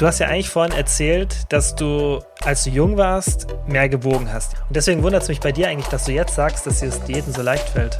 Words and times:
Du 0.00 0.06
hast 0.06 0.18
ja 0.18 0.28
eigentlich 0.28 0.48
vorhin 0.48 0.74
erzählt, 0.74 1.36
dass 1.50 1.74
du, 1.74 2.20
als 2.42 2.64
du 2.64 2.70
jung 2.70 2.96
warst, 2.96 3.46
mehr 3.68 3.86
gewogen 3.86 4.32
hast. 4.32 4.54
Und 4.66 4.74
deswegen 4.74 5.02
wundert 5.02 5.24
es 5.24 5.28
mich 5.28 5.40
bei 5.40 5.52
dir 5.52 5.68
eigentlich, 5.68 5.88
dass 5.88 6.06
du 6.06 6.12
jetzt 6.12 6.34
sagst, 6.34 6.66
dass 6.66 6.80
dir 6.80 6.86
das 6.86 7.04
Diäten 7.04 7.34
so 7.34 7.42
leicht 7.42 7.68
fällt. 7.68 7.98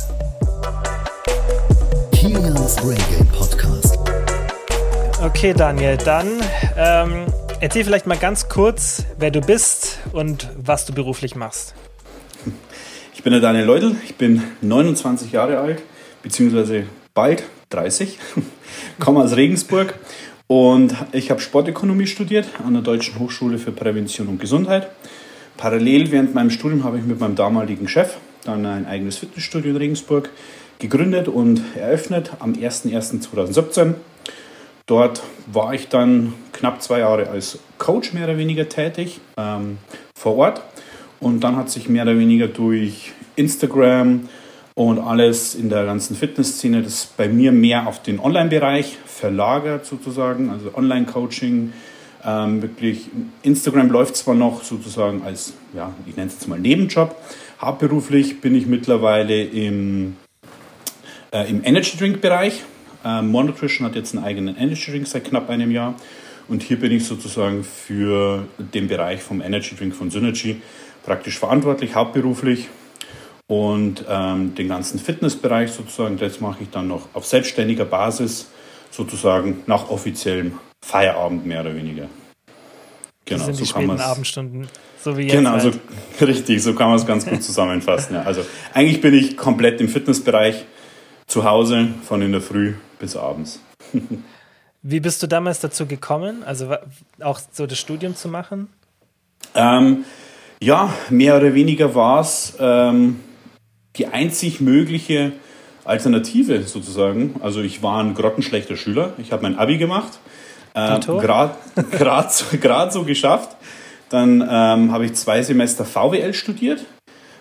Kilians 2.13 2.77
Brain 2.77 2.97
Game 3.11 3.27
Podcast. 3.27 3.99
Okay, 5.23 5.53
Daniel, 5.53 5.99
dann 5.99 6.41
ähm, 6.79 7.27
erzähl 7.60 7.85
vielleicht 7.85 8.06
mal 8.06 8.17
ganz 8.17 8.48
kurz, 8.48 9.04
wer 9.19 9.30
du 9.30 9.42
bist 9.42 9.98
und 10.14 10.48
was 10.56 10.87
du 10.87 10.94
beruflich 10.94 11.37
machst. 11.37 11.74
Ich 13.12 13.22
bin 13.22 13.35
der 13.35 13.42
Daniel 13.42 13.67
Leudel, 13.67 13.96
ich 14.06 14.14
bin 14.14 14.42
29 14.62 15.32
Jahre 15.32 15.58
alt, 15.58 15.82
beziehungsweise 16.23 16.84
bald 17.12 17.42
30, 17.69 18.19
komme 18.98 19.20
aus 19.20 19.37
Regensburg 19.37 19.98
und 20.51 20.96
ich 21.12 21.30
habe 21.30 21.41
Sportökonomie 21.41 22.09
studiert 22.09 22.48
an 22.66 22.73
der 22.73 22.82
Deutschen 22.82 23.20
Hochschule 23.20 23.56
für 23.56 23.70
Prävention 23.70 24.27
und 24.27 24.41
Gesundheit. 24.41 24.91
Parallel 25.56 26.10
während 26.10 26.34
meinem 26.34 26.50
Studium 26.50 26.82
habe 26.82 26.98
ich 26.98 27.04
mit 27.04 27.20
meinem 27.20 27.36
damaligen 27.36 27.86
Chef 27.86 28.16
dann 28.42 28.66
ein 28.66 28.84
eigenes 28.84 29.16
Fitnessstudio 29.18 29.70
in 29.70 29.77
Regensburg 29.77 30.30
gegründet 30.80 31.28
und 31.28 31.62
eröffnet 31.77 32.32
am 32.41 32.55
01.01.2017. 32.55 33.94
Dort 34.86 35.22
war 35.46 35.72
ich 35.72 35.86
dann 35.86 36.32
knapp 36.52 36.82
zwei 36.82 36.98
Jahre 36.98 37.28
als 37.28 37.60
Coach 37.78 38.12
mehr 38.12 38.24
oder 38.24 38.36
weniger 38.36 38.69
tätig 38.69 39.20
ähm, 39.36 39.78
vor 40.16 40.36
Ort. 40.36 40.62
Und 41.20 41.44
dann 41.44 41.55
hat 41.55 41.70
sich 41.70 41.88
mehr 41.88 42.02
oder 42.02 42.19
weniger 42.19 42.48
durch 42.48 43.12
Instagram, 43.36 44.28
und 44.80 44.98
alles 44.98 45.55
in 45.55 45.69
der 45.69 45.84
ganzen 45.84 46.16
Fitnessszene, 46.16 46.80
das 46.80 47.05
bei 47.05 47.29
mir 47.29 47.52
mehr 47.52 47.87
auf 47.87 48.02
den 48.02 48.19
Online-Bereich 48.19 48.97
verlagert 49.05 49.84
sozusagen, 49.84 50.48
also 50.48 50.75
Online-Coaching. 50.75 51.75
Ähm, 52.25 52.62
wirklich, 52.62 53.11
Instagram 53.43 53.91
läuft 53.91 54.16
zwar 54.16 54.34
noch 54.34 54.65
sozusagen 54.65 55.23
als, 55.23 55.53
ja, 55.75 55.92
ich 56.06 56.17
nenne 56.17 56.28
es 56.28 56.37
jetzt 56.37 56.48
mal 56.48 56.59
Nebenjob. 56.59 57.14
Hauptberuflich 57.61 58.41
bin 58.41 58.55
ich 58.55 58.64
mittlerweile 58.64 59.45
im, 59.45 60.17
äh, 61.31 61.50
im 61.50 61.62
Energy 61.62 61.98
Drink 61.98 62.22
Bereich. 62.22 62.62
Ähm, 63.05 63.28
More 63.28 63.44
Nutrition 63.44 63.87
hat 63.87 63.97
jetzt 63.97 64.15
einen 64.15 64.25
eigenen 64.25 64.56
Energy 64.56 64.92
Drink 64.92 65.06
seit 65.06 65.25
knapp 65.25 65.50
einem 65.50 65.70
Jahr. 65.70 65.94
Und 66.48 66.62
hier 66.62 66.81
bin 66.81 66.91
ich 66.91 67.05
sozusagen 67.05 67.65
für 67.65 68.47
den 68.56 68.89
Bereich 68.89 69.20
vom 69.20 69.42
Energy 69.42 69.77
Drink 69.77 69.94
von 69.94 70.11
Synergy 70.11 70.62
praktisch 71.05 71.39
verantwortlich, 71.39 71.94
hauptberuflich. 71.94 72.69
Und 73.51 74.05
ähm, 74.09 74.55
den 74.55 74.69
ganzen 74.69 75.01
Fitnessbereich 75.01 75.73
sozusagen, 75.73 76.17
das 76.19 76.41
mache 76.41 76.62
ich 76.62 76.70
dann 76.70 76.87
noch 76.87 77.09
auf 77.15 77.27
selbstständiger 77.27 77.84
Basis, 77.84 78.47
sozusagen 78.93 79.65
nach 79.67 79.91
offiziellem 79.91 80.61
Feierabend 80.81 81.47
mehr 81.47 81.62
oder 81.62 81.75
weniger. 81.75 82.06
Genau, 83.25 83.39
das 83.39 83.47
sind 83.47 83.55
so 83.56 83.65
die 83.65 83.69
späten 83.69 84.01
Abendstunden, 84.01 84.69
so 85.03 85.19
wie 85.19 85.23
jetzt. 85.23 85.33
Genau, 85.33 85.51
halt. 85.51 85.62
so, 85.62 85.73
richtig, 86.25 86.62
so 86.62 86.75
kann 86.75 86.91
man 86.91 86.98
es 87.01 87.06
ganz 87.06 87.27
gut 87.27 87.43
zusammenfassen. 87.43 88.15
Ja. 88.15 88.23
Also 88.23 88.47
eigentlich 88.73 89.01
bin 89.01 89.15
ich 89.15 89.37
komplett 89.37 89.81
im 89.81 89.89
Fitnessbereich 89.89 90.65
zu 91.27 91.43
Hause, 91.43 91.89
von 92.05 92.23
in 92.23 92.31
der 92.31 92.43
Früh 92.43 92.75
bis 93.01 93.17
abends. 93.17 93.59
Wie 94.83 95.01
bist 95.01 95.25
du 95.25 95.27
damals 95.27 95.59
dazu 95.59 95.87
gekommen, 95.87 96.45
also 96.45 96.77
auch 97.19 97.41
so 97.51 97.67
das 97.67 97.81
Studium 97.81 98.15
zu 98.15 98.28
machen? 98.28 98.69
Ähm, 99.56 100.05
ja, 100.62 100.95
mehr 101.09 101.37
oder 101.37 101.53
weniger 101.53 101.97
war 101.97 102.21
es 102.21 102.56
ähm, 102.61 103.19
die 104.01 104.06
einzig 104.06 104.62
mögliche 104.62 105.33
Alternative 105.84 106.62
sozusagen. 106.62 107.34
Also 107.43 107.61
ich 107.61 107.83
war 107.83 108.03
ein 108.03 108.15
grottenschlechter 108.15 108.77
Schüler. 108.77 109.12
Ich 109.19 109.31
habe 109.31 109.43
mein 109.43 109.59
Abi 109.59 109.77
gemacht, 109.77 110.19
äh, 110.75 110.98
gerade 112.61 112.93
so 112.93 113.05
geschafft. 113.05 113.56
Dann 114.09 114.41
ähm, 114.41 114.91
habe 114.91 115.05
ich 115.05 115.15
zwei 115.15 115.43
Semester 115.43 115.84
VWL 115.84 116.33
studiert, 116.33 116.84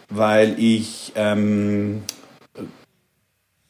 weil 0.10 0.56
ich 0.60 1.14
ähm, 1.16 2.04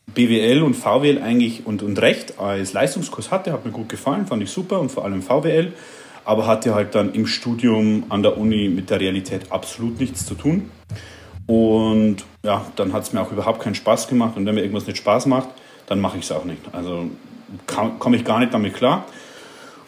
BWL 0.07 0.63
und 0.63 0.73
VWL 0.73 1.21
eigentlich 1.21 1.67
und, 1.67 1.83
und 1.83 2.01
Recht 2.01 2.39
als 2.39 2.73
Leistungskurs 2.73 3.29
hatte, 3.29 3.53
hat 3.53 3.65
mir 3.65 3.71
gut 3.71 3.87
gefallen, 3.87 4.25
fand 4.25 4.41
ich 4.41 4.49
super 4.49 4.79
und 4.79 4.91
vor 4.91 5.05
allem 5.05 5.21
VWL, 5.21 5.73
aber 6.25 6.47
hatte 6.47 6.73
halt 6.73 6.95
dann 6.95 7.13
im 7.13 7.27
Studium 7.27 8.05
an 8.09 8.23
der 8.23 8.37
Uni 8.37 8.67
mit 8.67 8.89
der 8.89 8.99
Realität 8.99 9.51
absolut 9.51 9.99
nichts 9.99 10.25
zu 10.25 10.33
tun. 10.33 10.71
Und 11.49 12.17
ja, 12.43 12.63
dann 12.75 12.93
hat 12.93 13.01
es 13.01 13.11
mir 13.11 13.21
auch 13.21 13.31
überhaupt 13.31 13.59
keinen 13.59 13.73
Spaß 13.73 14.07
gemacht. 14.07 14.37
Und 14.37 14.45
wenn 14.45 14.53
mir 14.53 14.61
irgendwas 14.61 14.85
nicht 14.85 14.97
Spaß 14.97 15.25
macht, 15.25 15.49
dann 15.87 15.99
mache 15.99 16.19
ich 16.19 16.25
es 16.25 16.31
auch 16.31 16.45
nicht. 16.45 16.61
Also 16.73 17.09
komme 17.65 18.15
ich 18.15 18.23
gar 18.23 18.37
nicht 18.37 18.53
damit 18.53 18.75
klar. 18.75 19.05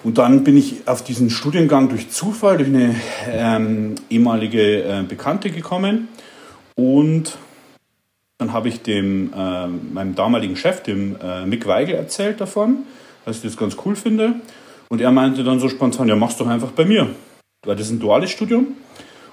Und 0.04 0.18
dann 0.18 0.44
bin 0.44 0.58
ich 0.58 0.88
auf 0.88 1.04
diesen 1.04 1.30
Studiengang 1.30 1.88
durch 1.88 2.10
Zufall, 2.10 2.58
durch 2.58 2.70
eine 2.70 2.96
ähm, 3.28 3.94
ehemalige 4.10 4.82
äh, 4.82 5.04
Bekannte 5.08 5.52
gekommen. 5.52 6.08
Und 6.74 7.38
dann 8.40 8.54
habe 8.54 8.68
ich 8.68 8.82
dem, 8.82 9.32
äh, 9.32 9.68
meinem 9.68 10.16
damaligen 10.16 10.56
Chef, 10.56 10.82
dem 10.82 11.16
äh, 11.22 11.46
Mick 11.46 11.68
Weigel, 11.68 11.94
erzählt 11.94 12.42
davon, 12.42 12.78
dass 13.24 13.36
ich 13.36 13.44
das 13.44 13.56
ganz 13.56 13.78
cool 13.86 13.96
finde. 13.96 14.34
Und 14.90 15.00
er 15.00 15.12
meinte 15.12 15.44
dann 15.44 15.60
so 15.60 15.70
spontan, 15.70 16.08
ja, 16.08 16.16
mach's 16.16 16.38
doch 16.38 16.48
einfach 16.48 16.72
bei 16.72 16.86
mir. 16.86 17.12
Weil 17.64 17.76
das 17.76 17.86
ist 17.86 17.94
ein 17.94 18.00
duales 18.00 18.32
Studium 18.32 18.78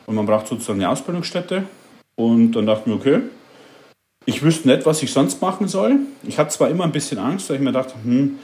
und 0.04 0.14
man 0.14 0.26
braucht 0.26 0.48
sozusagen 0.48 0.80
eine 0.80 0.90
Ausbildungsstätte. 0.90 1.64
Und 2.18 2.52
dann 2.52 2.66
dachte 2.66 2.82
ich 2.82 2.86
mir, 2.88 2.94
okay, 2.94 3.20
ich 4.26 4.42
wüsste 4.42 4.66
nicht, 4.68 4.84
was 4.86 5.02
ich 5.04 5.12
sonst 5.12 5.40
machen 5.40 5.68
soll. 5.68 6.00
Ich 6.24 6.38
hatte 6.38 6.50
zwar 6.50 6.68
immer 6.68 6.82
ein 6.82 6.90
bisschen 6.90 7.18
Angst, 7.18 7.48
weil 7.48 7.56
ich 7.56 7.62
mir 7.62 7.70
dachte, 7.70 7.94
hm, 8.02 8.40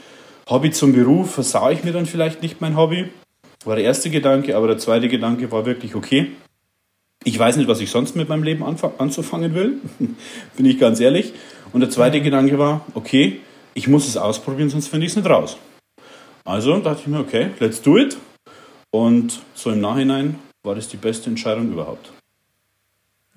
Hobby 0.49 0.71
zum 0.71 0.93
Beruf, 0.93 1.31
versau 1.33 1.69
ich 1.71 1.83
mir 1.83 1.91
dann 1.91 2.05
vielleicht 2.05 2.41
nicht 2.41 2.61
mein 2.61 2.77
Hobby. 2.77 3.09
War 3.65 3.75
der 3.75 3.83
erste 3.83 4.09
Gedanke, 4.09 4.55
aber 4.55 4.67
der 4.67 4.77
zweite 4.77 5.09
Gedanke 5.09 5.51
war 5.51 5.65
wirklich, 5.65 5.93
okay, 5.93 6.31
ich 7.25 7.37
weiß 7.37 7.57
nicht, 7.57 7.67
was 7.67 7.81
ich 7.81 7.91
sonst 7.91 8.15
mit 8.15 8.29
meinem 8.29 8.43
Leben 8.43 8.63
anzufangen 8.63 9.53
will, 9.53 9.81
bin 10.55 10.65
ich 10.65 10.79
ganz 10.79 11.01
ehrlich. 11.01 11.33
Und 11.73 11.81
der 11.81 11.89
zweite 11.89 12.21
Gedanke 12.21 12.57
war, 12.57 12.85
okay, 12.93 13.41
ich 13.73 13.89
muss 13.89 14.07
es 14.07 14.15
ausprobieren, 14.15 14.69
sonst 14.69 14.87
finde 14.87 15.05
ich 15.05 15.11
es 15.11 15.17
nicht 15.17 15.29
raus. 15.29 15.57
Also 16.45 16.79
dachte 16.79 17.01
ich 17.01 17.07
mir, 17.07 17.19
okay, 17.19 17.49
let's 17.59 17.81
do 17.81 17.97
it. 17.97 18.15
Und 18.91 19.41
so 19.53 19.69
im 19.69 19.81
Nachhinein 19.81 20.39
war 20.63 20.75
das 20.75 20.87
die 20.87 20.97
beste 20.97 21.29
Entscheidung 21.29 21.73
überhaupt. 21.73 22.13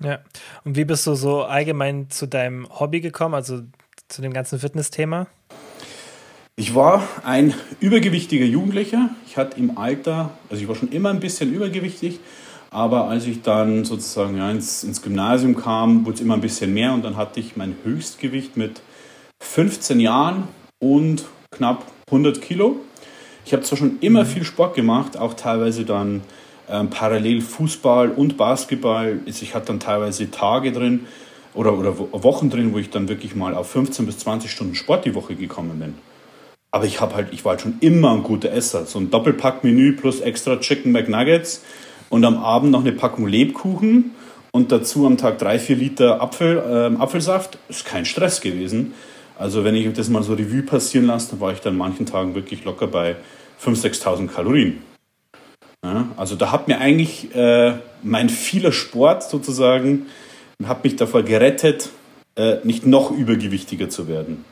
Ja. 0.01 0.19
Und 0.63 0.75
wie 0.77 0.85
bist 0.85 1.05
du 1.07 1.15
so 1.15 1.43
allgemein 1.43 2.09
zu 2.09 2.27
deinem 2.27 2.67
Hobby 2.69 3.01
gekommen, 3.01 3.35
also 3.35 3.61
zu 4.07 4.21
dem 4.21 4.33
ganzen 4.33 4.59
Fitness-Thema? 4.59 5.27
Ich 6.55 6.75
war 6.75 7.07
ein 7.23 7.53
übergewichtiger 7.79 8.45
Jugendlicher. 8.45 9.09
Ich 9.25 9.37
hatte 9.37 9.57
im 9.57 9.77
Alter, 9.77 10.31
also 10.49 10.61
ich 10.61 10.67
war 10.67 10.75
schon 10.75 10.91
immer 10.91 11.09
ein 11.09 11.19
bisschen 11.21 11.53
übergewichtig, 11.53 12.19
aber 12.69 13.05
als 13.05 13.25
ich 13.27 13.41
dann 13.41 13.85
sozusagen 13.85 14.37
ja, 14.37 14.51
ins, 14.51 14.83
ins 14.83 15.01
Gymnasium 15.01 15.55
kam, 15.55 16.05
wurde 16.05 16.15
es 16.15 16.21
immer 16.21 16.33
ein 16.33 16.41
bisschen 16.41 16.73
mehr 16.73 16.93
und 16.93 17.03
dann 17.03 17.15
hatte 17.15 17.39
ich 17.39 17.55
mein 17.55 17.75
Höchstgewicht 17.83 18.57
mit 18.57 18.81
15 19.41 19.99
Jahren 19.99 20.49
und 20.79 21.25
knapp 21.51 21.85
100 22.07 22.41
Kilo. 22.41 22.77
Ich 23.45 23.53
habe 23.53 23.63
zwar 23.63 23.77
schon 23.77 23.97
immer 24.01 24.23
mhm. 24.23 24.27
viel 24.27 24.43
Sport 24.43 24.75
gemacht, 24.75 25.17
auch 25.17 25.33
teilweise 25.33 25.85
dann 25.85 26.21
ähm, 26.71 26.89
parallel 26.89 27.41
Fußball 27.41 28.09
und 28.09 28.37
Basketball. 28.37 29.19
Ich 29.25 29.55
hatte 29.55 29.67
dann 29.67 29.79
teilweise 29.79 30.29
Tage 30.31 30.71
drin 30.71 31.07
oder, 31.53 31.77
oder 31.77 31.97
Wochen 31.97 32.49
drin, 32.49 32.73
wo 32.73 32.77
ich 32.77 32.89
dann 32.89 33.09
wirklich 33.09 33.35
mal 33.35 33.53
auf 33.55 33.69
15 33.71 34.05
bis 34.05 34.19
20 34.19 34.51
Stunden 34.51 34.75
Sport 34.75 35.05
die 35.05 35.15
Woche 35.15 35.35
gekommen 35.35 35.79
bin. 35.79 35.95
Aber 36.71 36.85
ich 36.85 37.01
habe 37.01 37.15
halt, 37.15 37.29
ich 37.31 37.43
war 37.45 37.51
halt 37.51 37.61
schon 37.61 37.77
immer 37.81 38.11
ein 38.11 38.23
guter 38.23 38.51
Esser. 38.51 38.85
So 38.85 38.99
ein 38.99 39.09
Doppelpack-Menü 39.09 39.93
plus 39.93 40.21
extra 40.21 40.57
Chicken 40.57 40.91
McNuggets 40.91 41.63
und 42.09 42.23
am 42.25 42.37
Abend 42.37 42.71
noch 42.71 42.81
eine 42.81 42.91
Packung 42.91 43.27
Lebkuchen 43.27 44.11
und 44.51 44.71
dazu 44.71 45.05
am 45.05 45.17
Tag 45.17 45.39
drei, 45.39 45.57
vier 45.57 45.75
Liter 45.75 46.21
Apfel, 46.21 46.57
äh, 46.57 47.01
Apfelsaft. 47.01 47.57
Ist 47.69 47.85
kein 47.85 48.05
Stress 48.05 48.41
gewesen. 48.41 48.93
Also 49.37 49.63
wenn 49.63 49.73
ich 49.73 49.91
das 49.93 50.09
mal 50.09 50.21
so 50.21 50.33
Revue 50.33 50.63
passieren 50.63 51.07
lasse, 51.07 51.31
dann 51.31 51.39
war 51.39 51.53
ich 51.53 51.59
dann 51.59 51.77
manchen 51.77 52.05
Tagen 52.05 52.35
wirklich 52.35 52.65
locker 52.65 52.87
bei 52.87 53.15
5.000, 53.63 54.03
6.000 54.03 54.27
Kalorien. 54.27 54.88
Ja, 55.83 56.09
also 56.17 56.35
da 56.35 56.51
hat 56.51 56.67
mir 56.67 56.79
eigentlich 56.79 57.33
äh, 57.35 57.73
mein 58.03 58.29
vieler 58.29 58.71
Sport 58.71 59.23
sozusagen, 59.23 60.07
hat 60.65 60.83
mich 60.83 60.95
davor 60.97 61.23
gerettet, 61.23 61.89
äh, 62.35 62.57
nicht 62.63 62.85
noch 62.85 63.11
übergewichtiger 63.11 63.89
zu 63.89 64.07
werden. 64.07 64.43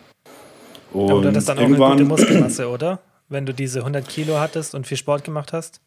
Und 0.94 1.12
Aber 1.12 1.22
du 1.22 1.28
hattest 1.30 1.50
dann 1.50 1.60
auch 1.60 1.64
eine 1.64 1.78
gute 1.78 2.06
Muskelmasse, 2.06 2.70
oder? 2.70 3.00
Wenn 3.30 3.46
du 3.46 3.54
diese 3.54 3.80
100 3.80 4.08
Kilo 4.08 4.40
hattest 4.40 4.74
und 4.74 4.88
viel 4.88 4.96
Sport 4.96 5.26
gemacht 5.26 5.52
hast? 5.52 5.82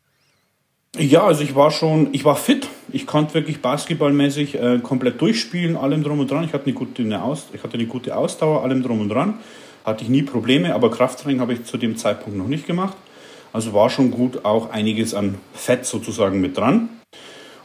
Ja, 0.99 1.23
also 1.25 1.43
ich 1.43 1.55
war 1.55 1.71
schon, 1.71 2.09
ich 2.13 2.25
war 2.25 2.37
fit. 2.37 2.69
Ich 2.93 3.07
konnte 3.07 3.35
wirklich 3.35 3.63
basketballmäßig 3.63 4.61
äh, 4.61 4.79
komplett 4.81 5.21
durchspielen, 5.21 5.77
allem 5.77 6.03
drum 6.03 6.21
und 6.21 6.31
dran. 6.31 6.45
Ich 6.45 6.53
hatte, 6.53 6.67
eine 6.67 6.75
gute, 6.75 7.03
eine 7.03 7.23
Aus, 7.23 7.47
ich 7.55 7.63
hatte 7.63 7.75
eine 7.75 7.87
gute 7.87 8.17
Ausdauer, 8.17 8.63
allem 8.63 8.83
drum 8.83 9.01
und 9.01 9.09
dran. 9.09 9.35
Hatte 9.85 10.05
ich 10.05 10.11
nie 10.11 10.23
Probleme, 10.23 10.75
aber 10.75 10.91
Krafttraining 10.91 11.41
habe 11.41 11.55
ich 11.55 11.65
zu 11.65 11.79
dem 11.79 11.97
Zeitpunkt 11.97 12.37
noch 12.37 12.49
nicht 12.49 12.67
gemacht. 12.67 12.97
Also 13.53 13.73
war 13.73 13.91
schon 13.91 14.11
gut 14.11 14.45
auch 14.45 14.71
einiges 14.71 15.15
an 15.15 15.37
Fett 15.53 15.85
sozusagen 15.87 16.41
mit 16.41 16.57
dran. 16.57 16.89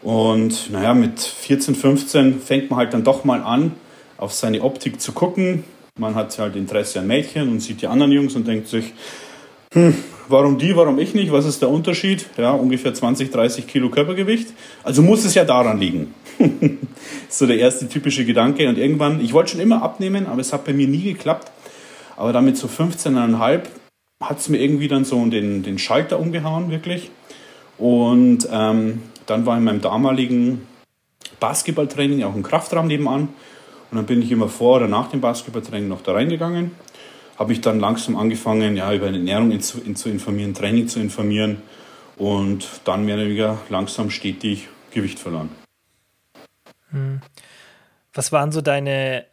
Und 0.02 0.72
naja, 0.72 0.94
mit 0.94 1.20
14, 1.20 1.76
15 1.76 2.42
fängt 2.42 2.70
man 2.70 2.80
halt 2.80 2.94
dann 2.94 3.04
doch 3.04 3.24
mal 3.24 3.42
an, 3.42 3.74
auf 4.18 4.34
seine 4.34 4.62
Optik 4.62 5.02
zu 5.02 5.12
gucken. 5.12 5.64
Man 5.98 6.16
hat 6.16 6.38
halt 6.38 6.56
Interesse 6.56 7.00
an 7.00 7.08
Mädchen 7.08 7.50
und 7.50 7.60
sieht 7.60 7.82
die 7.82 7.88
anderen 7.88 8.12
Jungs 8.12 8.36
und 8.36 8.48
denkt 8.48 8.68
sich, 8.68 8.94
Hm, 9.76 9.94
warum 10.30 10.58
die, 10.58 10.74
warum 10.78 11.00
ich 11.00 11.14
nicht? 11.14 11.34
Was 11.34 11.46
ist 11.46 11.62
der 11.62 11.70
Unterschied? 11.70 12.26
Ja, 12.38 12.52
ungefähr 12.52 12.94
20, 12.94 13.30
30 13.30 13.68
Kilo 13.68 13.90
Körpergewicht. 13.90 14.54
Also 14.84 15.02
muss 15.02 15.26
es 15.26 15.36
ja 15.36 15.44
daran 15.44 15.80
liegen. 15.80 16.14
so 17.30 17.46
der 17.46 17.58
erste 17.58 17.90
typische 17.90 18.24
Gedanke. 18.24 18.70
Und 18.70 18.78
irgendwann, 18.78 19.20
ich 19.20 19.34
wollte 19.34 19.52
schon 19.52 19.60
immer 19.60 19.82
abnehmen, 19.82 20.28
aber 20.28 20.40
es 20.40 20.54
hat 20.54 20.64
bei 20.64 20.72
mir 20.72 20.88
nie 20.88 21.04
geklappt. 21.04 21.52
Aber 22.16 22.32
damit 22.32 22.56
so 22.56 22.68
15,5 22.68 23.64
hat 24.22 24.40
es 24.40 24.50
mir 24.50 24.58
irgendwie 24.58 24.88
dann 24.88 25.06
so 25.06 25.24
den, 25.26 25.64
den 25.64 25.78
Schalter 25.78 26.20
umgehauen, 26.20 26.72
wirklich. 26.72 27.12
Und 27.78 28.48
ähm, 28.52 29.04
dann 29.26 29.46
war 29.46 29.58
in 29.58 29.64
meinem 29.64 29.82
damaligen 29.82 30.68
Basketballtraining 31.40 32.24
auch 32.24 32.36
ein 32.36 32.44
Kraftraum 32.44 32.88
nebenan. 32.88 33.30
Und 33.92 33.98
dann 33.98 34.06
bin 34.06 34.22
ich 34.22 34.32
immer 34.32 34.50
vor 34.50 34.78
oder 34.78 34.88
nach 34.88 35.10
dem 35.10 35.22
Basketballtraining 35.22 35.88
noch 35.88 36.02
da 36.02 36.14
reingegangen. 36.14 36.72
Habe 37.38 37.50
mich 37.50 37.62
dann 37.62 37.80
langsam 37.80 38.16
angefangen, 38.16 38.78
ja, 38.78 38.94
über 38.94 39.08
Ernährung 39.08 39.52
in 39.52 39.62
zu, 39.62 39.82
in 39.82 39.96
zu 39.96 40.10
informieren, 40.10 40.54
Training 40.54 40.88
zu 40.88 41.00
informieren 41.00 41.62
und 42.16 42.66
dann 42.86 43.06
mehr 43.06 43.16
oder 43.16 43.26
weniger 43.26 43.58
langsam 43.70 44.10
stetig 44.10 44.70
Gewicht 44.92 45.20
verloren. 45.20 45.50
Hm. 46.92 47.20
Was 48.14 48.32
waren 48.32 48.54
so 48.54 48.62
deine 48.62 49.26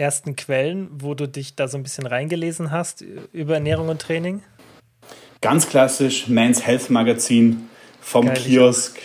ersten 0.00 0.34
Quellen, 0.34 0.88
wo 0.90 1.14
du 1.14 1.28
dich 1.28 1.54
da 1.54 1.68
so 1.68 1.76
ein 1.76 1.82
bisschen 1.82 2.06
reingelesen 2.06 2.70
hast 2.70 3.04
über 3.32 3.54
Ernährung 3.54 3.88
und 3.88 4.00
Training? 4.00 4.42
Ganz 5.40 5.68
klassisch, 5.68 6.28
Men's 6.28 6.66
Health 6.66 6.90
Magazin 6.90 7.68
vom 8.00 8.26
Geil, 8.26 8.36
Kiosk. 8.36 8.98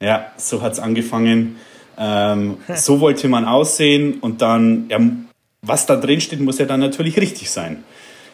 Ja, 0.00 0.30
so 0.36 0.62
hat 0.62 0.74
es 0.74 0.78
angefangen. 0.78 1.56
Ähm, 1.98 2.58
so 2.74 3.00
wollte 3.00 3.28
man 3.28 3.46
aussehen 3.46 4.20
und 4.20 4.42
dann, 4.42 4.88
ja, 4.88 5.00
was 5.62 5.86
da 5.86 5.96
drin 5.96 6.20
steht, 6.20 6.40
muss 6.40 6.58
ja 6.58 6.66
dann 6.66 6.80
natürlich 6.80 7.18
richtig 7.18 7.50
sein. 7.50 7.82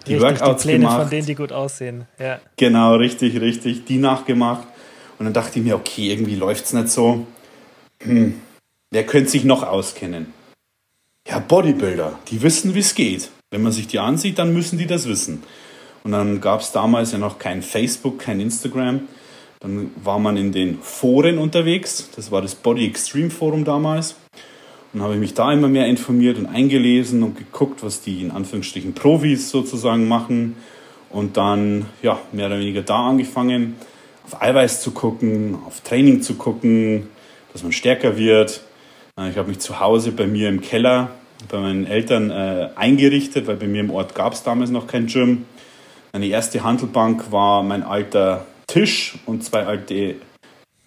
Die 0.06 0.14
richtig, 0.14 0.40
Workouts 0.40 0.62
die 0.62 0.68
Pläne 0.68 0.84
gemacht. 0.84 1.00
von 1.00 1.10
denen, 1.10 1.26
die 1.26 1.34
gut 1.34 1.52
aussehen. 1.52 2.06
Ja. 2.18 2.40
Genau, 2.56 2.96
richtig, 2.96 3.40
richtig. 3.40 3.86
Die 3.86 3.96
nachgemacht. 3.96 4.66
Und 5.18 5.24
dann 5.26 5.32
dachte 5.32 5.58
ich 5.58 5.64
mir, 5.64 5.76
okay, 5.76 6.10
irgendwie 6.10 6.34
läuft 6.34 6.66
es 6.66 6.72
nicht 6.72 6.90
so. 6.90 7.26
Hm, 8.02 8.40
wer 8.90 9.06
könnte 9.06 9.30
sich 9.30 9.44
noch 9.44 9.62
auskennen? 9.62 10.26
Ja, 11.26 11.38
Bodybuilder, 11.38 12.18
die 12.28 12.42
wissen, 12.42 12.74
wie 12.74 12.80
es 12.80 12.94
geht. 12.94 13.30
Wenn 13.50 13.62
man 13.62 13.72
sich 13.72 13.86
die 13.86 13.98
ansieht, 13.98 14.38
dann 14.38 14.52
müssen 14.52 14.76
die 14.76 14.86
das 14.86 15.08
wissen. 15.08 15.42
Und 16.02 16.12
dann 16.12 16.42
gab 16.42 16.60
es 16.60 16.72
damals 16.72 17.12
ja 17.12 17.18
noch 17.18 17.38
kein 17.38 17.62
Facebook, 17.62 18.18
kein 18.18 18.40
Instagram. 18.40 19.08
Dann 19.60 19.90
war 20.02 20.18
man 20.18 20.36
in 20.36 20.52
den 20.52 20.80
Foren 20.82 21.38
unterwegs. 21.38 22.10
Das 22.14 22.30
war 22.30 22.42
das 22.42 22.54
Body 22.54 22.86
Extreme 22.86 23.30
Forum 23.30 23.64
damals. 23.64 24.16
Und 24.92 25.00
habe 25.00 25.14
ich 25.14 25.20
mich 25.20 25.32
da 25.32 25.50
immer 25.50 25.68
mehr 25.68 25.86
informiert 25.86 26.36
und 26.36 26.44
eingelesen 26.44 27.22
und 27.22 27.38
geguckt, 27.38 27.82
was 27.82 28.02
die 28.02 28.20
in 28.20 28.30
Anführungsstrichen 28.30 28.92
Profis 28.92 29.48
sozusagen 29.48 30.06
machen. 30.06 30.56
Und 31.08 31.38
dann, 31.38 31.86
ja, 32.02 32.20
mehr 32.32 32.48
oder 32.48 32.58
weniger 32.58 32.82
da 32.82 33.08
angefangen, 33.08 33.76
auf 34.26 34.42
Eiweiß 34.42 34.82
zu 34.82 34.90
gucken, 34.90 35.56
auf 35.66 35.80
Training 35.80 36.20
zu 36.20 36.34
gucken, 36.34 37.08
dass 37.54 37.62
man 37.62 37.72
stärker 37.72 38.18
wird. 38.18 38.60
Äh, 39.18 39.30
ich 39.30 39.36
habe 39.36 39.48
mich 39.48 39.60
zu 39.60 39.80
Hause 39.80 40.12
bei 40.12 40.26
mir 40.26 40.48
im 40.48 40.60
Keller 40.60 41.10
bei 41.48 41.58
meinen 41.58 41.86
Eltern 41.86 42.30
äh, 42.30 42.70
eingerichtet, 42.74 43.46
weil 43.46 43.56
bei 43.56 43.66
mir 43.66 43.80
im 43.80 43.90
Ort 43.90 44.14
gab 44.14 44.32
es 44.32 44.42
damals 44.42 44.70
noch 44.70 44.86
kein 44.86 45.06
Gym. 45.06 45.44
Meine 46.12 46.26
erste 46.26 46.62
Handelbank 46.62 47.32
war 47.32 47.62
mein 47.62 47.82
alter 47.82 48.46
Tisch 48.66 49.16
und 49.26 49.44
zwei 49.44 49.66
alte 49.66 50.14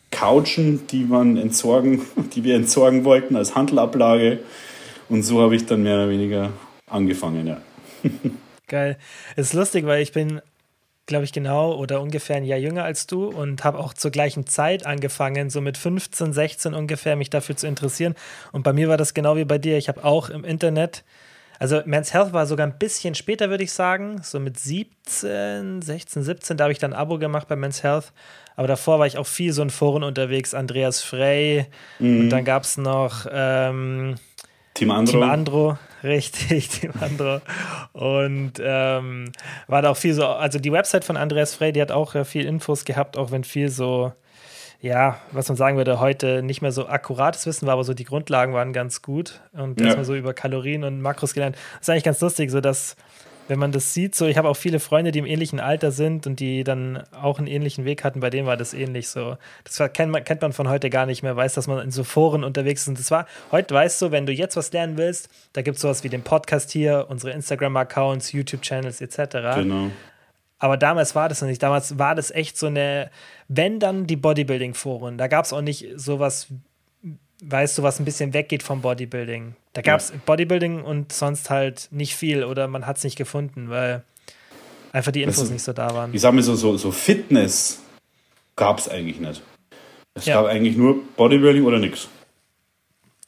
Couchen, 0.09 0.87
die 0.87 1.03
man 1.03 1.37
entsorgen, 1.37 2.01
die 2.33 2.43
wir 2.43 2.55
entsorgen 2.55 3.03
wollten 3.05 3.35
als 3.35 3.55
Handelablage. 3.55 4.39
Und 5.09 5.23
so 5.23 5.41
habe 5.41 5.55
ich 5.55 5.65
dann 5.65 5.83
mehr 5.83 5.95
oder 5.95 6.09
weniger 6.09 6.49
angefangen, 6.89 7.47
ja. 7.47 7.61
Geil. 8.67 8.97
Es 9.35 9.47
ist 9.47 9.53
lustig, 9.53 9.85
weil 9.85 10.01
ich 10.01 10.11
bin, 10.11 10.41
glaube 11.07 11.25
ich, 11.25 11.33
genau 11.33 11.73
oder 11.73 12.01
ungefähr 12.01 12.35
ein 12.35 12.43
Jahr 12.43 12.59
jünger 12.59 12.83
als 12.83 13.07
du 13.07 13.27
und 13.27 13.63
habe 13.63 13.79
auch 13.79 13.93
zur 13.93 14.11
gleichen 14.11 14.45
Zeit 14.45 14.85
angefangen, 14.85 15.49
so 15.49 15.61
mit 15.61 15.77
15, 15.77 16.33
16 16.33 16.73
ungefähr, 16.73 17.15
mich 17.15 17.29
dafür 17.29 17.55
zu 17.55 17.65
interessieren. 17.65 18.13
Und 18.51 18.63
bei 18.63 18.73
mir 18.73 18.89
war 18.89 18.97
das 18.97 19.13
genau 19.13 19.35
wie 19.35 19.45
bei 19.45 19.57
dir. 19.57 19.77
Ich 19.77 19.89
habe 19.89 20.03
auch 20.03 20.29
im 20.29 20.43
Internet 20.43 21.03
also 21.59 21.81
Men's 21.85 22.13
Health 22.13 22.33
war 22.33 22.45
sogar 22.45 22.67
ein 22.67 22.77
bisschen 22.77 23.15
später, 23.15 23.49
würde 23.49 23.63
ich 23.63 23.71
sagen. 23.71 24.21
So 24.23 24.39
mit 24.39 24.59
17, 24.59 25.81
16, 25.81 26.23
17, 26.23 26.57
da 26.57 26.65
habe 26.65 26.71
ich 26.71 26.79
dann 26.79 26.93
ein 26.93 26.99
Abo 26.99 27.17
gemacht 27.17 27.47
bei 27.47 27.55
Men's 27.55 27.83
Health. 27.83 28.13
Aber 28.55 28.67
davor 28.67 28.99
war 28.99 29.07
ich 29.07 29.17
auch 29.17 29.27
viel 29.27 29.53
so 29.53 29.61
in 29.61 29.69
Foren 29.69 30.03
unterwegs, 30.03 30.53
Andreas 30.53 31.01
Frey. 31.01 31.65
Mhm. 31.99 32.21
Und 32.21 32.29
dann 32.29 32.45
gab 32.45 32.63
es 32.63 32.77
noch 32.77 33.25
ähm, 33.31 34.15
Team 34.77 34.91
Andro. 34.91 35.11
Team 35.11 35.23
Andro, 35.23 35.77
richtig, 36.03 36.69
Team 36.79 36.91
Andro. 37.01 37.41
Und 37.93 38.53
ähm, 38.59 39.31
war 39.67 39.81
da 39.81 39.89
auch 39.89 39.97
viel 39.97 40.13
so, 40.13 40.25
also 40.25 40.59
die 40.59 40.71
Website 40.71 41.03
von 41.03 41.17
Andreas 41.17 41.55
Frey, 41.55 41.71
die 41.71 41.81
hat 41.81 41.91
auch 41.91 42.13
äh, 42.13 42.23
viel 42.23 42.45
Infos 42.45 42.85
gehabt, 42.85 43.17
auch 43.17 43.31
wenn 43.31 43.43
viel 43.43 43.69
so 43.69 44.13
ja, 44.79 45.17
was 45.31 45.47
man 45.47 45.55
sagen 45.55 45.77
würde, 45.77 45.99
heute 45.99 46.43
nicht 46.43 46.61
mehr 46.61 46.71
so 46.71 46.87
akkurates 46.87 47.47
Wissen 47.47 47.65
war, 47.65 47.73
aber 47.73 47.83
so 47.83 47.95
die 47.95 48.03
Grundlagen 48.03 48.53
waren 48.53 48.73
ganz 48.73 49.01
gut. 49.01 49.41
Und 49.53 49.81
ja. 49.81 50.03
so 50.03 50.13
über 50.13 50.35
Kalorien 50.35 50.83
und 50.83 51.01
Makros 51.01 51.33
gelernt. 51.33 51.55
Das 51.55 51.81
ist 51.81 51.89
eigentlich 51.89 52.03
ganz 52.03 52.21
lustig, 52.21 52.51
so 52.51 52.61
dass, 52.61 52.95
wenn 53.47 53.59
man 53.59 53.71
das 53.71 53.93
sieht, 53.93 54.15
so 54.15 54.25
ich 54.25 54.37
habe 54.37 54.49
auch 54.49 54.55
viele 54.55 54.79
Freunde, 54.79 55.11
die 55.11 55.19
im 55.19 55.25
ähnlichen 55.25 55.59
Alter 55.59 55.91
sind 55.91 56.27
und 56.27 56.39
die 56.39 56.63
dann 56.63 57.03
auch 57.11 57.39
einen 57.39 57.47
ähnlichen 57.47 57.85
Weg 57.85 58.03
hatten, 58.03 58.19
bei 58.19 58.29
denen 58.29 58.47
war 58.47 58.57
das 58.57 58.73
ähnlich 58.73 59.09
so. 59.09 59.37
Das 59.63 59.79
war, 59.79 59.89
kennt, 59.89 60.11
man, 60.11 60.23
kennt 60.23 60.41
man 60.41 60.53
von 60.53 60.69
heute 60.69 60.89
gar 60.89 61.05
nicht 61.05 61.23
mehr, 61.23 61.35
weiß, 61.35 61.53
dass 61.53 61.67
man 61.67 61.79
in 61.79 61.91
so 61.91 62.03
Foren 62.03 62.43
unterwegs 62.43 62.81
ist. 62.81 62.87
Und 62.89 62.99
das 62.99 63.11
war, 63.11 63.25
heute 63.51 63.73
weißt 63.73 64.01
du, 64.01 64.11
wenn 64.11 64.25
du 64.25 64.33
jetzt 64.33 64.55
was 64.55 64.71
lernen 64.71 64.97
willst, 64.97 65.29
da 65.53 65.61
gibt 65.61 65.77
es 65.77 65.81
sowas 65.81 66.03
wie 66.03 66.09
den 66.09 66.23
Podcast 66.23 66.71
hier, 66.71 67.07
unsere 67.09 67.31
Instagram-Accounts, 67.31 68.31
YouTube-Channels 68.31 69.01
etc. 69.01 69.55
Genau. 69.55 69.91
Aber 70.59 70.77
damals 70.77 71.15
war 71.15 71.29
das 71.29 71.41
noch 71.41 71.47
nicht. 71.47 71.61
Damals 71.61 71.99
war 71.99 72.15
das 72.15 72.31
echt 72.31 72.57
so 72.57 72.67
eine, 72.67 73.11
wenn 73.47 73.79
dann 73.79 74.07
die 74.07 74.15
Bodybuilding-Foren. 74.15 75.17
Da 75.17 75.27
gab 75.27 75.45
es 75.45 75.53
auch 75.53 75.61
nicht 75.61 75.87
sowas, 75.95 76.47
weißt 77.41 77.77
du, 77.77 77.83
was 77.83 77.99
ein 77.99 78.05
bisschen 78.05 78.33
weggeht 78.33 78.63
vom 78.63 78.81
Bodybuilding. 78.81 79.55
Da 79.73 79.81
gab 79.81 79.99
es 79.99 80.09
ja. 80.09 80.15
Bodybuilding 80.25 80.81
und 80.81 81.13
sonst 81.13 81.49
halt 81.49 81.87
nicht 81.91 82.15
viel 82.15 82.43
oder 82.43 82.67
man 82.67 82.87
hat 82.87 82.97
es 82.97 83.03
nicht 83.03 83.15
gefunden, 83.15 83.69
weil 83.69 84.03
einfach 84.91 85.11
die 85.11 85.23
Infos 85.23 85.41
das, 85.41 85.49
nicht 85.51 85.63
so 85.63 85.73
da 85.73 85.93
waren. 85.93 86.13
Ich 86.13 86.21
sag 86.21 86.33
mal 86.33 86.41
so, 86.41 86.55
so, 86.55 86.77
so 86.77 86.91
Fitness 86.91 87.79
gab 88.55 88.79
es 88.79 88.89
eigentlich 88.89 89.19
nicht. 89.19 89.41
Es 90.15 90.25
ja. 90.25 90.41
gab 90.41 90.49
eigentlich 90.49 90.75
nur 90.75 91.03
Bodybuilding 91.15 91.63
oder 91.65 91.79
nichts. 91.79 92.09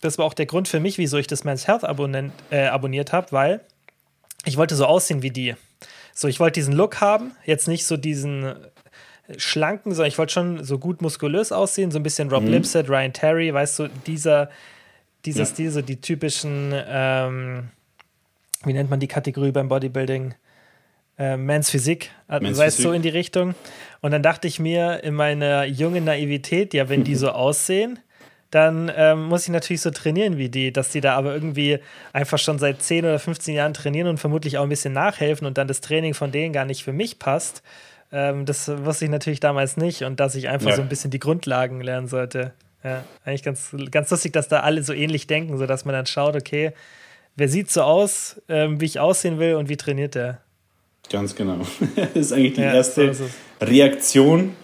Das 0.02 0.18
war 0.18 0.26
auch 0.26 0.34
der 0.34 0.46
Grund 0.46 0.68
für 0.68 0.80
mich, 0.80 0.98
wieso 0.98 1.18
ich 1.18 1.28
das 1.28 1.44
Men's 1.44 1.68
Health 1.68 1.84
abonnent, 1.84 2.34
äh, 2.50 2.68
abonniert 2.68 3.14
habe, 3.14 3.32
weil 3.32 3.62
ich 4.46 4.58
wollte 4.58 4.76
so 4.76 4.86
aussehen 4.86 5.22
wie 5.22 5.30
die. 5.30 5.56
So, 6.16 6.28
ich 6.28 6.40
wollte 6.40 6.60
diesen 6.60 6.74
Look 6.74 7.02
haben, 7.02 7.34
jetzt 7.46 7.68
nicht 7.68 7.86
so 7.86 7.96
diesen 7.96 8.56
schlanken, 9.38 9.94
sondern 9.94 10.10
ich 10.10 10.18
wollte 10.18 10.34
schon 10.34 10.64
so 10.64 10.78
gut 10.78 11.02
muskulös 11.02 11.52
aussehen, 11.52 11.92
so 11.92 12.00
ein 12.00 12.04
bisschen 12.04 12.30
Rob 12.30 12.44
mhm. 12.44 12.50
Lipset, 12.50 12.90
Ryan 12.90 13.14
Terry, 13.14 13.54
weißt 13.54 13.80
du, 13.80 13.88
dieser, 14.08 14.50
dieser 15.26 15.40
ja. 15.40 15.46
Stil, 15.46 15.72
so 15.72 15.82
die 15.82 16.02
typischen, 16.02 16.74
ähm, 16.74 17.70
wie 18.64 18.74
nennt 18.74 18.90
man 18.90 19.00
die 19.00 19.08
Kategorie 19.08 19.52
beim 19.52 19.68
Bodybuilding? 19.68 20.34
Äh, 21.18 21.38
Mans 21.38 21.70
Physik, 21.70 22.12
also 22.28 22.44
Mans 22.44 22.58
weißt 22.58 22.80
du, 22.80 22.84
so 22.84 22.92
in 22.92 23.02
die 23.02 23.10
Richtung. 23.10 23.54
Und 24.02 24.12
dann 24.12 24.24
dachte 24.24 24.48
ich 24.48 24.60
mir 24.60 25.04
in 25.04 25.14
meiner 25.14 25.66
jungen 25.66 26.06
Naivität, 26.06 26.74
ja, 26.74 26.88
wenn 26.90 27.04
die 27.04 27.16
so 27.16 27.30
aussehen, 27.32 28.00
dann 28.52 28.92
ähm, 28.96 29.26
muss 29.26 29.44
ich 29.44 29.50
natürlich 29.50 29.82
so 29.82 29.92
trainieren 29.92 30.38
wie 30.38 30.50
die, 30.50 30.74
dass 30.74 30.90
die 30.90 31.02
da 31.02 31.16
aber 31.16 31.34
irgendwie 31.34 31.80
einfach 32.14 32.40
schon 32.40 32.58
seit 32.58 32.82
10 32.82 33.06
oder 33.06 33.20
15 33.20 33.54
Jahren 33.54 33.74
trainieren 33.74 34.08
und 34.08 34.18
vermutlich 34.18 34.58
auch 34.58 34.64
ein 34.64 34.70
bisschen 34.70 34.94
nachhelfen 34.94 35.46
und 35.46 35.58
dann 35.58 35.68
das 35.68 35.82
Training 35.82 36.16
von 36.16 36.32
denen 36.32 36.52
gar 36.52 36.66
nicht 36.66 36.84
für 36.84 36.94
mich 36.94 37.20
passt. 37.20 37.62
Ähm, 38.12 38.46
das 38.46 38.68
wusste 38.68 39.06
ich 39.06 39.12
natürlich 39.12 39.40
damals 39.40 39.78
nicht 39.78 40.04
und 40.04 40.20
dass 40.20 40.36
ich 40.36 40.50
einfach 40.50 40.72
ja. 40.72 40.76
so 40.76 40.82
ein 40.82 40.90
bisschen 40.90 41.12
die 41.12 41.20
Grundlagen 41.20 41.82
lernen 41.82 42.08
sollte. 42.08 42.54
Ja, 42.84 43.04
eigentlich 43.26 43.44
ganz, 43.44 43.76
ganz 43.92 44.10
lustig, 44.10 44.34
dass 44.34 44.48
da 44.48 44.62
alle 44.62 44.84
so 44.84 44.94
ähnlich 44.94 45.28
denken, 45.28 45.58
sodass 45.58 45.86
man 45.86 45.94
dann 45.94 46.06
schaut, 46.06 46.36
okay, 46.36 46.72
wer 47.36 47.50
sieht 47.50 47.70
so 47.70 47.82
aus, 47.82 48.42
ähm, 48.48 48.80
wie 48.80 48.86
ich 48.86 49.00
aussehen 49.00 49.38
will 49.38 49.56
und 49.56 49.70
wie 49.70 49.78
trainiert 49.78 50.16
der? 50.16 50.40
Ganz 51.12 51.36
genau. 51.36 51.58
das 51.96 52.16
ist 52.16 52.34
eigentlich 52.34 52.54
die 52.54 52.62
ja, 52.62 52.74
erste 52.74 53.14
so 53.14 53.26
Reaktion. 53.62 54.56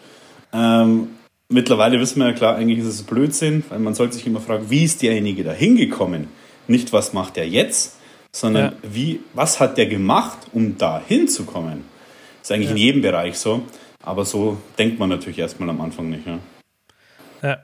Ähm, 0.53 1.09
mittlerweile 1.49 1.99
wissen 1.99 2.19
wir 2.19 2.27
ja 2.27 2.33
klar, 2.33 2.55
eigentlich 2.55 2.79
ist 2.79 2.85
es 2.85 3.03
Blödsinn, 3.03 3.63
weil 3.69 3.79
man 3.79 3.93
sollte 3.93 4.15
sich 4.15 4.25
immer 4.25 4.41
fragen, 4.41 4.69
wie 4.69 4.83
ist 4.83 5.01
derjenige 5.01 5.43
da 5.43 5.51
hingekommen? 5.51 6.27
Nicht, 6.67 6.93
was 6.93 7.13
macht 7.13 7.37
er 7.37 7.47
jetzt, 7.47 7.97
sondern 8.31 8.65
ja. 8.65 8.73
wie, 8.81 9.19
was 9.33 9.59
hat 9.59 9.77
der 9.77 9.87
gemacht, 9.87 10.37
um 10.53 10.77
da 10.77 11.01
hinzukommen? 11.05 11.83
Ist 12.45 12.51
eigentlich 12.51 12.69
ja. 12.69 12.75
in 12.75 12.77
jedem 12.77 13.01
Bereich 13.01 13.39
so, 13.39 13.63
aber 14.03 14.23
so 14.23 14.57
denkt 14.77 14.99
man 14.99 15.09
natürlich 15.09 15.39
erstmal 15.39 15.67
am 15.67 15.81
Anfang 15.81 16.11
nicht. 16.11 16.27
Ja. 16.27 16.39
ja. 17.41 17.57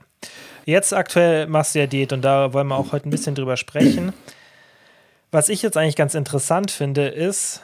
Jetzt 0.66 0.92
aktuell 0.92 1.46
machst 1.46 1.76
du 1.76 1.80
ja 1.80 1.86
Diät 1.86 2.12
und 2.14 2.24
da 2.24 2.52
wollen 2.52 2.66
wir 2.66 2.78
auch 2.78 2.92
heute 2.92 3.08
ein 3.08 3.12
bisschen 3.12 3.36
drüber 3.36 3.58
sprechen. 3.58 4.12
Was 5.32 5.50
ich 5.50 5.62
jetzt 5.62 5.78
eigentlich 5.78 5.96
ganz 5.96 6.16
interessant 6.16 6.72
finde, 6.72 7.10
ist, 7.10 7.62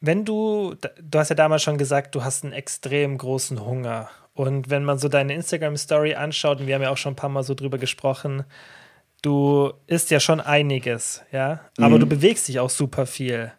wenn 0.00 0.24
du, 0.24 0.74
du 1.00 1.18
hast 1.20 1.28
ja 1.28 1.36
damals 1.36 1.62
schon 1.62 1.78
gesagt, 1.78 2.16
du 2.16 2.24
hast 2.24 2.42
einen 2.42 2.52
extrem 2.52 3.18
großen 3.18 3.64
Hunger 3.64 4.10
und 4.34 4.68
wenn 4.68 4.82
man 4.82 4.98
so 4.98 5.06
deine 5.06 5.34
Instagram-Story 5.34 6.16
anschaut, 6.16 6.58
und 6.58 6.66
wir 6.66 6.74
haben 6.74 6.82
ja 6.82 6.90
auch 6.90 6.96
schon 6.96 7.12
ein 7.12 7.16
paar 7.16 7.30
Mal 7.30 7.44
so 7.44 7.54
drüber 7.54 7.78
gesprochen, 7.78 8.42
du 9.22 9.72
isst 9.86 10.10
ja 10.10 10.18
schon 10.18 10.40
einiges, 10.40 11.22
ja, 11.30 11.60
aber 11.78 11.96
mhm. 11.96 12.00
du 12.00 12.06
bewegst 12.06 12.48
dich 12.48 12.58
auch 12.58 12.70
super 12.70 13.06
viel. 13.06 13.52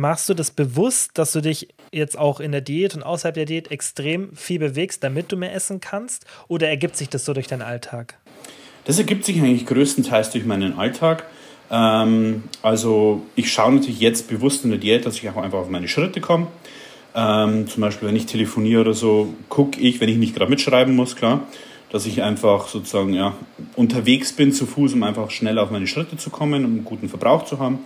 Machst 0.00 0.30
du 0.30 0.34
das 0.34 0.50
bewusst, 0.50 1.10
dass 1.18 1.32
du 1.32 1.42
dich 1.42 1.68
jetzt 1.92 2.18
auch 2.18 2.40
in 2.40 2.52
der 2.52 2.62
Diät 2.62 2.94
und 2.94 3.02
außerhalb 3.02 3.34
der 3.34 3.44
Diät 3.44 3.70
extrem 3.70 4.34
viel 4.34 4.58
bewegst, 4.58 5.04
damit 5.04 5.30
du 5.30 5.36
mehr 5.36 5.54
essen 5.54 5.82
kannst? 5.82 6.24
Oder 6.48 6.70
ergibt 6.70 6.96
sich 6.96 7.10
das 7.10 7.26
so 7.26 7.34
durch 7.34 7.48
deinen 7.48 7.60
Alltag? 7.60 8.14
Das 8.86 8.96
ergibt 8.96 9.26
sich 9.26 9.36
eigentlich 9.42 9.66
größtenteils 9.66 10.30
durch 10.30 10.46
meinen 10.46 10.78
Alltag. 10.78 11.26
Ähm, 11.70 12.44
also 12.62 13.26
ich 13.36 13.52
schaue 13.52 13.74
natürlich 13.74 14.00
jetzt 14.00 14.26
bewusst 14.28 14.64
in 14.64 14.70
der 14.70 14.78
Diät, 14.78 15.04
dass 15.04 15.16
ich 15.16 15.28
auch 15.28 15.36
einfach 15.36 15.58
auf 15.58 15.68
meine 15.68 15.86
Schritte 15.86 16.22
komme. 16.22 16.46
Ähm, 17.14 17.68
zum 17.68 17.82
Beispiel, 17.82 18.08
wenn 18.08 18.16
ich 18.16 18.24
telefoniere 18.24 18.80
oder 18.80 18.94
so, 18.94 19.34
gucke 19.50 19.78
ich, 19.78 20.00
wenn 20.00 20.08
ich 20.08 20.16
nicht 20.16 20.34
gerade 20.34 20.48
mitschreiben 20.48 20.96
muss, 20.96 21.14
klar, 21.14 21.46
dass 21.92 22.06
ich 22.06 22.22
einfach 22.22 22.68
sozusagen 22.68 23.12
ja, 23.12 23.34
unterwegs 23.76 24.32
bin 24.32 24.54
zu 24.54 24.64
Fuß, 24.64 24.94
um 24.94 25.02
einfach 25.02 25.30
schnell 25.30 25.58
auf 25.58 25.70
meine 25.70 25.86
Schritte 25.86 26.16
zu 26.16 26.30
kommen, 26.30 26.64
um 26.64 26.70
einen 26.70 26.84
guten 26.86 27.10
Verbrauch 27.10 27.44
zu 27.44 27.58
haben. 27.58 27.80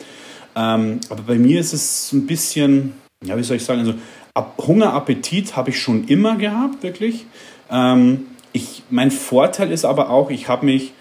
Ähm, 0.56 1.00
aber 1.08 1.22
bei 1.22 1.36
mir 1.36 1.60
ist 1.60 1.72
es 1.72 2.12
ein 2.12 2.26
bisschen, 2.26 2.94
ja, 3.24 3.36
wie 3.36 3.42
soll 3.42 3.56
ich 3.56 3.64
sagen, 3.64 3.80
also 3.80 3.94
Ab 4.36 4.64
Hunger, 4.66 4.92
Appetit 4.94 5.54
habe 5.54 5.70
ich 5.70 5.80
schon 5.80 6.08
immer 6.08 6.34
gehabt, 6.34 6.82
wirklich. 6.82 7.26
Ähm, 7.70 8.26
ich, 8.52 8.82
mein 8.90 9.12
Vorteil 9.12 9.70
ist 9.70 9.84
aber 9.84 10.10
auch, 10.10 10.28
ich 10.28 10.48
habe 10.48 10.66
mich 10.66 10.92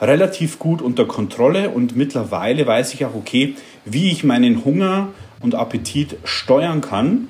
relativ 0.00 0.60
gut 0.60 0.82
unter 0.82 1.04
Kontrolle 1.04 1.70
und 1.70 1.96
mittlerweile 1.96 2.64
weiß 2.64 2.94
ich 2.94 3.04
auch, 3.04 3.16
okay, 3.16 3.56
wie 3.84 4.12
ich 4.12 4.22
meinen 4.22 4.64
Hunger 4.64 5.08
und 5.40 5.56
Appetit 5.56 6.16
steuern 6.22 6.80
kann. 6.80 7.26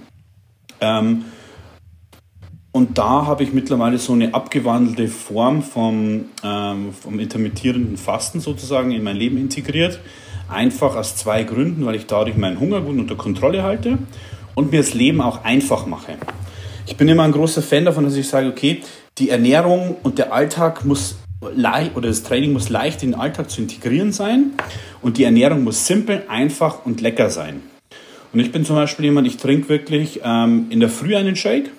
Ähm, 0.82 1.24
und 2.70 2.98
da 2.98 3.24
habe 3.24 3.42
ich 3.42 3.54
mittlerweile 3.54 3.96
so 3.96 4.12
eine 4.12 4.34
abgewandelte 4.34 5.08
Form 5.08 5.62
vom, 5.62 6.26
ähm, 6.44 6.92
vom 6.92 7.18
intermittierenden 7.18 7.96
Fasten 7.96 8.40
sozusagen 8.40 8.90
in 8.90 9.02
mein 9.02 9.16
Leben 9.16 9.38
integriert. 9.38 10.00
Einfach 10.48 10.96
aus 10.96 11.16
zwei 11.16 11.42
Gründen, 11.42 11.84
weil 11.86 11.96
ich 11.96 12.06
dadurch 12.06 12.36
meinen 12.36 12.60
Hunger 12.60 12.80
gut 12.80 12.98
unter 12.98 13.16
Kontrolle 13.16 13.62
halte 13.62 13.98
und 14.54 14.70
mir 14.70 14.80
das 14.80 14.94
Leben 14.94 15.20
auch 15.20 15.44
einfach 15.44 15.86
mache. 15.86 16.14
Ich 16.86 16.96
bin 16.96 17.08
immer 17.08 17.24
ein 17.24 17.32
großer 17.32 17.62
Fan 17.62 17.84
davon, 17.84 18.04
dass 18.04 18.16
ich 18.16 18.28
sage, 18.28 18.48
okay, 18.48 18.80
die 19.18 19.30
Ernährung 19.30 19.96
und 20.02 20.18
der 20.18 20.32
Alltag 20.32 20.84
muss 20.84 21.16
leicht 21.54 21.96
oder 21.96 22.08
das 22.08 22.22
Training 22.22 22.52
muss 22.52 22.68
leicht 22.68 23.02
in 23.02 23.12
den 23.12 23.20
Alltag 23.20 23.50
zu 23.50 23.60
integrieren 23.60 24.12
sein 24.12 24.52
und 25.02 25.18
die 25.18 25.24
Ernährung 25.24 25.64
muss 25.64 25.86
simpel, 25.86 26.22
einfach 26.28 26.86
und 26.86 27.00
lecker 27.00 27.30
sein. 27.30 27.62
Und 28.32 28.40
ich 28.40 28.52
bin 28.52 28.64
zum 28.64 28.76
Beispiel 28.76 29.06
jemand, 29.06 29.26
ich 29.26 29.36
trinke 29.36 29.68
wirklich 29.68 30.20
ähm, 30.24 30.66
in 30.70 30.80
der 30.80 30.88
Früh 30.88 31.16
einen 31.16 31.36
Shake 31.36 31.70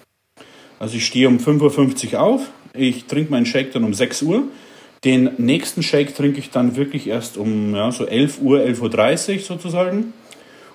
also 0.79 0.97
ich 0.97 1.05
stehe 1.05 1.27
um 1.27 1.38
5.50 1.38 2.13
Uhr 2.13 2.21
auf, 2.21 2.51
ich 2.74 3.05
trinke 3.05 3.31
meinen 3.31 3.45
Shake 3.45 3.71
dann 3.71 3.83
um 3.83 3.93
6 3.93 4.21
Uhr. 4.24 4.43
Den 5.07 5.29
nächsten 5.37 5.83
Shake 5.83 6.13
trinke 6.13 6.37
ich 6.39 6.49
dann 6.49 6.75
wirklich 6.75 7.07
erst 7.07 7.37
um 7.37 7.73
ja, 7.73 7.89
so 7.93 8.05
11 8.05 8.41
Uhr, 8.41 8.59
11.30 8.59 9.35
Uhr 9.35 9.39
sozusagen. 9.39 10.11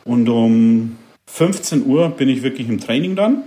Und 0.07 0.27
um 0.31 0.97
15 1.27 1.85
Uhr 1.85 2.09
bin 2.09 2.31
ich 2.31 2.43
wirklich 2.43 2.67
im 2.67 2.81
Training 2.81 3.15
dann. 3.15 3.43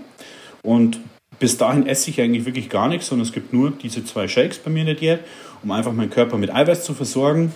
Und 0.62 1.00
bis 1.40 1.58
dahin 1.58 1.88
esse 1.88 2.12
ich 2.12 2.22
eigentlich 2.22 2.46
wirklich 2.46 2.70
gar 2.70 2.88
nichts, 2.88 3.08
sondern 3.08 3.26
es 3.26 3.34
gibt 3.34 3.52
nur 3.52 3.72
diese 3.72 4.06
zwei 4.06 4.28
Shakes 4.28 4.60
bei 4.60 4.70
mir 4.70 4.82
in 4.82 4.86
der 4.86 4.94
Diät, 4.94 5.22
um 5.64 5.72
einfach 5.72 5.92
meinen 5.92 6.12
Körper 6.12 6.38
mit 6.38 6.54
Eiweiß 6.54 6.84
zu 6.84 6.94
versorgen. 6.94 7.52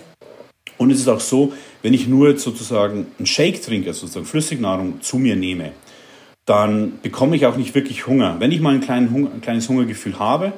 Und 0.76 0.90
es 0.90 0.98
ist 0.98 1.06
auch 1.06 1.20
so, 1.20 1.52
wenn 1.82 1.94
ich 1.94 2.08
nur 2.08 2.30
jetzt 2.30 2.42
sozusagen 2.42 3.06
einen 3.16 3.26
Shake 3.26 3.62
trinke, 3.62 3.90
also 3.90 4.00
sozusagen 4.00 4.26
Flüssignahrung 4.26 5.02
zu 5.02 5.18
mir 5.18 5.36
nehme, 5.36 5.70
dann 6.46 6.98
bekomme 7.00 7.36
ich 7.36 7.46
auch 7.46 7.56
nicht 7.56 7.76
wirklich 7.76 8.08
Hunger. 8.08 8.40
Wenn 8.40 8.50
ich 8.50 8.60
mal 8.60 8.74
ein, 8.74 9.40
kleines 9.40 9.68
Hungergefühl 9.68 10.18
habe, 10.18 10.52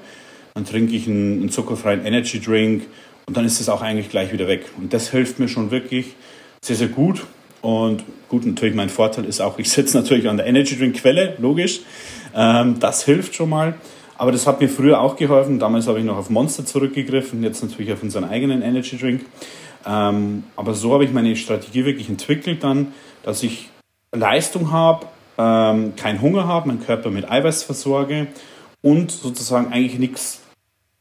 dann 0.55 0.65
trinke 0.65 0.95
ich 0.95 1.07
einen, 1.07 1.41
einen 1.41 1.51
zuckerfreien 1.51 2.05
Energy 2.05 2.41
Drink 2.41 2.85
und 3.27 3.37
dann 3.37 3.45
ist 3.45 3.61
es 3.61 3.69
auch 3.69 3.83
eigentlich 3.83 4.11
gleich 4.11 4.33
wieder 4.33 4.49
weg. 4.49 4.67
Und 4.79 4.93
das 4.93 5.11
hilft 5.11 5.39
mir 5.39 5.49
schon 5.49 5.71
wirklich 5.71 6.15
sehr, 6.63 6.77
sehr 6.77 6.89
gut. 6.89 7.25
Und 7.61 8.03
gut, 8.29 8.45
natürlich 8.45 8.75
mein 8.75 8.89
Vorteil 8.89 9.25
ist 9.25 9.41
auch, 9.41 9.59
ich 9.59 9.71
sitze 9.71 9.97
natürlich 10.01 10.29
an 10.29 10.37
der 10.37 10.47
Energy 10.47 10.77
Drink 10.77 10.97
Quelle, 10.97 11.37
logisch. 11.39 11.81
Ähm, 12.35 12.79
das 12.81 13.05
hilft 13.05 13.35
schon 13.35 13.51
mal. 13.51 13.75
Aber 14.19 14.31
das 14.31 14.47
hat 14.47 14.61
mir 14.61 14.69
früher 14.69 15.01
auch 15.01 15.17
geholfen. 15.17 15.59
Damals 15.59 15.87
habe 15.87 15.99
ich 15.99 16.05
noch 16.05 16.17
auf 16.17 16.31
Monster 16.31 16.65
zurückgegriffen, 16.65 17.43
jetzt 17.43 17.63
natürlich 17.63 17.93
auf 17.93 18.03
unseren 18.03 18.25
eigenen 18.25 18.63
Energy 18.63 18.97
Drink. 18.97 19.23
Ähm, 19.87 20.45
aber 20.55 20.75
so 20.75 20.93
habe 20.93 21.05
ich 21.05 21.13
meine 21.13 21.35
Strategie 21.35 21.85
wirklich 21.85 22.09
entwickelt 22.09 22.63
dann, 22.63 22.93
dass 23.25 23.43
ich 23.43 23.71
Leistung 24.13 24.71
habe, 24.71 25.07
ähm, 25.39 25.97
keinen 25.97 26.21
Hunger 26.21 26.47
habe, 26.47 26.69
meinen 26.69 26.85
Körper 26.85 27.11
mit 27.11 27.29
Eiweiß 27.29 27.65
versorge 27.65 28.29
und 28.83 29.11
sozusagen 29.11 29.73
eigentlich 29.73 29.99
nichts 29.99 30.42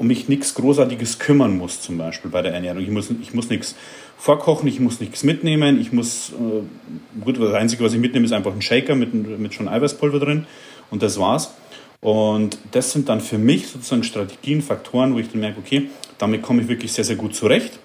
um 0.01 0.07
mich 0.07 0.27
nichts 0.27 0.55
Großartiges 0.55 1.19
kümmern 1.19 1.59
muss, 1.59 1.79
zum 1.79 1.99
Beispiel 1.99 2.31
bei 2.31 2.41
der 2.41 2.55
Ernährung. 2.55 2.81
Ich 2.81 2.89
muss, 2.89 3.11
ich 3.21 3.35
muss 3.35 3.49
nichts 3.49 3.75
vorkochen, 4.17 4.67
ich 4.67 4.79
muss 4.79 4.99
nichts 4.99 5.23
mitnehmen. 5.23 5.79
Ich 5.79 5.93
muss, 5.93 6.31
äh, 6.31 7.21
gut, 7.23 7.39
das 7.39 7.53
Einzige, 7.53 7.83
was 7.83 7.93
ich 7.93 7.99
mitnehme, 7.99 8.25
ist 8.25 8.31
einfach 8.31 8.51
ein 8.51 8.63
Shaker 8.63 8.95
mit, 8.95 9.13
mit 9.13 9.53
schon 9.53 9.67
Eiweißpulver 9.67 10.17
drin 10.17 10.47
und 10.89 11.03
das 11.03 11.19
war's. 11.19 11.53
Und 11.99 12.57
das 12.71 12.91
sind 12.91 13.09
dann 13.09 13.21
für 13.21 13.37
mich 13.37 13.67
sozusagen 13.67 14.03
Strategien, 14.03 14.63
Faktoren, 14.63 15.13
wo 15.13 15.19
ich 15.19 15.29
dann 15.29 15.39
merke, 15.39 15.59
okay, 15.59 15.91
damit 16.17 16.41
komme 16.41 16.63
ich 16.63 16.67
wirklich 16.67 16.91
sehr, 16.91 17.03
sehr 17.03 17.15
gut 17.15 17.35
zurecht. 17.35 17.77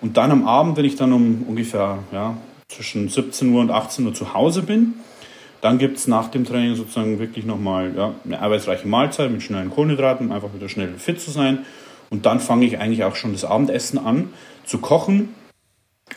Und 0.00 0.16
dann 0.16 0.30
am 0.30 0.46
Abend, 0.46 0.76
wenn 0.76 0.84
ich 0.84 0.94
dann 0.94 1.12
um 1.12 1.42
ungefähr 1.48 1.98
ja, 2.12 2.36
zwischen 2.68 3.08
17 3.08 3.52
Uhr 3.52 3.60
und 3.60 3.72
18 3.72 4.06
Uhr 4.06 4.14
zu 4.14 4.32
Hause 4.32 4.62
bin, 4.62 4.94
dann 5.64 5.78
gibt 5.78 5.96
es 5.96 6.06
nach 6.06 6.28
dem 6.28 6.44
Training 6.44 6.74
sozusagen 6.74 7.18
wirklich 7.18 7.46
nochmal 7.46 7.94
ja, 7.96 8.12
eine 8.26 8.38
arbeitsreiche 8.38 8.86
Mahlzeit 8.86 9.30
mit 9.30 9.42
schnellen 9.42 9.70
Kohlenhydraten, 9.70 10.26
um 10.26 10.32
einfach 10.32 10.52
wieder 10.52 10.68
schnell 10.68 10.92
fit 10.98 11.18
zu 11.18 11.30
sein. 11.30 11.64
Und 12.10 12.26
dann 12.26 12.38
fange 12.38 12.66
ich 12.66 12.78
eigentlich 12.78 13.02
auch 13.02 13.16
schon 13.16 13.32
das 13.32 13.46
Abendessen 13.46 13.98
an 13.98 14.28
zu 14.66 14.76
kochen. 14.76 15.34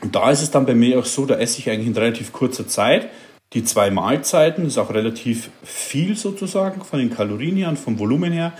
Und 0.01 0.13
da 0.13 0.32
ist 0.32 0.42
es 0.42 0.51
dann 0.51 0.66
bei 0.66 0.75
mir 0.75 1.00
auch 1.00 1.06
so, 1.06 1.25
da 1.25 1.36
esse 1.36 1.60
ich 1.60 1.70
eigentlich 1.70 1.88
in 1.88 1.94
relativ 1.94 2.34
kurzer 2.34 2.68
Zeit 2.68 3.08
die 3.54 3.63
zwei 3.63 3.89
Mahlzeiten. 3.89 4.66
Das 4.66 4.74
ist 4.74 4.80
auch 4.80 4.94
relativ 4.94 5.50
viel 5.63 6.18
sozusagen 6.18 6.84
von 6.84 7.00
den 7.00 7.10
Kalorien 7.10 7.56
her 7.56 7.70
und 7.70 7.80
vom 7.80 8.00
Volumen 8.00 8.34
her. 8.34 8.51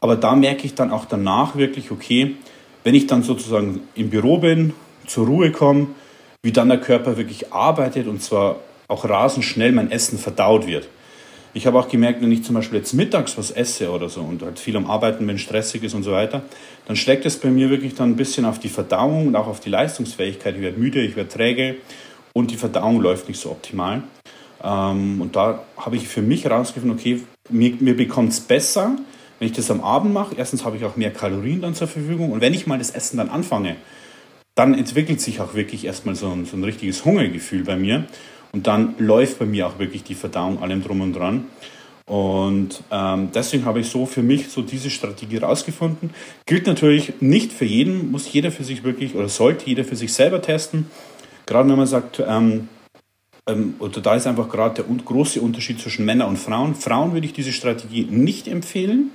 Aber 0.00 0.16
da 0.16 0.34
merke 0.34 0.64
ich 0.64 0.74
dann 0.74 0.92
auch 0.92 1.04
danach 1.04 1.56
wirklich, 1.56 1.90
okay, 1.90 2.36
wenn 2.84 2.94
ich 2.94 3.06
dann 3.06 3.22
sozusagen 3.22 3.80
im 3.94 4.08
Büro 4.08 4.38
bin, 4.38 4.72
zur 5.06 5.26
Ruhe 5.26 5.52
komme, 5.52 5.88
wie 6.42 6.52
dann 6.52 6.70
der 6.70 6.80
Körper 6.80 7.18
wirklich 7.18 7.52
arbeitet 7.52 8.06
und 8.06 8.22
zwar 8.22 8.56
auch 8.92 9.08
rasend 9.08 9.44
schnell 9.44 9.72
mein 9.72 9.90
Essen 9.90 10.18
verdaut 10.18 10.66
wird. 10.66 10.88
Ich 11.54 11.66
habe 11.66 11.78
auch 11.78 11.88
gemerkt, 11.88 12.22
wenn 12.22 12.32
ich 12.32 12.44
zum 12.44 12.54
Beispiel 12.54 12.78
jetzt 12.78 12.94
mittags 12.94 13.36
was 13.36 13.50
esse 13.50 13.90
oder 13.90 14.08
so 14.08 14.22
und 14.22 14.42
halt 14.42 14.58
viel 14.58 14.76
am 14.76 14.90
Arbeiten 14.90 15.26
bin, 15.26 15.36
stressig 15.38 15.82
ist 15.82 15.92
und 15.92 16.02
so 16.02 16.12
weiter, 16.12 16.42
dann 16.86 16.96
schlägt 16.96 17.26
es 17.26 17.36
bei 17.36 17.50
mir 17.50 17.68
wirklich 17.68 17.94
dann 17.94 18.10
ein 18.10 18.16
bisschen 18.16 18.46
auf 18.46 18.58
die 18.58 18.70
Verdauung 18.70 19.26
und 19.26 19.36
auch 19.36 19.46
auf 19.46 19.60
die 19.60 19.68
Leistungsfähigkeit. 19.68 20.54
Ich 20.56 20.62
werde 20.62 20.78
müde, 20.78 21.02
ich 21.02 21.14
werde 21.14 21.28
träge 21.28 21.76
und 22.32 22.50
die 22.50 22.56
Verdauung 22.56 23.00
läuft 23.00 23.28
nicht 23.28 23.38
so 23.38 23.50
optimal. 23.50 24.02
Ähm, 24.64 25.20
und 25.20 25.36
da 25.36 25.62
habe 25.76 25.96
ich 25.96 26.08
für 26.08 26.22
mich 26.22 26.44
herausgefunden, 26.44 26.98
okay, 26.98 27.20
mir, 27.50 27.74
mir 27.80 27.96
bekommt 27.96 28.32
es 28.32 28.40
besser, 28.40 28.96
wenn 29.38 29.46
ich 29.46 29.54
das 29.54 29.70
am 29.70 29.82
Abend 29.82 30.14
mache. 30.14 30.34
Erstens 30.38 30.64
habe 30.64 30.78
ich 30.78 30.84
auch 30.86 30.96
mehr 30.96 31.12
Kalorien 31.12 31.60
dann 31.60 31.74
zur 31.74 31.88
Verfügung 31.88 32.32
und 32.32 32.40
wenn 32.40 32.54
ich 32.54 32.66
mal 32.66 32.78
das 32.78 32.90
Essen 32.90 33.18
dann 33.18 33.28
anfange, 33.28 33.76
dann 34.54 34.74
entwickelt 34.74 35.20
sich 35.20 35.40
auch 35.40 35.54
wirklich 35.54 35.84
erstmal 35.84 36.14
so 36.14 36.30
ein, 36.30 36.44
so 36.44 36.56
ein 36.56 36.64
richtiges 36.64 37.04
Hungergefühl 37.04 37.64
bei 37.64 37.76
mir. 37.76 38.04
Und 38.52 38.66
dann 38.66 38.94
läuft 38.98 39.38
bei 39.38 39.46
mir 39.46 39.66
auch 39.66 39.78
wirklich 39.78 40.04
die 40.04 40.14
Verdauung 40.14 40.62
allem 40.62 40.82
drum 40.82 41.00
und 41.00 41.14
dran. 41.14 41.46
Und 42.04 42.82
ähm, 42.90 43.30
deswegen 43.34 43.64
habe 43.64 43.80
ich 43.80 43.88
so 43.88 44.06
für 44.06 44.22
mich 44.22 44.48
so 44.48 44.60
diese 44.60 44.90
Strategie 44.90 45.38
rausgefunden. 45.38 46.10
Gilt 46.46 46.66
natürlich 46.66 47.20
nicht 47.20 47.52
für 47.52 47.64
jeden, 47.64 48.10
muss 48.10 48.30
jeder 48.30 48.50
für 48.50 48.64
sich 48.64 48.84
wirklich 48.84 49.14
oder 49.14 49.28
sollte 49.28 49.66
jeder 49.66 49.84
für 49.84 49.96
sich 49.96 50.12
selber 50.12 50.42
testen. 50.42 50.86
Gerade 51.46 51.68
wenn 51.68 51.76
man 51.76 51.86
sagt, 51.86 52.22
ähm, 52.26 52.68
ähm, 53.46 53.74
oder 53.78 54.00
da 54.00 54.14
ist 54.14 54.26
einfach 54.26 54.48
gerade 54.48 54.82
der 54.82 54.84
große 54.84 55.40
Unterschied 55.40 55.80
zwischen 55.80 56.04
Männern 56.04 56.28
und 56.28 56.38
Frauen. 56.38 56.74
Frauen 56.74 57.12
würde 57.12 57.26
ich 57.26 57.32
diese 57.32 57.52
Strategie 57.52 58.06
nicht 58.10 58.46
empfehlen. 58.46 59.10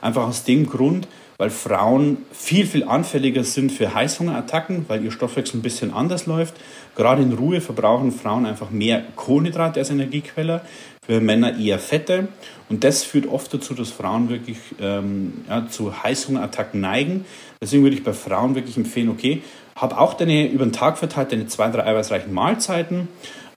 Einfach 0.00 0.26
aus 0.26 0.44
dem 0.44 0.66
Grund, 0.66 1.08
weil 1.38 1.50
Frauen 1.50 2.18
viel, 2.32 2.66
viel 2.66 2.84
anfälliger 2.84 3.44
sind 3.44 3.72
für 3.72 3.94
Heißhungerattacken, 3.94 4.86
weil 4.88 5.04
ihr 5.04 5.10
Stoffwechsel 5.10 5.58
ein 5.58 5.62
bisschen 5.62 5.92
anders 5.92 6.26
läuft. 6.26 6.54
Gerade 6.94 7.22
in 7.22 7.32
Ruhe 7.32 7.60
verbrauchen 7.60 8.12
Frauen 8.12 8.46
einfach 8.46 8.70
mehr 8.70 9.02
Kohlenhydrate 9.16 9.80
als 9.80 9.90
Energiequelle, 9.90 10.62
für 11.06 11.20
Männer 11.20 11.58
eher 11.58 11.78
Fette. 11.78 12.28
Und 12.68 12.82
das 12.82 13.04
führt 13.04 13.26
oft 13.26 13.52
dazu, 13.54 13.74
dass 13.74 13.90
Frauen 13.90 14.28
wirklich 14.28 14.58
ähm, 14.80 15.44
ja, 15.48 15.68
zu 15.68 16.02
Heißhungerattacken 16.02 16.80
neigen. 16.80 17.24
Deswegen 17.60 17.84
würde 17.84 17.96
ich 17.96 18.02
bei 18.02 18.12
Frauen 18.12 18.54
wirklich 18.54 18.76
empfehlen, 18.76 19.08
okay, 19.08 19.42
hab 19.76 19.96
auch 19.96 20.14
deine 20.14 20.50
über 20.50 20.64
den 20.64 20.72
Tag 20.72 20.98
verteilt 20.98 21.32
deine 21.32 21.46
zwei, 21.46 21.70
drei 21.70 21.84
eiweißreichen 21.84 22.32
Mahlzeiten, 22.32 23.08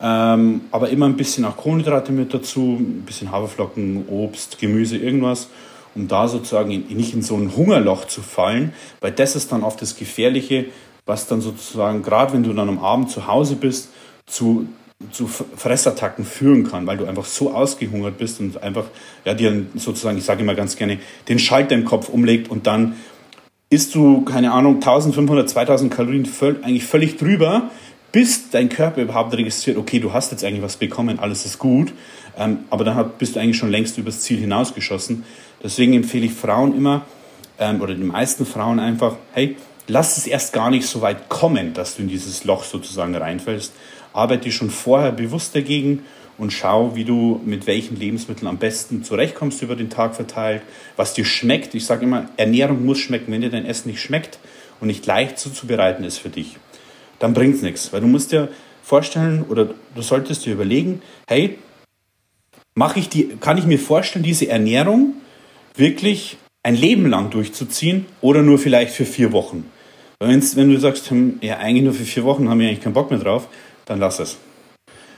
ähm, 0.02 0.62
aber 0.72 0.90
immer 0.90 1.06
ein 1.06 1.16
bisschen 1.16 1.46
auch 1.46 1.58
Kohlenhydrate 1.58 2.12
mit 2.12 2.34
dazu, 2.34 2.78
ein 2.80 3.04
bisschen 3.06 3.32
Haferflocken, 3.32 4.08
Obst, 4.10 4.60
Gemüse, 4.60 4.98
irgendwas 4.98 5.50
um 6.00 6.08
da 6.08 6.28
sozusagen 6.28 6.70
nicht 6.70 7.14
in 7.14 7.22
so 7.22 7.36
ein 7.36 7.56
Hungerloch 7.56 8.06
zu 8.06 8.22
fallen, 8.22 8.74
weil 9.02 9.12
das 9.12 9.36
ist 9.36 9.52
dann 9.52 9.64
oft 9.64 9.82
das 9.82 9.98
Gefährliche, 9.98 10.66
was 11.06 11.28
dann 11.28 11.42
sozusagen, 11.42 12.04
gerade 12.04 12.34
wenn 12.34 12.44
du 12.44 12.54
dann 12.54 12.70
am 12.70 12.80
Abend 12.80 13.10
zu 13.10 13.28
Hause 13.28 13.56
bist, 13.56 13.90
zu, 14.26 14.68
zu 15.12 15.28
Fressattacken 15.28 16.24
führen 16.24 16.70
kann, 16.70 16.88
weil 16.88 16.98
du 16.98 17.06
einfach 17.06 17.26
so 17.26 17.52
ausgehungert 17.52 18.18
bist 18.18 18.40
und 18.40 18.62
einfach 18.64 18.86
ja, 19.26 19.34
dir 19.34 19.66
sozusagen, 19.76 20.18
ich 20.18 20.24
sage 20.24 20.42
immer 20.42 20.56
ganz 20.56 20.78
gerne, 20.78 21.00
den 21.28 21.40
Schalter 21.40 21.76
im 21.76 21.84
Kopf 21.86 22.10
umlegt 22.10 22.50
und 22.50 22.66
dann 22.68 22.96
isst 23.70 23.94
du, 23.94 24.22
keine 24.22 24.52
Ahnung, 24.52 24.76
1500, 24.76 25.50
2000 25.50 25.94
Kalorien 25.94 26.26
völ 26.26 26.60
eigentlich 26.64 26.86
völlig 26.86 27.18
drüber, 27.18 27.70
bis 28.12 28.50
dein 28.50 28.70
Körper 28.70 29.02
überhaupt 29.02 29.36
registriert, 29.36 29.78
okay, 29.78 30.00
du 30.00 30.14
hast 30.14 30.32
jetzt 30.32 30.44
eigentlich 30.44 30.64
was 30.64 30.78
bekommen, 30.78 31.20
alles 31.20 31.46
ist 31.46 31.60
gut, 31.60 31.92
ähm, 32.38 32.60
aber 32.70 32.84
dann 32.84 33.12
bist 33.18 33.36
du 33.36 33.40
eigentlich 33.40 33.58
schon 33.58 33.70
längst 33.70 33.98
übers 33.98 34.22
Ziel 34.22 34.40
hinausgeschossen. 34.40 35.24
Deswegen 35.64 35.94
empfehle 35.94 36.26
ich 36.26 36.34
Frauen 36.34 36.76
immer, 36.76 37.06
ähm, 37.60 37.82
oder 37.82 37.94
den 37.94 38.08
meisten 38.08 38.46
Frauen 38.46 38.80
einfach, 38.80 39.18
hey, 39.34 39.58
lass 39.88 40.18
es 40.18 40.28
erst 40.28 40.54
gar 40.54 40.70
nicht 40.70 40.88
so 40.88 41.02
weit 41.02 41.30
kommen, 41.30 41.74
dass 41.74 41.96
du 41.96 42.04
in 42.04 42.08
dieses 42.08 42.44
Loch 42.46 42.64
sozusagen 42.64 43.16
reinfällst. 43.16 43.74
Arbeite 44.14 44.52
schon 44.52 44.70
vorher 44.70 45.12
bewusst 45.12 45.56
dagegen 45.56 46.04
und 46.38 46.54
schau, 46.54 46.96
wie 46.96 47.04
du 47.04 47.42
mit 47.46 47.68
welchen 47.68 48.00
Lebensmitteln 48.00 48.48
am 48.48 48.58
besten 48.58 49.04
zurechtkommst 49.04 49.62
über 49.62 49.76
den 49.76 49.90
Tag 49.90 50.16
verteilt, 50.16 50.62
was 50.96 51.14
dir 51.14 51.26
schmeckt. 51.26 51.76
Ich 51.76 51.86
sage 51.86 52.06
immer, 52.06 52.30
Ernährung 52.38 52.86
muss 52.86 53.00
schmecken. 53.00 53.32
Wenn 53.32 53.42
dir 53.42 53.50
dein 53.50 53.66
Essen 53.66 53.90
nicht 53.90 54.02
schmeckt 54.02 54.40
und 54.80 54.88
nicht 54.88 55.06
leicht 55.06 55.38
zuzubereiten 55.38 56.06
ist 56.06 56.18
für 56.18 56.30
dich, 56.30 56.58
dann 57.20 57.34
bringt 57.34 57.56
es 57.56 57.62
nichts. 57.62 57.92
Weil 57.92 58.02
du 58.02 58.08
musst 58.08 58.32
dir 58.32 58.48
vorstellen 58.82 59.44
oder 59.50 59.70
du 59.94 60.02
solltest 60.02 60.46
dir 60.46 60.54
überlegen, 60.54 61.02
hey, 61.28 61.60
mache 62.74 63.00
ich 63.00 63.10
die, 63.10 63.36
kann 63.42 63.58
ich 63.58 63.66
mir 63.66 63.78
vorstellen, 63.78 64.24
diese 64.24 64.48
Ernährung 64.48 65.16
wirklich 65.80 66.38
ein 66.64 66.76
Leben 66.76 67.10
lang 67.10 67.30
durchzuziehen 67.32 68.06
oder 68.22 68.42
nur 68.44 68.60
vielleicht 68.60 68.94
für 68.94 69.06
vier 69.06 69.32
Wochen? 69.32 69.66
Wenn's, 70.20 70.56
wenn 70.56 70.70
du 70.70 70.80
sagst, 70.80 71.10
hm, 71.10 71.40
ja, 71.42 71.58
eigentlich 71.58 71.84
nur 71.84 71.94
für 71.94 72.04
vier 72.04 72.24
Wochen 72.26 72.50
haben 72.50 72.60
wir 72.60 72.68
eigentlich 72.68 72.84
keinen 72.84 72.94
Bock 72.94 73.10
mehr 73.10 73.20
drauf, 73.20 73.48
dann 73.86 74.00
lass 74.00 74.20
es. 74.20 74.38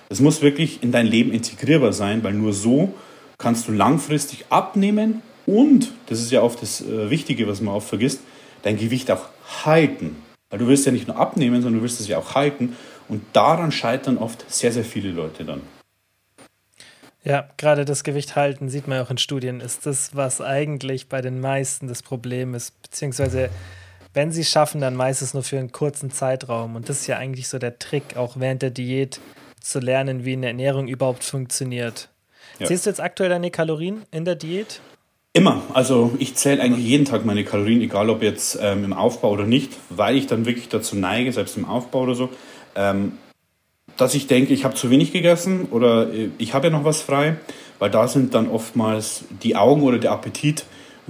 Es 0.09 0.19
muss 0.19 0.41
wirklich 0.41 0.83
in 0.83 0.91
dein 0.91 1.07
Leben 1.07 1.31
integrierbar 1.31 1.93
sein, 1.93 2.23
weil 2.23 2.33
nur 2.33 2.53
so 2.53 2.93
kannst 3.37 3.67
du 3.67 3.71
langfristig 3.71 4.45
abnehmen 4.49 5.21
und, 5.45 5.91
das 6.07 6.19
ist 6.19 6.31
ja 6.31 6.41
oft 6.41 6.61
das 6.61 6.81
äh, 6.81 7.09
Wichtige, 7.09 7.47
was 7.47 7.61
man 7.61 7.73
oft 7.73 7.89
vergisst, 7.89 8.21
dein 8.63 8.77
Gewicht 8.77 9.09
auch 9.09 9.25
halten. 9.65 10.15
Weil 10.49 10.59
du 10.59 10.67
willst 10.67 10.85
ja 10.85 10.91
nicht 10.91 11.07
nur 11.07 11.17
abnehmen, 11.17 11.61
sondern 11.61 11.79
du 11.79 11.81
willst 11.81 11.99
es 11.99 12.07
ja 12.07 12.17
auch 12.17 12.35
halten. 12.35 12.75
Und 13.07 13.23
daran 13.33 13.71
scheitern 13.71 14.17
oft 14.17 14.45
sehr, 14.51 14.71
sehr 14.71 14.85
viele 14.85 15.11
Leute 15.11 15.43
dann. 15.43 15.61
Ja, 17.23 17.47
gerade 17.57 17.85
das 17.85 18.03
Gewicht 18.03 18.35
halten 18.35 18.69
sieht 18.69 18.87
man 18.87 18.99
auch 18.99 19.11
in 19.11 19.17
Studien, 19.17 19.59
ist 19.59 19.85
das, 19.85 20.15
was 20.15 20.41
eigentlich 20.41 21.07
bei 21.07 21.21
den 21.21 21.39
meisten 21.39 21.87
das 21.87 22.01
Problem 22.01 22.55
ist, 22.55 22.81
beziehungsweise 22.81 23.49
wenn 24.13 24.31
sie 24.31 24.41
es 24.41 24.49
schaffen, 24.49 24.81
dann 24.81 24.95
meistens 24.95 25.33
nur 25.33 25.43
für 25.43 25.57
einen 25.57 25.71
kurzen 25.71 26.11
Zeitraum. 26.11 26.75
Und 26.75 26.89
das 26.89 27.01
ist 27.01 27.07
ja 27.07 27.17
eigentlich 27.17 27.47
so 27.47 27.59
der 27.59 27.79
Trick, 27.79 28.17
auch 28.17 28.35
während 28.37 28.61
der 28.61 28.71
Diät 28.71 29.21
zu 29.61 29.79
lernen, 29.79 30.25
wie 30.25 30.33
eine 30.33 30.47
Ernährung 30.47 30.87
überhaupt 30.87 31.23
funktioniert. 31.23 32.09
Ja. 32.59 32.65
Zählst 32.65 32.85
du 32.85 32.89
jetzt 32.89 32.99
aktuell 32.99 33.29
deine 33.29 33.51
Kalorien 33.51 34.01
in 34.11 34.25
der 34.25 34.35
Diät? 34.35 34.81
Immer. 35.33 35.61
Also 35.73 36.13
ich 36.19 36.35
zähle 36.35 36.61
eigentlich 36.61 36.85
jeden 36.85 37.05
Tag 37.05 37.23
meine 37.23 37.45
Kalorien, 37.45 37.81
egal 37.81 38.09
ob 38.09 38.21
jetzt 38.21 38.59
ähm, 38.61 38.83
im 38.83 38.93
Aufbau 38.93 39.29
oder 39.29 39.45
nicht, 39.45 39.71
weil 39.89 40.17
ich 40.17 40.27
dann 40.27 40.45
wirklich 40.45 40.67
dazu 40.67 40.97
neige, 40.97 41.31
selbst 41.31 41.55
im 41.55 41.65
Aufbau 41.65 42.01
oder 42.01 42.15
so, 42.15 42.29
ähm, 42.75 43.13
dass 43.97 44.15
ich 44.15 44.27
denke, 44.27 44.53
ich 44.53 44.63
habe 44.63 44.75
zu 44.75 44.89
wenig 44.89 45.11
gegessen 45.11 45.67
oder 45.71 46.11
äh, 46.13 46.29
ich 46.37 46.53
habe 46.53 46.67
ja 46.67 46.71
noch 46.71 46.85
was 46.85 47.01
frei, 47.01 47.37
weil 47.79 47.89
da 47.89 48.07
sind 48.07 48.33
dann 48.33 48.49
oftmals 48.49 49.23
die 49.43 49.55
Augen 49.55 49.83
oder 49.83 49.97
der 49.97 50.11
Appetit 50.11 50.65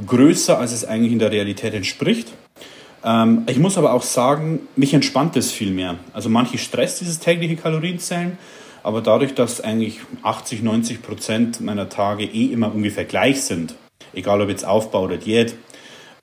größer, 0.06 0.58
als 0.58 0.72
es 0.72 0.86
eigentlich 0.86 1.12
in 1.12 1.20
der 1.20 1.32
Realität 1.32 1.74
entspricht. 1.74 2.30
Ähm, 3.04 3.44
ich 3.48 3.60
muss 3.60 3.78
aber 3.78 3.94
auch 3.94 4.04
sagen, 4.04 4.60
mich 4.76 4.94
entspannt 4.94 5.36
es 5.38 5.52
viel 5.52 5.72
mehr. 5.72 5.98
Also 6.14 6.30
manche 6.30 6.58
stresst 6.58 7.02
dieses 7.02 7.20
tägliche 7.20 7.56
Kalorienzählen, 7.56 8.38
aber 8.84 9.02
dadurch, 9.02 9.36
dass 9.36 9.62
eigentlich 9.62 10.00
80, 10.24 10.64
90 10.64 11.02
Prozent 11.02 11.62
meiner 11.62 11.90
Tage 11.90 12.24
eh 12.24 12.46
immer 12.46 12.74
ungefähr 12.74 13.06
gleich 13.06 13.44
sind, 13.44 13.76
egal 14.14 14.42
ob 14.42 14.50
jetzt 14.50 14.66
Aufbau 14.66 15.04
oder 15.04 15.18
Diät, 15.18 15.56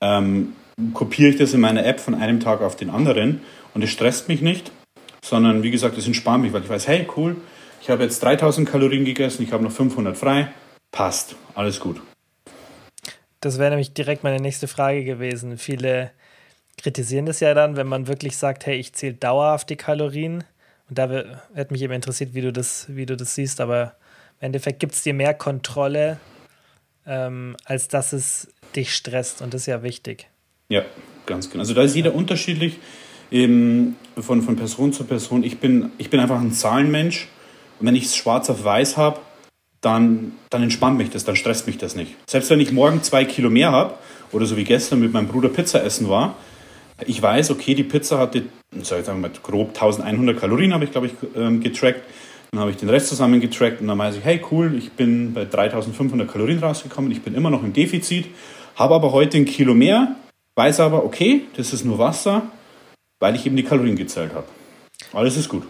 ähm, 0.01 0.53
kopiere 0.93 1.29
ich 1.29 1.37
das 1.37 1.53
in 1.53 1.61
meiner 1.61 1.85
App 1.85 1.99
von 1.99 2.15
einem 2.15 2.39
Tag 2.39 2.61
auf 2.61 2.75
den 2.75 2.89
anderen 2.89 3.41
und 3.73 3.83
es 3.83 3.89
stresst 3.89 4.27
mich 4.27 4.41
nicht, 4.41 4.71
sondern 5.23 5.63
wie 5.63 5.71
gesagt, 5.71 5.97
es 5.97 6.07
entspannt 6.07 6.43
mich, 6.43 6.53
weil 6.53 6.63
ich 6.63 6.69
weiß, 6.69 6.87
hey, 6.87 7.07
cool, 7.17 7.35
ich 7.81 7.89
habe 7.89 8.03
jetzt 8.03 8.21
3000 8.23 8.69
Kalorien 8.69 9.05
gegessen, 9.05 9.43
ich 9.43 9.51
habe 9.51 9.63
noch 9.63 9.71
500 9.71 10.17
frei, 10.17 10.51
passt, 10.91 11.35
alles 11.55 11.79
gut. 11.79 12.01
Das 13.41 13.57
wäre 13.57 13.69
nämlich 13.69 13.93
direkt 13.93 14.23
meine 14.23 14.41
nächste 14.41 14.67
Frage 14.67 15.03
gewesen. 15.03 15.57
Viele 15.57 16.11
kritisieren 16.77 17.25
das 17.25 17.39
ja 17.39 17.53
dann, 17.53 17.75
wenn 17.75 17.87
man 17.87 18.07
wirklich 18.07 18.37
sagt, 18.37 18.65
hey, 18.65 18.77
ich 18.77 18.93
zähle 18.93 19.13
dauerhaft 19.13 19.69
die 19.69 19.75
Kalorien. 19.75 20.43
Und 20.89 20.97
da 20.97 21.09
hätte 21.53 21.71
mich 21.71 21.81
eben 21.81 21.93
interessiert, 21.93 22.33
wie 22.33 22.41
du 22.41 22.51
das, 22.51 22.87
wie 22.89 23.05
du 23.05 23.15
das 23.15 23.35
siehst. 23.35 23.61
Aber 23.61 23.95
im 24.39 24.47
Endeffekt 24.47 24.79
gibt 24.79 24.93
es 24.93 25.03
dir 25.03 25.13
mehr 25.13 25.33
Kontrolle, 25.33 26.19
ähm, 27.05 27.55
als 27.63 27.87
dass 27.87 28.11
es 28.11 28.49
dich 28.75 28.93
stresst. 28.93 29.41
Und 29.41 29.53
das 29.53 29.61
ist 29.61 29.67
ja 29.67 29.83
wichtig. 29.83 30.27
Ja, 30.69 30.83
ganz 31.25 31.49
genau. 31.49 31.61
Also 31.61 31.73
da 31.73 31.83
ist 31.83 31.95
jeder 31.95 32.13
unterschiedlich 32.13 32.79
ähm, 33.31 33.95
von, 34.17 34.41
von 34.41 34.55
Person 34.55 34.93
zu 34.93 35.03
Person. 35.03 35.43
Ich 35.43 35.59
bin, 35.59 35.91
ich 35.97 36.09
bin 36.09 36.19
einfach 36.19 36.39
ein 36.39 36.51
Zahlenmensch. 36.51 37.27
Und 37.79 37.87
wenn 37.87 37.95
ich 37.95 38.05
es 38.05 38.15
schwarz 38.15 38.49
auf 38.49 38.63
weiß 38.63 38.97
habe, 38.97 39.19
dann, 39.81 40.33
dann 40.49 40.63
entspannt 40.63 40.97
mich 40.97 41.09
das, 41.09 41.23
dann 41.23 41.35
stresst 41.35 41.67
mich 41.67 41.77
das 41.77 41.95
nicht. 41.95 42.15
Selbst 42.29 42.49
wenn 42.49 42.59
ich 42.59 42.71
morgen 42.71 43.01
zwei 43.01 43.23
Kilo 43.23 43.49
mehr 43.49 43.71
habe 43.71 43.93
oder 44.31 44.45
so 44.45 44.57
wie 44.57 44.65
gestern 44.65 44.99
mit 44.99 45.13
meinem 45.13 45.27
Bruder 45.27 45.49
Pizza 45.49 45.83
essen 45.83 46.09
war, 46.09 46.35
ich 47.05 47.21
weiß, 47.21 47.51
okay, 47.51 47.75
die 47.75 47.83
Pizza 47.83 48.17
hatte, 48.17 48.43
soll 48.81 48.99
ich 48.99 49.05
sagen, 49.05 49.21
mit 49.21 49.41
grob 49.41 49.69
1100 49.69 50.37
Kalorien 50.37 50.73
habe 50.73 50.83
ich, 50.83 50.91
glaube 50.91 51.07
ich, 51.07 51.13
ähm, 51.35 51.61
getrackt. 51.61 52.01
Dann 52.51 52.59
habe 52.59 52.71
ich 52.71 52.77
den 52.77 52.89
Rest 52.89 53.07
zusammen 53.07 53.39
getrackt 53.39 53.79
und 53.79 53.87
dann 53.87 53.97
weiß 53.97 54.17
ich, 54.17 54.23
hey 54.25 54.41
cool, 54.51 54.75
ich 54.77 54.91
bin 54.91 55.33
bei 55.33 55.45
3500 55.45 56.29
Kalorien 56.29 56.59
rausgekommen, 56.59 57.11
ich 57.11 57.21
bin 57.21 57.35
immer 57.35 57.49
noch 57.49 57.63
im 57.63 57.73
Defizit, 57.73 58.27
habe 58.75 58.95
aber 58.95 59.11
heute 59.11 59.37
ein 59.37 59.45
Kilo 59.45 59.75
mehr, 59.75 60.15
weiß 60.55 60.79
aber, 60.79 61.05
okay, 61.05 61.43
das 61.55 61.73
ist 61.73 61.85
nur 61.85 61.99
Wasser, 61.99 62.41
weil 63.19 63.35
ich 63.35 63.45
eben 63.45 63.55
die 63.55 63.63
Kalorien 63.63 63.95
gezählt 63.95 64.33
habe. 64.33 64.47
Alles 65.13 65.37
ist 65.37 65.49
gut. 65.49 65.67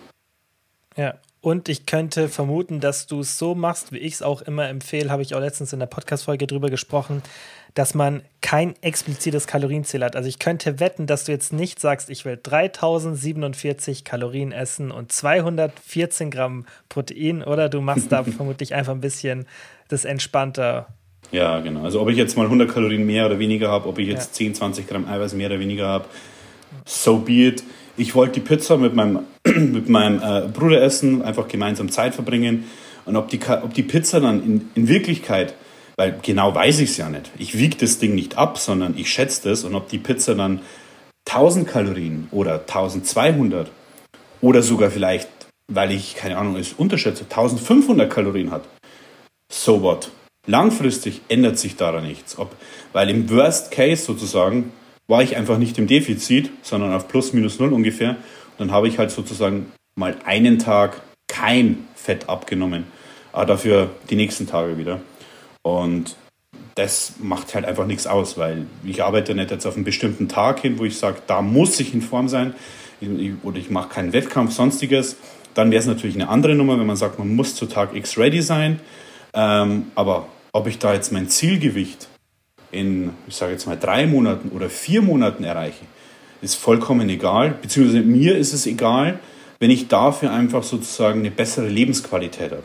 Ja, 0.96 1.16
und 1.42 1.70
ich 1.70 1.86
könnte 1.86 2.28
vermuten, 2.28 2.82
dass 2.82 3.08
du 3.08 3.22
es 3.22 3.38
so 3.38 3.56
machst, 3.56 3.94
wie 3.94 4.00
ich 4.00 4.16
es 4.16 4.22
auch 4.22 4.42
immer 4.42 4.68
empfehle, 4.68 5.10
habe 5.10 5.22
ich 5.22 5.34
auch 5.36 5.40
letztens 5.40 5.72
in 5.72 5.80
der 5.80 5.86
Podcast-Folge 5.86 6.48
drüber 6.48 6.70
gesprochen, 6.70 7.24
dass 7.76 7.94
man 7.94 8.24
kein 8.42 8.76
explizites 8.82 9.48
Kalorienziel 9.48 10.04
hat. 10.04 10.18
Also 10.18 10.28
ich 10.28 10.40
könnte 10.40 10.82
wetten, 10.82 11.08
dass 11.08 11.24
du 11.24 11.32
jetzt 11.32 11.54
nicht 11.54 11.80
sagst, 11.80 12.10
ich 12.10 12.26
will 12.26 12.38
3047 12.42 14.04
Kalorien 14.04 14.52
essen 14.52 14.92
und 14.92 15.14
214 15.14 16.30
Gramm 16.30 16.66
Protein, 16.90 17.44
oder 17.44 17.70
du 17.70 17.80
machst 17.80 18.12
da 18.12 18.24
vermutlich 18.26 18.74
einfach 18.74 18.94
ein 18.94 19.02
bisschen 19.02 19.46
das 19.88 20.04
entspannter. 20.04 20.88
Ja, 21.32 21.60
genau. 21.62 21.84
Also 21.84 22.02
ob 22.02 22.10
ich 22.10 22.18
jetzt 22.18 22.36
mal 22.36 22.46
100 22.46 22.70
Kalorien 22.70 23.06
mehr 23.06 23.28
oder 23.28 23.40
weniger 23.40 23.70
habe, 23.70 23.88
ob 23.88 23.98
ich 24.00 24.08
jetzt 24.08 24.40
ja. 24.40 24.46
10, 24.48 24.56
20 24.56 24.88
Gramm 24.88 25.08
Eiweiß 25.08 25.34
mehr 25.36 25.48
oder 25.48 25.60
weniger 25.60 25.88
habe, 25.88 26.06
so 26.86 27.18
be 27.18 27.48
it. 27.48 27.64
Ich 27.98 28.16
wollte 28.16 28.34
die 28.34 28.40
Pizza 28.42 28.78
mit 28.78 28.96
meinem, 28.96 29.20
mit 29.46 29.90
meinem 29.90 30.22
äh, 30.22 30.48
Bruder 30.48 30.82
essen, 30.82 31.22
einfach 31.22 31.48
gemeinsam 31.48 31.90
Zeit 31.90 32.16
verbringen. 32.16 32.66
Und 33.06 33.16
ob 33.16 33.30
die, 33.30 33.40
ob 33.48 33.74
die 33.74 33.84
Pizza 33.84 34.20
dann 34.20 34.44
in, 34.44 34.70
in 34.76 34.88
Wirklichkeit, 34.88 35.54
weil 35.98 36.18
genau 36.22 36.54
weiß 36.54 36.80
ich 36.80 36.92
es 36.92 36.98
ja 36.98 37.10
nicht, 37.10 37.32
ich 37.38 37.58
wiege 37.58 37.78
das 37.78 38.00
Ding 38.00 38.16
nicht 38.16 38.38
ab, 38.38 38.58
sondern 38.58 38.98
ich 38.98 39.10
schätze 39.12 39.50
das. 39.50 39.64
Und 39.64 39.76
ob 39.76 39.90
die 39.90 39.98
Pizza 39.98 40.36
dann 40.36 40.62
1000 41.28 41.68
Kalorien 41.68 42.28
oder 42.32 42.62
1200 42.62 43.70
oder 44.42 44.62
sogar 44.62 44.90
vielleicht, 44.90 45.30
weil 45.68 45.92
ich, 45.92 46.16
keine 46.16 46.38
Ahnung, 46.38 46.56
es 46.56 46.74
unterschätze, 46.74 47.24
1500 47.24 48.10
Kalorien 48.10 48.52
hat, 48.52 48.64
so 49.52 49.82
what? 49.82 50.12
Langfristig 50.48 51.22
ändert 51.28 51.60
sich 51.60 51.76
daran 51.76 52.08
nichts. 52.08 52.40
Ob, 52.40 52.56
weil 52.94 53.10
im 53.10 53.30
Worst 53.30 53.72
Case 53.72 54.04
sozusagen 54.04 54.72
war 55.10 55.24
ich 55.24 55.36
einfach 55.36 55.58
nicht 55.58 55.78
im 55.80 55.88
Defizit, 55.88 56.52
sondern 56.62 56.94
auf 56.94 57.08
plus 57.08 57.34
minus 57.34 57.60
null 57.60 57.74
ungefähr. 57.74 58.12
Und 58.12 58.60
dann 58.60 58.72
habe 58.72 58.88
ich 58.88 59.00
halt 59.00 59.12
sozusagen 59.12 59.72
mal 59.96 60.16
einen 60.24 60.60
Tag 60.60 61.02
kein 61.28 61.88
Fett 61.96 62.30
abgenommen, 62.30 62.86
aber 63.34 63.48
dafür 63.48 63.90
die 64.10 64.16
nächsten 64.16 64.48
Tage 64.48 64.78
wieder. 64.78 65.02
Und 65.64 66.16
das 66.76 67.14
macht 67.20 67.56
halt 67.56 67.66
einfach 67.66 67.88
nichts 67.88 68.06
aus, 68.06 68.38
weil 68.38 68.68
ich 68.86 69.04
arbeite 69.04 69.34
nicht 69.34 69.52
jetzt 69.52 69.66
auf 69.66 69.76
einen 69.76 69.84
bestimmten 69.84 70.30
Tag 70.30 70.60
hin, 70.60 70.78
wo 70.78 70.86
ich 70.86 70.98
sage, 70.98 71.18
da 71.26 71.42
muss 71.42 71.80
ich 71.80 71.94
in 71.94 72.02
Form 72.02 72.30
sein 72.30 72.54
oder 73.44 73.58
ich 73.58 73.70
mache 73.70 73.90
keinen 73.90 74.14
Wettkampf, 74.14 74.54
sonstiges. 74.54 75.18
Dann 75.56 75.72
wäre 75.72 75.80
es 75.80 75.88
natürlich 75.88 76.16
eine 76.16 76.30
andere 76.30 76.54
Nummer, 76.54 76.80
wenn 76.80 76.86
man 76.86 76.96
sagt, 76.96 77.18
man 77.18 77.36
muss 77.36 77.56
zu 77.56 77.66
Tag 77.66 77.96
X 77.96 78.18
ready 78.18 78.42
sein. 78.42 78.80
Ähm, 79.34 79.88
aber 79.96 80.28
ob 80.54 80.68
ich 80.68 80.78
da 80.78 80.94
jetzt 80.94 81.12
mein 81.12 81.30
Zielgewicht 81.30 82.08
in, 82.72 83.12
ich 83.28 83.36
sage 83.36 83.54
jetzt 83.54 83.66
mal, 83.66 83.78
drei 83.78 84.06
Monaten 84.06 84.50
oder 84.50 84.70
vier 84.70 85.02
Monaten 85.02 85.44
erreiche, 85.44 85.86
ist 86.42 86.56
vollkommen 86.56 87.10
egal. 87.10 87.56
Beziehungsweise 87.62 88.02
mir 88.02 88.38
ist 88.38 88.54
es 88.54 88.66
egal, 88.66 89.20
wenn 89.60 89.72
ich 89.72 89.88
dafür 89.88 90.32
einfach 90.32 90.64
sozusagen 90.64 91.20
eine 91.20 91.32
bessere 91.32 91.68
Lebensqualität 91.68 92.52
habe. 92.52 92.64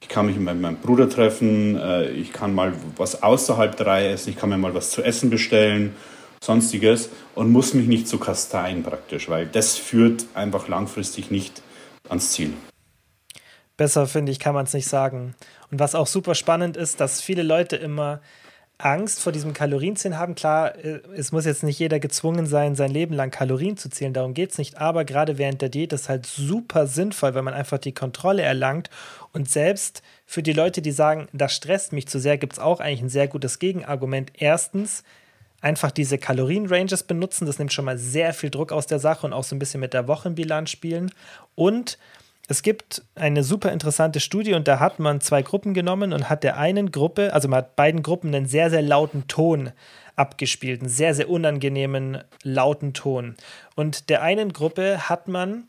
Ich 0.00 0.08
kann 0.08 0.26
mich 0.26 0.36
mit 0.36 0.60
meinem 0.60 0.76
Bruder 0.76 1.08
treffen, 1.08 1.76
äh, 1.76 2.10
ich 2.10 2.32
kann 2.32 2.54
mal 2.54 2.72
was 2.96 3.22
außerhalb 3.22 3.76
der 3.76 3.86
Reihe 3.86 4.08
essen, 4.10 4.30
ich 4.30 4.36
kann 4.36 4.48
mir 4.48 4.58
mal 4.58 4.74
was 4.74 4.90
zu 4.90 5.02
essen 5.02 5.28
bestellen, 5.28 5.94
sonstiges 6.40 7.10
und 7.34 7.50
muss 7.50 7.74
mich 7.74 7.88
nicht 7.88 8.06
so 8.06 8.18
kasteien 8.18 8.84
praktisch, 8.84 9.28
weil 9.28 9.46
das 9.46 9.76
führt 9.76 10.26
einfach 10.34 10.68
langfristig 10.68 11.30
nicht 11.30 11.62
ans 12.08 12.30
Ziel. 12.32 12.52
Besser 13.76 14.06
finde 14.06 14.32
ich, 14.32 14.38
kann 14.38 14.54
man 14.54 14.66
es 14.66 14.72
nicht 14.72 14.88
sagen. 14.88 15.34
Und 15.70 15.78
was 15.78 15.94
auch 15.94 16.06
super 16.06 16.34
spannend 16.34 16.76
ist, 16.76 17.00
dass 17.00 17.20
viele 17.20 17.42
Leute 17.42 17.76
immer 17.76 18.20
Angst 18.78 19.20
vor 19.20 19.32
diesem 19.32 19.52
Kalorienzählen 19.52 20.18
haben. 20.18 20.34
Klar, 20.34 20.76
äh, 20.76 21.00
es 21.16 21.32
muss 21.32 21.44
jetzt 21.44 21.64
nicht 21.64 21.78
jeder 21.78 21.98
gezwungen 21.98 22.46
sein, 22.46 22.76
sein 22.76 22.90
Leben 22.90 23.14
lang 23.14 23.30
Kalorien 23.30 23.76
zu 23.76 23.90
zählen, 23.90 24.12
darum 24.12 24.34
geht 24.34 24.52
es 24.52 24.58
nicht. 24.58 24.78
Aber 24.78 25.04
gerade 25.04 25.36
während 25.36 25.60
der 25.60 25.68
Diät 25.68 25.92
ist 25.92 26.08
halt 26.08 26.26
super 26.26 26.86
sinnvoll, 26.86 27.34
wenn 27.34 27.44
man 27.44 27.54
einfach 27.54 27.78
die 27.78 27.92
Kontrolle 27.92 28.42
erlangt. 28.42 28.88
Und 29.32 29.50
selbst 29.50 30.02
für 30.26 30.42
die 30.42 30.52
Leute, 30.52 30.80
die 30.80 30.92
sagen, 30.92 31.28
das 31.32 31.54
stresst 31.54 31.92
mich 31.92 32.06
zu 32.06 32.20
sehr, 32.20 32.38
gibt 32.38 32.54
es 32.54 32.58
auch 32.58 32.80
eigentlich 32.80 33.02
ein 33.02 33.08
sehr 33.08 33.28
gutes 33.28 33.58
Gegenargument. 33.58 34.32
Erstens, 34.34 35.02
einfach 35.60 35.90
diese 35.90 36.18
Kalorienranges 36.18 37.02
benutzen. 37.02 37.46
Das 37.46 37.58
nimmt 37.58 37.72
schon 37.72 37.84
mal 37.84 37.98
sehr 37.98 38.32
viel 38.32 38.50
Druck 38.50 38.72
aus 38.72 38.86
der 38.86 38.98
Sache 38.98 39.26
und 39.26 39.32
auch 39.32 39.44
so 39.44 39.56
ein 39.56 39.58
bisschen 39.58 39.80
mit 39.80 39.92
der 39.92 40.08
Wochenbilanz 40.08 40.70
spielen. 40.70 41.10
Und 41.54 41.98
es 42.50 42.62
gibt 42.62 43.02
eine 43.14 43.44
super 43.44 43.72
interessante 43.72 44.20
Studie 44.20 44.54
und 44.54 44.66
da 44.66 44.80
hat 44.80 44.98
man 44.98 45.20
zwei 45.20 45.42
Gruppen 45.42 45.74
genommen 45.74 46.14
und 46.14 46.30
hat 46.30 46.42
der 46.42 46.56
einen 46.56 46.90
Gruppe, 46.90 47.34
also 47.34 47.46
man 47.46 47.58
hat 47.58 47.76
beiden 47.76 48.02
Gruppen 48.02 48.34
einen 48.34 48.46
sehr, 48.46 48.70
sehr 48.70 48.80
lauten 48.80 49.28
Ton 49.28 49.70
abgespielt, 50.16 50.80
einen 50.80 50.88
sehr, 50.88 51.14
sehr 51.14 51.28
unangenehmen 51.28 52.24
lauten 52.42 52.94
Ton. 52.94 53.36
Und 53.76 54.08
der 54.08 54.22
einen 54.22 54.54
Gruppe 54.54 55.10
hat 55.10 55.28
man 55.28 55.64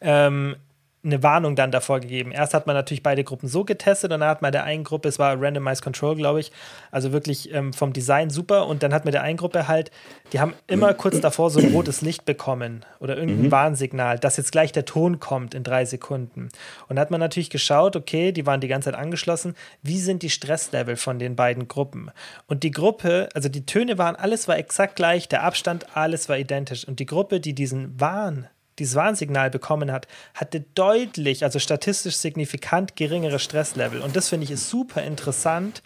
ähm, 0.00 0.56
eine 1.04 1.22
Warnung 1.22 1.54
dann 1.56 1.70
davor 1.70 2.00
gegeben. 2.00 2.32
Erst 2.32 2.54
hat 2.54 2.66
man 2.66 2.74
natürlich 2.74 3.02
beide 3.02 3.24
Gruppen 3.24 3.48
so 3.48 3.64
getestet 3.64 4.12
und 4.12 4.20
dann 4.20 4.28
hat 4.28 4.42
man 4.42 4.52
der 4.52 4.64
einen 4.64 4.84
Gruppe, 4.84 5.08
es 5.08 5.18
war 5.18 5.40
Randomized 5.40 5.82
Control, 5.82 6.16
glaube 6.16 6.40
ich, 6.40 6.50
also 6.90 7.12
wirklich 7.12 7.52
ähm, 7.52 7.72
vom 7.72 7.92
Design 7.92 8.30
super 8.30 8.66
und 8.66 8.82
dann 8.82 8.94
hat 8.94 9.04
man 9.04 9.12
der 9.12 9.22
einen 9.22 9.36
Gruppe 9.36 9.68
halt, 9.68 9.90
die 10.32 10.40
haben 10.40 10.54
immer 10.66 10.94
kurz 10.94 11.20
davor 11.20 11.50
so 11.50 11.60
ein 11.60 11.72
rotes 11.72 12.00
Licht 12.00 12.24
bekommen 12.24 12.84
oder 13.00 13.16
irgendein 13.16 13.46
mhm. 13.46 13.52
Warnsignal, 13.52 14.18
dass 14.18 14.36
jetzt 14.36 14.52
gleich 14.52 14.72
der 14.72 14.84
Ton 14.84 15.20
kommt 15.20 15.54
in 15.54 15.62
drei 15.62 15.84
Sekunden. 15.84 16.48
Und 16.88 16.96
da 16.96 17.02
hat 17.02 17.10
man 17.10 17.20
natürlich 17.20 17.50
geschaut, 17.50 17.96
okay, 17.96 18.32
die 18.32 18.46
waren 18.46 18.60
die 18.60 18.68
ganze 18.68 18.90
Zeit 18.90 18.98
angeschlossen, 18.98 19.54
wie 19.82 19.98
sind 19.98 20.22
die 20.22 20.30
Stresslevel 20.30 20.96
von 20.96 21.18
den 21.18 21.36
beiden 21.36 21.68
Gruppen? 21.68 22.10
Und 22.46 22.62
die 22.62 22.70
Gruppe, 22.70 23.28
also 23.34 23.48
die 23.48 23.66
Töne 23.66 23.98
waren, 23.98 24.16
alles 24.16 24.48
war 24.48 24.56
exakt 24.56 24.96
gleich, 24.96 25.28
der 25.28 25.42
Abstand, 25.42 25.96
alles 25.96 26.28
war 26.28 26.38
identisch 26.38 26.86
und 26.86 26.98
die 26.98 27.06
Gruppe, 27.06 27.40
die 27.40 27.54
diesen 27.54 28.00
Warn 28.00 28.48
dieses 28.78 28.94
Warnsignal 28.94 29.50
bekommen 29.50 29.92
hat, 29.92 30.08
hatte 30.34 30.64
deutlich, 30.74 31.44
also 31.44 31.58
statistisch 31.58 32.16
signifikant 32.16 32.96
geringere 32.96 33.38
Stresslevel. 33.38 34.00
Und 34.00 34.16
das 34.16 34.28
finde 34.28 34.44
ich 34.44 34.50
ist 34.50 34.68
super 34.68 35.02
interessant, 35.02 35.82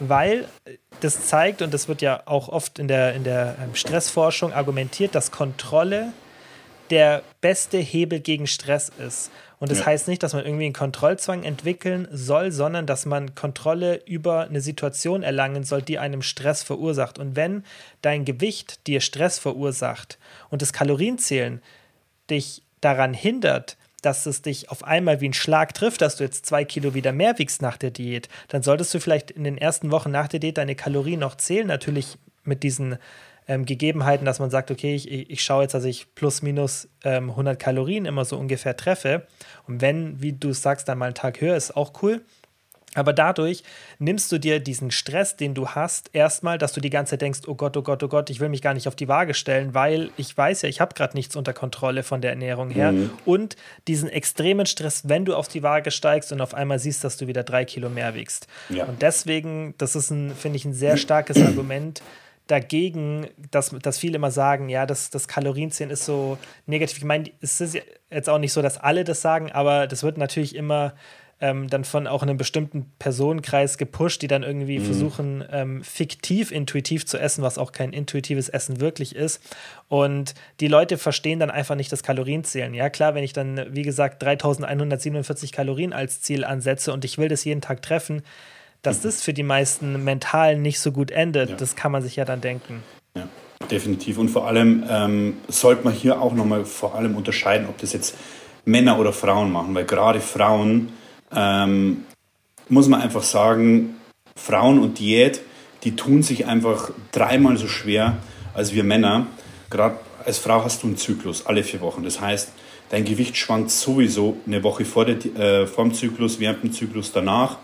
weil 0.00 0.48
das 1.00 1.26
zeigt, 1.26 1.62
und 1.62 1.72
das 1.72 1.88
wird 1.88 2.02
ja 2.02 2.22
auch 2.26 2.48
oft 2.48 2.78
in 2.78 2.88
der, 2.88 3.14
in 3.14 3.24
der 3.24 3.56
ähm, 3.62 3.74
Stressforschung 3.74 4.52
argumentiert, 4.52 5.14
dass 5.14 5.30
Kontrolle 5.30 6.12
der 6.90 7.22
beste 7.40 7.78
Hebel 7.78 8.20
gegen 8.20 8.46
Stress 8.46 8.90
ist. 9.04 9.30
Und 9.58 9.70
das 9.70 9.78
ja. 9.78 9.86
heißt 9.86 10.08
nicht, 10.08 10.24
dass 10.24 10.32
man 10.32 10.44
irgendwie 10.44 10.64
einen 10.64 10.74
Kontrollzwang 10.74 11.44
entwickeln 11.44 12.08
soll, 12.10 12.50
sondern 12.50 12.84
dass 12.84 13.06
man 13.06 13.36
Kontrolle 13.36 14.02
über 14.06 14.40
eine 14.40 14.60
Situation 14.60 15.22
erlangen 15.22 15.62
soll, 15.62 15.82
die 15.82 16.00
einem 16.00 16.20
Stress 16.20 16.64
verursacht. 16.64 17.18
Und 17.18 17.36
wenn 17.36 17.64
dein 18.02 18.24
Gewicht 18.24 18.88
dir 18.88 19.00
Stress 19.00 19.38
verursacht 19.38 20.18
und 20.50 20.62
das 20.62 20.72
Kalorienzählen 20.72 21.62
dich 22.30 22.62
daran 22.80 23.14
hindert, 23.14 23.76
dass 24.02 24.26
es 24.26 24.42
dich 24.42 24.70
auf 24.70 24.84
einmal 24.84 25.20
wie 25.20 25.28
ein 25.28 25.32
Schlag 25.32 25.74
trifft, 25.74 26.02
dass 26.02 26.16
du 26.16 26.24
jetzt 26.24 26.44
zwei 26.44 26.64
Kilo 26.64 26.94
wieder 26.94 27.12
mehr 27.12 27.38
wiegst 27.38 27.62
nach 27.62 27.76
der 27.76 27.90
Diät, 27.90 28.28
dann 28.48 28.62
solltest 28.62 28.92
du 28.92 29.00
vielleicht 29.00 29.30
in 29.30 29.44
den 29.44 29.56
ersten 29.56 29.90
Wochen 29.90 30.10
nach 30.10 30.28
der 30.28 30.40
Diät 30.40 30.58
deine 30.58 30.74
Kalorien 30.74 31.20
noch 31.20 31.36
zählen. 31.36 31.66
Natürlich 31.66 32.18
mit 32.42 32.64
diesen 32.64 32.98
ähm, 33.48 33.64
Gegebenheiten, 33.64 34.24
dass 34.24 34.40
man 34.40 34.50
sagt, 34.50 34.70
okay, 34.70 34.94
ich, 34.94 35.10
ich 35.10 35.42
schaue 35.42 35.62
jetzt, 35.62 35.74
dass 35.74 35.84
ich 35.84 36.14
plus 36.14 36.42
minus 36.42 36.88
ähm, 37.04 37.30
100 37.30 37.58
Kalorien 37.58 38.04
immer 38.04 38.24
so 38.24 38.36
ungefähr 38.36 38.76
treffe. 38.76 39.26
Und 39.66 39.80
wenn, 39.80 40.20
wie 40.20 40.32
du 40.32 40.52
sagst, 40.52 40.88
dann 40.88 40.98
mal 40.98 41.06
einen 41.06 41.14
Tag 41.14 41.40
höher, 41.40 41.56
ist 41.56 41.76
auch 41.76 42.02
cool. 42.02 42.22
Aber 42.94 43.12
dadurch 43.12 43.62
nimmst 43.98 44.30
du 44.32 44.38
dir 44.38 44.60
diesen 44.60 44.90
Stress, 44.90 45.36
den 45.36 45.54
du 45.54 45.68
hast, 45.68 46.10
erstmal, 46.12 46.58
dass 46.58 46.72
du 46.72 46.80
die 46.80 46.90
ganze 46.90 47.10
Zeit 47.10 47.22
denkst, 47.22 47.40
oh 47.46 47.54
Gott, 47.54 47.76
oh 47.76 47.82
Gott, 47.82 48.02
oh 48.02 48.08
Gott, 48.08 48.28
ich 48.30 48.40
will 48.40 48.48
mich 48.48 48.62
gar 48.62 48.74
nicht 48.74 48.88
auf 48.88 48.96
die 48.96 49.08
Waage 49.08 49.34
stellen, 49.34 49.74
weil 49.74 50.10
ich 50.16 50.36
weiß 50.36 50.62
ja, 50.62 50.68
ich 50.68 50.80
habe 50.80 50.94
gerade 50.94 51.16
nichts 51.16 51.36
unter 51.36 51.52
Kontrolle 51.52 52.02
von 52.02 52.20
der 52.20 52.30
Ernährung 52.30 52.70
her. 52.70 52.92
Mhm. 52.92 53.10
Und 53.24 53.56
diesen 53.88 54.08
extremen 54.08 54.66
Stress, 54.66 55.08
wenn 55.08 55.24
du 55.24 55.34
auf 55.34 55.48
die 55.48 55.62
Waage 55.62 55.90
steigst 55.90 56.32
und 56.32 56.40
auf 56.40 56.54
einmal 56.54 56.78
siehst, 56.78 57.02
dass 57.04 57.16
du 57.16 57.26
wieder 57.26 57.44
drei 57.44 57.64
Kilo 57.64 57.88
mehr 57.88 58.14
wiegst. 58.14 58.46
Ja. 58.68 58.84
Und 58.84 59.00
deswegen, 59.02 59.74
das 59.78 59.96
ist, 59.96 60.10
ein, 60.10 60.34
finde 60.34 60.56
ich, 60.56 60.64
ein 60.64 60.74
sehr 60.74 60.96
starkes 60.96 61.36
Argument 61.46 62.02
dagegen, 62.46 63.28
dass, 63.50 63.70
dass 63.70 63.98
viele 63.98 64.16
immer 64.16 64.30
sagen, 64.30 64.68
ja, 64.68 64.84
das, 64.84 65.10
das 65.10 65.28
Kalorienzählen 65.28 65.90
ist 65.90 66.04
so 66.04 66.38
negativ. 66.66 66.98
Ich 66.98 67.04
meine, 67.04 67.30
es 67.40 67.60
ist 67.60 67.78
jetzt 68.10 68.28
auch 68.28 68.38
nicht 68.38 68.52
so, 68.52 68.60
dass 68.62 68.78
alle 68.78 69.04
das 69.04 69.22
sagen, 69.22 69.50
aber 69.52 69.86
das 69.86 70.02
wird 70.02 70.18
natürlich 70.18 70.54
immer 70.54 70.94
ähm, 71.42 71.68
dann 71.68 71.84
von 71.84 72.06
auch 72.06 72.22
einem 72.22 72.36
bestimmten 72.36 72.86
Personenkreis 73.00 73.76
gepusht, 73.76 74.22
die 74.22 74.28
dann 74.28 74.44
irgendwie 74.44 74.78
mhm. 74.78 74.84
versuchen, 74.84 75.44
ähm, 75.50 75.82
fiktiv 75.82 76.52
intuitiv 76.52 77.04
zu 77.04 77.18
essen, 77.18 77.42
was 77.42 77.58
auch 77.58 77.72
kein 77.72 77.92
intuitives 77.92 78.48
Essen 78.48 78.80
wirklich 78.80 79.16
ist. 79.16 79.42
Und 79.88 80.34
die 80.60 80.68
Leute 80.68 80.98
verstehen 80.98 81.40
dann 81.40 81.50
einfach 81.50 81.74
nicht 81.74 81.90
das 81.90 82.04
Kalorienzählen. 82.04 82.72
Ja, 82.74 82.88
klar, 82.90 83.16
wenn 83.16 83.24
ich 83.24 83.32
dann, 83.32 83.66
wie 83.70 83.82
gesagt, 83.82 84.22
3147 84.22 85.50
Kalorien 85.50 85.92
als 85.92 86.22
Ziel 86.22 86.44
ansetze 86.44 86.92
und 86.92 87.04
ich 87.04 87.18
will 87.18 87.28
das 87.28 87.42
jeden 87.44 87.60
Tag 87.60 87.82
treffen, 87.82 88.22
dass 88.82 88.98
mhm. 88.98 89.02
das 89.02 89.22
für 89.22 89.34
die 89.34 89.42
meisten 89.42 90.04
mental 90.04 90.56
nicht 90.56 90.78
so 90.78 90.92
gut 90.92 91.10
endet, 91.10 91.50
ja. 91.50 91.56
das 91.56 91.74
kann 91.74 91.90
man 91.90 92.02
sich 92.02 92.14
ja 92.14 92.24
dann 92.24 92.40
denken. 92.40 92.84
Ja, 93.16 93.26
definitiv. 93.68 94.16
Und 94.16 94.28
vor 94.28 94.46
allem 94.46 94.84
ähm, 94.88 95.38
sollte 95.48 95.82
man 95.82 95.92
hier 95.92 96.22
auch 96.22 96.34
nochmal 96.34 96.64
vor 96.64 96.94
allem 96.94 97.16
unterscheiden, 97.16 97.66
ob 97.68 97.78
das 97.78 97.92
jetzt 97.92 98.16
Männer 98.64 99.00
oder 99.00 99.12
Frauen 99.12 99.50
machen, 99.50 99.74
weil 99.74 99.86
gerade 99.86 100.20
Frauen 100.20 100.92
ähm, 101.34 102.04
muss 102.68 102.88
man 102.88 103.00
einfach 103.00 103.22
sagen, 103.22 103.96
Frauen 104.36 104.78
und 104.78 104.98
Diät, 104.98 105.40
die 105.84 105.96
tun 105.96 106.22
sich 106.22 106.46
einfach 106.46 106.90
dreimal 107.10 107.56
so 107.56 107.68
schwer 107.68 108.18
als 108.54 108.72
wir 108.72 108.84
Männer. 108.84 109.26
Gerade 109.70 109.98
als 110.24 110.38
Frau 110.38 110.64
hast 110.64 110.82
du 110.82 110.86
einen 110.86 110.96
Zyklus 110.96 111.46
alle 111.46 111.64
vier 111.64 111.80
Wochen. 111.80 112.04
Das 112.04 112.20
heißt, 112.20 112.52
dein 112.90 113.04
Gewicht 113.04 113.36
schwankt 113.36 113.70
sowieso 113.70 114.36
eine 114.46 114.62
Woche 114.62 114.84
vor, 114.84 115.04
der, 115.04 115.16
äh, 115.36 115.66
vor 115.66 115.84
dem 115.84 115.94
Zyklus, 115.94 116.38
während 116.38 116.62
dem 116.62 116.72
Zyklus 116.72 117.12
danach. 117.12 117.58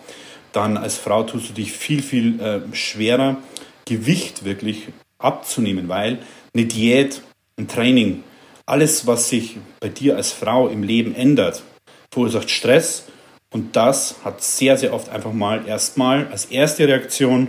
Dann 0.53 0.77
als 0.77 0.97
Frau 0.97 1.23
tust 1.23 1.51
du 1.51 1.53
dich 1.53 1.73
viel, 1.73 2.03
viel 2.03 2.41
äh, 2.41 2.61
schwerer, 2.75 3.37
Gewicht 3.85 4.45
wirklich 4.45 4.89
abzunehmen, 5.19 5.89
weil 5.89 6.21
eine 6.55 6.67
Diät, 6.67 7.23
ein 7.57 7.69
Training, 7.69 8.23
alles, 8.67 9.07
was 9.07 9.29
sich 9.29 9.57
bei 9.81 9.89
dir 9.89 10.17
als 10.17 10.33
Frau 10.33 10.69
im 10.69 10.83
Leben 10.83 11.15
ändert, 11.15 11.63
verursacht 12.11 12.51
Stress 12.51 13.05
und 13.51 13.77
das 13.77 14.17
hat 14.25 14.43
sehr, 14.43 14.77
sehr 14.77 14.93
oft 14.93 15.09
einfach 15.09 15.33
mal 15.33 15.67
erstmal 15.67 16.27
als 16.29 16.47
erste 16.47 16.87
Reaktion 16.87 17.49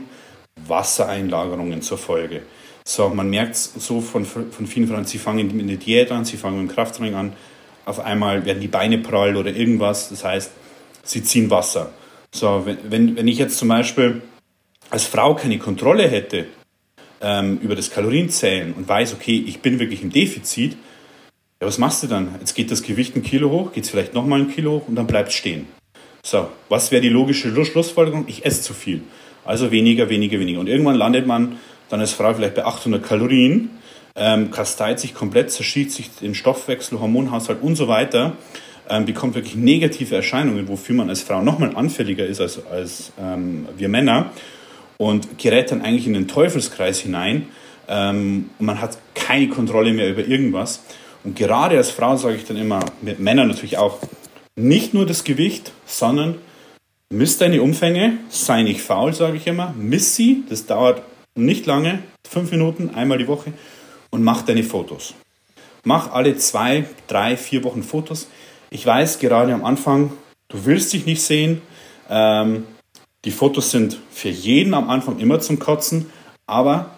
Wassereinlagerungen 0.67 1.81
zur 1.81 1.97
Folge. 1.97 2.41
So, 2.85 3.09
man 3.09 3.29
merkt 3.29 3.55
es 3.55 3.73
so 3.77 4.01
von, 4.01 4.25
von 4.25 4.67
vielen 4.67 4.87
Frauen, 4.87 5.05
sie 5.05 5.17
fangen 5.17 5.55
mit 5.55 5.63
einer 5.63 5.77
Diät 5.77 6.11
an, 6.11 6.25
sie 6.25 6.37
fangen 6.37 6.61
mit 6.61 6.71
dem 6.71 6.75
Krafttraining 6.75 7.15
an, 7.15 7.33
auf 7.85 7.99
einmal 7.99 8.45
werden 8.45 8.61
die 8.61 8.67
Beine 8.67 8.97
prall 8.97 9.35
oder 9.35 9.51
irgendwas, 9.51 10.09
das 10.09 10.23
heißt, 10.23 10.51
sie 11.03 11.23
ziehen 11.23 11.49
Wasser. 11.49 11.91
So, 12.31 12.65
wenn, 12.65 13.15
wenn 13.15 13.27
ich 13.27 13.37
jetzt 13.37 13.57
zum 13.57 13.67
Beispiel 13.67 14.21
als 14.89 15.05
Frau 15.05 15.35
keine 15.35 15.59
Kontrolle 15.59 16.07
hätte 16.07 16.47
ähm, 17.21 17.59
über 17.61 17.75
das 17.75 17.91
Kalorienzählen 17.91 18.73
und 18.73 18.87
weiß, 18.87 19.13
okay, 19.13 19.43
ich 19.45 19.61
bin 19.61 19.79
wirklich 19.79 20.01
im 20.01 20.11
Defizit, 20.11 20.77
ja, 21.61 21.67
was 21.67 21.77
machst 21.77 22.03
du 22.03 22.07
dann? 22.07 22.35
Jetzt 22.39 22.53
geht 22.55 22.71
das 22.71 22.83
Gewicht 22.83 23.15
ein 23.15 23.23
Kilo 23.23 23.49
hoch, 23.49 23.73
geht 23.73 23.83
es 23.83 23.89
vielleicht 23.89 24.13
nochmal 24.13 24.39
ein 24.41 24.51
Kilo 24.51 24.71
hoch 24.71 24.87
und 24.87 24.95
dann 24.95 25.07
bleibt 25.07 25.29
es 25.29 25.35
stehen. 25.35 25.67
So, 26.23 26.49
was 26.67 26.91
wäre 26.91 27.01
die 27.01 27.09
logische 27.09 27.49
Schlussfolgerung? 27.65 28.25
Ich 28.27 28.45
esse 28.45 28.61
zu 28.61 28.73
viel. 28.73 29.01
Also 29.45 29.71
weniger, 29.71 30.09
weniger, 30.09 30.39
weniger. 30.39 30.59
Und 30.59 30.67
irgendwann 30.67 30.95
landet 30.95 31.25
man 31.25 31.57
dann 31.89 31.99
als 31.99 32.13
Frau 32.13 32.33
vielleicht 32.33 32.55
bei 32.55 32.65
800 32.65 33.03
Kalorien, 33.03 33.71
ähm, 34.15 34.51
kasteit 34.51 34.99
sich 34.99 35.13
komplett, 35.13 35.51
zerschießt 35.51 35.91
sich 35.91 36.11
den 36.11 36.35
Stoffwechsel, 36.35 36.99
Hormonhaushalt 36.99 37.61
und 37.61 37.75
so 37.75 37.87
weiter, 37.87 38.33
ähm, 38.89 39.05
bekommt 39.05 39.35
wirklich 39.35 39.55
negative 39.55 40.15
Erscheinungen, 40.15 40.67
wofür 40.67 40.95
man 40.95 41.09
als 41.09 41.21
Frau 41.21 41.41
nochmal 41.41 41.75
anfälliger 41.75 42.25
ist 42.25 42.41
als, 42.41 42.65
als 42.67 43.11
ähm, 43.19 43.67
wir 43.77 43.89
Männer 43.89 44.31
und 44.97 45.37
gerät 45.37 45.71
dann 45.71 45.81
eigentlich 45.81 46.05
in 46.05 46.13
den 46.13 46.27
Teufelskreis 46.27 46.99
hinein 46.99 47.47
ähm, 47.87 48.49
und 48.59 48.65
man 48.65 48.81
hat 48.81 48.97
keine 49.15 49.47
Kontrolle 49.49 49.93
mehr 49.93 50.09
über 50.09 50.25
irgendwas. 50.25 50.83
Und 51.23 51.35
gerade 51.35 51.77
als 51.77 51.91
Frau 51.91 52.15
sage 52.17 52.35
ich 52.35 52.45
dann 52.45 52.57
immer, 52.57 52.79
mit 53.01 53.19
Männern 53.19 53.47
natürlich 53.47 53.77
auch, 53.77 53.99
nicht 54.59 54.93
nur 54.93 55.05
das 55.05 55.23
Gewicht, 55.23 55.71
sondern 55.85 56.37
misst 57.09 57.41
deine 57.41 57.61
Umfänge, 57.61 58.17
sei 58.29 58.63
nicht 58.63 58.81
faul, 58.81 59.13
sage 59.13 59.37
ich 59.37 59.47
immer, 59.47 59.73
miss 59.77 60.15
sie, 60.15 60.43
das 60.49 60.65
dauert 60.65 61.01
nicht 61.35 61.65
lange, 61.65 62.03
fünf 62.27 62.51
Minuten, 62.51 62.89
einmal 62.89 63.17
die 63.17 63.27
Woche 63.27 63.53
und 64.09 64.23
mach 64.23 64.41
deine 64.41 64.63
Fotos. 64.63 65.13
Mach 65.85 66.11
alle 66.11 66.37
zwei, 66.37 66.85
drei, 67.07 67.37
vier 67.37 67.63
Wochen 67.63 67.83
Fotos. 67.83 68.27
Ich 68.69 68.85
weiß, 68.85 69.19
gerade 69.19 69.53
am 69.53 69.63
Anfang, 69.63 70.11
du 70.49 70.65
willst 70.65 70.91
dich 70.91 71.05
nicht 71.05 71.21
sehen. 71.21 71.61
Ähm, 72.09 72.65
die 73.23 73.31
Fotos 73.31 73.71
sind 73.71 73.97
für 74.11 74.29
jeden 74.29 74.73
am 74.73 74.89
Anfang 74.89 75.19
immer 75.19 75.39
zum 75.39 75.59
Kotzen, 75.59 76.07
aber 76.45 76.97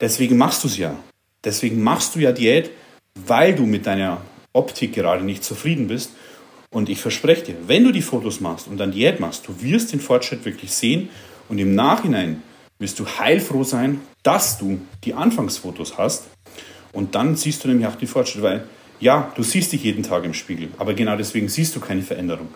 deswegen 0.00 0.38
machst 0.38 0.64
du 0.64 0.68
es 0.68 0.78
ja. 0.78 0.96
Deswegen 1.44 1.82
machst 1.82 2.14
du 2.14 2.20
ja 2.20 2.32
Diät, 2.32 2.70
weil 3.14 3.54
du 3.54 3.66
mit 3.66 3.86
deiner 3.86 4.22
Optik 4.54 4.94
gerade 4.94 5.22
nicht 5.22 5.44
zufrieden 5.44 5.88
bist 5.88 6.12
und 6.74 6.88
ich 6.88 7.00
verspreche 7.00 7.44
dir, 7.44 7.54
wenn 7.68 7.84
du 7.84 7.92
die 7.92 8.02
Fotos 8.02 8.40
machst 8.40 8.66
und 8.66 8.78
dann 8.78 8.90
Diät 8.90 9.20
machst, 9.20 9.46
du 9.46 9.62
wirst 9.62 9.92
den 9.92 10.00
Fortschritt 10.00 10.44
wirklich 10.44 10.72
sehen 10.72 11.08
und 11.48 11.58
im 11.58 11.76
Nachhinein 11.76 12.42
wirst 12.80 12.98
du 12.98 13.06
heilfroh 13.06 13.62
sein, 13.62 14.00
dass 14.24 14.58
du 14.58 14.80
die 15.04 15.14
Anfangsfotos 15.14 15.96
hast. 15.96 16.24
Und 16.92 17.14
dann 17.14 17.36
siehst 17.36 17.62
du 17.62 17.68
nämlich 17.68 17.86
auch 17.86 17.94
die 17.94 18.08
Fortschritte, 18.08 18.42
weil 18.42 18.64
ja, 18.98 19.32
du 19.36 19.44
siehst 19.44 19.72
dich 19.72 19.84
jeden 19.84 20.02
Tag 20.02 20.24
im 20.24 20.34
Spiegel, 20.34 20.68
aber 20.76 20.94
genau 20.94 21.16
deswegen 21.16 21.48
siehst 21.48 21.76
du 21.76 21.80
keine 21.80 22.02
Veränderung. 22.02 22.48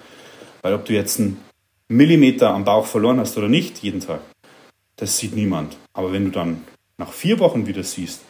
Weil 0.62 0.74
ob 0.74 0.85
du 0.85 0.94
jetzt 0.94 1.20
einen 1.20 1.38
Millimeter 1.87 2.50
am 2.50 2.64
Bauch 2.64 2.87
verloren 2.87 3.20
hast 3.20 3.38
oder 3.38 3.48
nicht 3.48 3.78
jeden 3.78 4.00
Tag, 4.00 4.20
das 4.96 5.16
sieht 5.16 5.37
niemand. 5.37 5.76
Aber 5.92 6.12
wenn 6.12 6.24
du 6.24 6.31
dann 6.33 6.64
nach 6.96 7.12
vier 7.12 7.38
Wochen 7.38 7.68
wieder 7.68 7.85
siehst, 7.85 8.22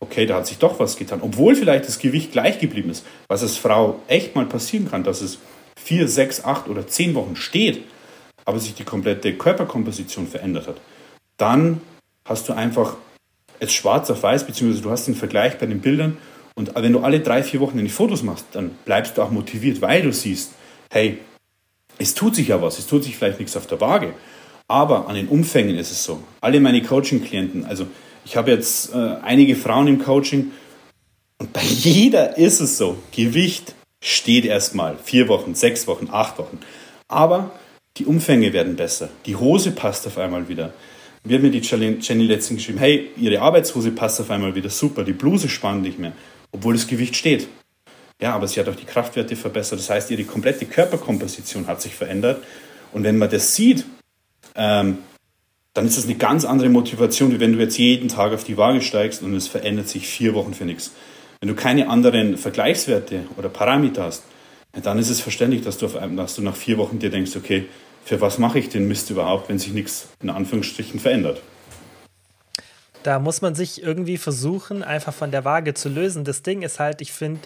okay, 0.00 0.26
da 0.26 0.36
hat 0.36 0.46
sich 0.46 0.58
doch 0.58 0.78
was 0.78 0.96
getan, 0.96 1.20
obwohl 1.22 1.54
vielleicht 1.54 1.86
das 1.86 1.98
Gewicht 1.98 2.32
gleich 2.32 2.58
geblieben 2.58 2.90
ist, 2.90 3.04
was 3.28 3.42
als 3.42 3.56
Frau 3.56 4.00
echt 4.08 4.34
mal 4.34 4.46
passieren 4.46 4.90
kann, 4.90 5.04
dass 5.04 5.20
es 5.20 5.38
vier, 5.76 6.08
sechs, 6.08 6.44
acht 6.44 6.68
oder 6.68 6.86
zehn 6.86 7.14
Wochen 7.14 7.36
steht, 7.36 7.82
aber 8.44 8.58
sich 8.58 8.74
die 8.74 8.84
komplette 8.84 9.34
Körperkomposition 9.34 10.26
verändert 10.26 10.68
hat, 10.68 10.80
dann 11.36 11.80
hast 12.24 12.48
du 12.48 12.52
einfach 12.52 12.96
es 13.60 13.72
schwarz 13.72 14.08
auf 14.10 14.22
weiß, 14.22 14.46
beziehungsweise 14.46 14.82
du 14.82 14.90
hast 14.90 15.06
den 15.06 15.14
Vergleich 15.14 15.58
bei 15.58 15.66
den 15.66 15.80
Bildern 15.80 16.16
und 16.54 16.74
wenn 16.74 16.92
du 16.92 17.00
alle 17.00 17.20
drei, 17.20 17.42
vier 17.42 17.60
Wochen 17.60 17.78
die 17.78 17.88
Fotos 17.88 18.22
machst, 18.22 18.46
dann 18.52 18.70
bleibst 18.84 19.16
du 19.16 19.22
auch 19.22 19.30
motiviert, 19.30 19.80
weil 19.80 20.02
du 20.02 20.12
siehst, 20.12 20.52
hey, 20.90 21.18
es 21.98 22.14
tut 22.14 22.36
sich 22.36 22.48
ja 22.48 22.62
was, 22.62 22.78
es 22.78 22.86
tut 22.86 23.04
sich 23.04 23.16
vielleicht 23.16 23.38
nichts 23.38 23.56
auf 23.56 23.66
der 23.66 23.80
Waage, 23.80 24.14
aber 24.68 25.08
an 25.08 25.14
den 25.14 25.28
Umfängen 25.28 25.76
ist 25.76 25.90
es 25.90 26.04
so. 26.04 26.22
Alle 26.40 26.60
meine 26.60 26.82
Coaching-Klienten, 26.82 27.64
also 27.64 27.86
ich 28.28 28.36
habe 28.36 28.50
jetzt 28.50 28.94
äh, 28.94 29.16
einige 29.22 29.56
Frauen 29.56 29.88
im 29.88 29.98
Coaching 29.98 30.52
und 31.38 31.52
bei 31.52 31.62
jeder 31.64 32.36
ist 32.36 32.60
es 32.60 32.76
so, 32.76 32.98
Gewicht 33.10 33.74
steht 34.02 34.44
erstmal 34.44 34.96
vier 35.02 35.28
Wochen, 35.28 35.54
sechs 35.54 35.86
Wochen, 35.86 36.08
acht 36.12 36.38
Wochen. 36.38 36.58
Aber 37.08 37.50
die 37.96 38.04
Umfänge 38.04 38.52
werden 38.52 38.76
besser. 38.76 39.08
Die 39.24 39.34
Hose 39.34 39.70
passt 39.70 40.06
auf 40.06 40.18
einmal 40.18 40.48
wieder. 40.48 40.74
Mir 41.24 41.36
hat 41.36 41.42
mir 41.42 41.50
die 41.50 41.60
Jenny 41.60 42.26
letztens 42.26 42.58
geschrieben, 42.58 42.78
hey, 42.78 43.10
ihre 43.16 43.40
Arbeitshose 43.40 43.92
passt 43.92 44.20
auf 44.20 44.30
einmal 44.30 44.54
wieder 44.54 44.70
super, 44.70 45.04
die 45.04 45.14
Bluse 45.14 45.48
spannt 45.48 45.82
nicht 45.82 45.98
mehr, 45.98 46.12
obwohl 46.52 46.74
das 46.74 46.86
Gewicht 46.86 47.16
steht. 47.16 47.48
Ja, 48.20 48.34
aber 48.34 48.46
sie 48.46 48.60
hat 48.60 48.68
auch 48.68 48.76
die 48.76 48.84
Kraftwerte 48.84 49.36
verbessert. 49.36 49.78
Das 49.78 49.88
heißt, 49.88 50.10
ihre 50.10 50.24
komplette 50.24 50.66
Körperkomposition 50.66 51.66
hat 51.66 51.80
sich 51.80 51.94
verändert. 51.94 52.44
Und 52.92 53.04
wenn 53.04 53.16
man 53.16 53.30
das 53.30 53.54
sieht, 53.54 53.86
ähm, 54.54 54.98
dann 55.74 55.86
ist 55.86 55.96
das 55.96 56.04
eine 56.04 56.16
ganz 56.16 56.44
andere 56.44 56.68
Motivation, 56.68 57.32
wie 57.32 57.40
wenn 57.40 57.52
du 57.52 57.58
jetzt 57.58 57.78
jeden 57.78 58.08
Tag 58.08 58.32
auf 58.32 58.44
die 58.44 58.56
Waage 58.56 58.82
steigst 58.82 59.22
und 59.22 59.34
es 59.34 59.48
verändert 59.48 59.88
sich 59.88 60.08
vier 60.08 60.34
Wochen 60.34 60.54
für 60.54 60.64
nichts. 60.64 60.92
Wenn 61.40 61.48
du 61.48 61.54
keine 61.54 61.88
anderen 61.88 62.36
Vergleichswerte 62.36 63.26
oder 63.36 63.48
Parameter 63.48 64.04
hast, 64.04 64.24
dann 64.72 64.98
ist 64.98 65.08
es 65.08 65.20
verständlich, 65.20 65.62
dass 65.62 65.78
du, 65.78 65.86
auf 65.86 65.96
dass 66.16 66.34
du 66.34 66.42
nach 66.42 66.56
vier 66.56 66.78
Wochen 66.78 66.98
dir 66.98 67.10
denkst, 67.10 67.36
okay, 67.36 67.66
für 68.04 68.20
was 68.20 68.38
mache 68.38 68.58
ich 68.58 68.68
den 68.68 68.88
Mist 68.88 69.10
überhaupt, 69.10 69.48
wenn 69.48 69.58
sich 69.58 69.72
nichts 69.72 70.08
in 70.22 70.30
Anführungsstrichen 70.30 70.98
verändert? 70.98 71.42
Da 73.02 73.18
muss 73.18 73.42
man 73.42 73.54
sich 73.54 73.82
irgendwie 73.82 74.16
versuchen, 74.16 74.82
einfach 74.82 75.14
von 75.14 75.30
der 75.30 75.44
Waage 75.44 75.74
zu 75.74 75.88
lösen. 75.88 76.24
Das 76.24 76.42
Ding 76.42 76.62
ist 76.62 76.80
halt, 76.80 77.00
ich 77.00 77.12
finde, 77.12 77.40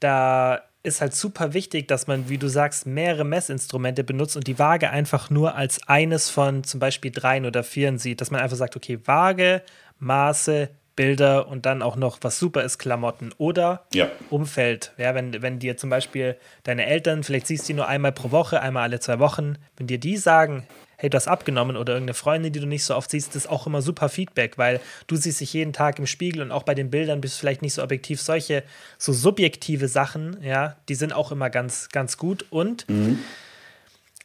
da 0.00 0.62
ist 0.88 1.00
halt 1.00 1.14
super 1.14 1.54
wichtig, 1.54 1.88
dass 1.88 2.06
man, 2.06 2.28
wie 2.28 2.38
du 2.38 2.48
sagst, 2.48 2.86
mehrere 2.86 3.24
Messinstrumente 3.24 4.02
benutzt 4.04 4.36
und 4.36 4.46
die 4.46 4.58
Waage 4.58 4.90
einfach 4.90 5.30
nur 5.30 5.54
als 5.54 5.86
eines 5.86 6.30
von 6.30 6.64
zum 6.64 6.80
Beispiel 6.80 7.10
dreien 7.10 7.46
oder 7.46 7.62
vieren 7.62 7.98
sieht. 7.98 8.20
Dass 8.20 8.30
man 8.30 8.40
einfach 8.40 8.56
sagt, 8.56 8.76
okay, 8.76 8.98
Waage, 9.04 9.62
Maße, 9.98 10.70
Bilder 10.98 11.46
und 11.46 11.64
dann 11.64 11.80
auch 11.80 11.94
noch, 11.94 12.18
was 12.22 12.40
super 12.40 12.64
ist, 12.64 12.78
Klamotten 12.78 13.30
oder 13.38 13.86
ja. 13.94 14.10
Umfeld. 14.30 14.92
Ja, 14.98 15.14
wenn, 15.14 15.42
wenn 15.42 15.60
dir 15.60 15.76
zum 15.76 15.90
Beispiel 15.90 16.36
deine 16.64 16.86
Eltern, 16.86 17.22
vielleicht 17.22 17.46
siehst 17.46 17.62
du 17.62 17.66
die 17.68 17.74
nur 17.74 17.86
einmal 17.86 18.10
pro 18.10 18.32
Woche, 18.32 18.60
einmal 18.60 18.82
alle 18.82 18.98
zwei 18.98 19.20
Wochen, 19.20 19.58
wenn 19.76 19.86
dir 19.86 19.98
die 19.98 20.16
sagen, 20.16 20.66
hey, 20.96 21.08
du 21.08 21.14
hast 21.14 21.28
abgenommen 21.28 21.76
oder 21.76 21.92
irgendeine 21.92 22.14
Freundin, 22.14 22.52
die 22.52 22.58
du 22.58 22.66
nicht 22.66 22.82
so 22.82 22.96
oft 22.96 23.12
siehst, 23.12 23.28
das 23.28 23.44
ist 23.44 23.46
auch 23.46 23.68
immer 23.68 23.80
super 23.80 24.08
Feedback, 24.08 24.58
weil 24.58 24.80
du 25.06 25.14
siehst 25.14 25.40
dich 25.40 25.52
jeden 25.52 25.72
Tag 25.72 26.00
im 26.00 26.06
Spiegel 26.06 26.42
und 26.42 26.50
auch 26.50 26.64
bei 26.64 26.74
den 26.74 26.90
Bildern 26.90 27.20
bist 27.20 27.36
du 27.36 27.40
vielleicht 27.40 27.62
nicht 27.62 27.74
so 27.74 27.84
objektiv. 27.84 28.20
Solche 28.20 28.64
so 28.98 29.12
subjektive 29.12 29.86
Sachen, 29.86 30.42
ja, 30.42 30.74
die 30.88 30.96
sind 30.96 31.12
auch 31.12 31.30
immer 31.30 31.48
ganz, 31.48 31.90
ganz 31.90 32.16
gut 32.16 32.44
und 32.50 32.88
mhm. 32.88 33.20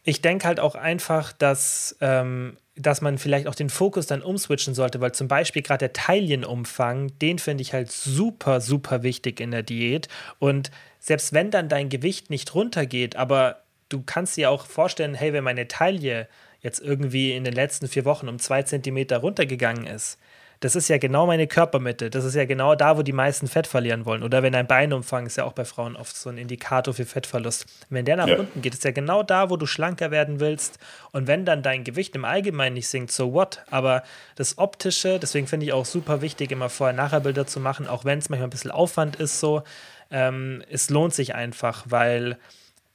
ich 0.04 0.24
denke 0.24 0.48
halt 0.48 0.60
auch 0.60 0.74
einfach, 0.74 1.34
dass 1.34 1.96
ähm, 2.02 2.58
dass 2.76 3.02
man 3.02 3.18
vielleicht 3.18 3.48
auch 3.48 3.56
den 3.56 3.70
Fokus 3.70 4.08
dann 4.08 4.22
umswitchen 4.22 4.74
sollte, 4.74 5.00
weil 5.00 5.12
zum 5.12 5.28
Beispiel 5.28 5.62
gerade 5.62 5.80
der 5.80 5.94
Teilienumfang, 5.94 7.12
den 7.20 7.38
finde 7.38 7.62
ich 7.62 7.74
halt 7.74 7.92
super, 7.92 8.62
super 8.62 9.04
wichtig 9.04 9.40
in 9.40 9.52
der 9.52 9.64
Diät. 9.64 10.08
Und 10.40 10.72
selbst 11.00 11.34
wenn 11.34 11.52
dann 11.52 11.70
dein 11.70 11.90
Gewicht 11.90 12.30
nicht 12.30 12.56
runtergeht, 12.56 13.16
aber 13.16 13.64
du 13.90 14.02
kannst 14.02 14.38
dir 14.38 14.50
auch 14.50 14.66
vorstellen, 14.66 15.14
hey, 15.14 15.34
wenn 15.34 15.44
meine 15.44 15.68
Taille 15.68 16.28
jetzt 16.62 16.80
irgendwie 16.80 17.34
in 17.34 17.44
den 17.44 17.54
letzten 17.54 17.88
vier 17.88 18.06
Wochen 18.06 18.28
um 18.28 18.40
zwei 18.40 18.64
Zentimeter 18.64 19.18
runtergegangen 19.18 19.86
ist, 19.86 20.18
das 20.64 20.78
ist 20.78 20.88
ja 20.88 20.98
genau 20.98 21.28
meine 21.28 21.46
Körpermitte. 21.46 22.10
Das 22.10 22.24
ist 22.24 22.36
ja 22.36 22.46
genau 22.46 22.74
da, 22.74 22.98
wo 22.98 23.02
die 23.02 23.12
meisten 23.12 23.50
Fett 23.50 23.68
verlieren 23.68 24.06
wollen. 24.06 24.24
Oder 24.24 24.44
wenn 24.44 24.56
ein 24.56 24.66
Beinumfang 24.66 25.26
ist 25.26 25.36
ja 25.36 25.44
auch 25.44 25.52
bei 25.52 25.66
Frauen 25.66 25.98
oft 25.98 26.16
so 26.16 26.30
ein 26.30 26.38
Indikator 26.38 26.94
für 26.94 27.06
Fettverlust. 27.06 27.66
wenn 27.90 28.06
der 28.06 28.16
nach 28.16 28.28
ja. 28.28 28.40
unten 28.40 28.62
geht, 28.62 28.74
ist 28.74 28.86
ja 28.86 28.92
genau 28.92 29.24
da, 29.24 29.50
wo 29.50 29.58
du 29.58 29.66
schlanker 29.66 30.10
werden 30.10 30.40
willst. 30.40 30.80
Und 31.12 31.28
wenn 31.28 31.44
dann 31.44 31.64
dein 31.64 31.84
Gewicht 31.84 32.16
im 32.16 32.24
Allgemeinen 32.24 32.76
nicht 32.76 32.88
sinkt, 32.88 33.12
so 33.12 33.34
what? 33.34 33.62
Aber 33.72 34.04
das 34.38 34.58
Optische, 34.58 35.20
deswegen 35.20 35.48
finde 35.48 35.66
ich 35.66 35.74
auch 35.74 35.84
super 35.84 36.22
wichtig, 36.22 36.50
immer 36.50 36.70
Vorher-Nachher-Bilder 36.70 37.46
zu 37.46 37.60
machen, 37.60 37.86
auch 37.86 38.06
wenn 38.06 38.20
es 38.20 38.30
manchmal 38.30 38.48
ein 38.48 38.52
bisschen 38.52 38.72
Aufwand 38.72 39.18
ist, 39.18 39.42
so. 39.42 39.64
Ähm, 40.12 40.64
es 40.70 40.90
lohnt 40.90 41.14
sich 41.14 41.36
einfach, 41.36 41.84
weil 41.90 42.38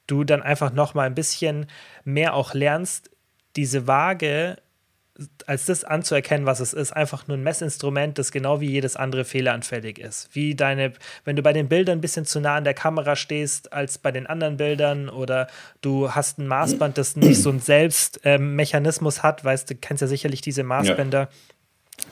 du 0.06 0.24
dann 0.24 0.40
einfach 0.40 0.72
noch 0.72 0.94
mal 0.94 1.04
ein 1.04 1.14
bisschen 1.14 1.66
mehr 2.04 2.32
auch 2.32 2.54
lernst, 2.54 3.10
diese 3.56 3.86
Waage 3.86 4.56
als 5.46 5.66
das 5.66 5.82
anzuerkennen, 5.82 6.46
was 6.46 6.60
es 6.60 6.72
ist, 6.72 6.92
einfach 6.92 7.26
nur 7.26 7.36
ein 7.36 7.42
Messinstrument, 7.42 8.18
das 8.18 8.30
genau 8.30 8.60
wie 8.60 8.70
jedes 8.70 8.94
andere 8.94 9.24
fehleranfällig 9.24 9.98
ist. 9.98 10.28
Wie 10.32 10.54
deine, 10.54 10.92
wenn 11.24 11.34
du 11.34 11.42
bei 11.42 11.52
den 11.52 11.68
Bildern 11.68 11.98
ein 11.98 12.00
bisschen 12.00 12.24
zu 12.24 12.40
nah 12.40 12.56
an 12.56 12.64
der 12.64 12.74
Kamera 12.74 13.16
stehst 13.16 13.72
als 13.72 13.98
bei 13.98 14.12
den 14.12 14.26
anderen 14.26 14.56
Bildern 14.56 15.08
oder 15.08 15.48
du 15.80 16.12
hast 16.12 16.38
ein 16.38 16.46
Maßband, 16.46 16.98
das 16.98 17.16
nicht 17.16 17.42
so 17.42 17.50
einen 17.50 17.60
Selbstmechanismus 17.60 19.18
ähm, 19.18 19.22
hat, 19.24 19.44
weißt 19.44 19.70
du, 19.70 19.74
kennst 19.74 20.02
ja 20.02 20.06
sicherlich 20.06 20.40
diese 20.40 20.62
Maßbänder. 20.62 21.20
Ja 21.20 21.28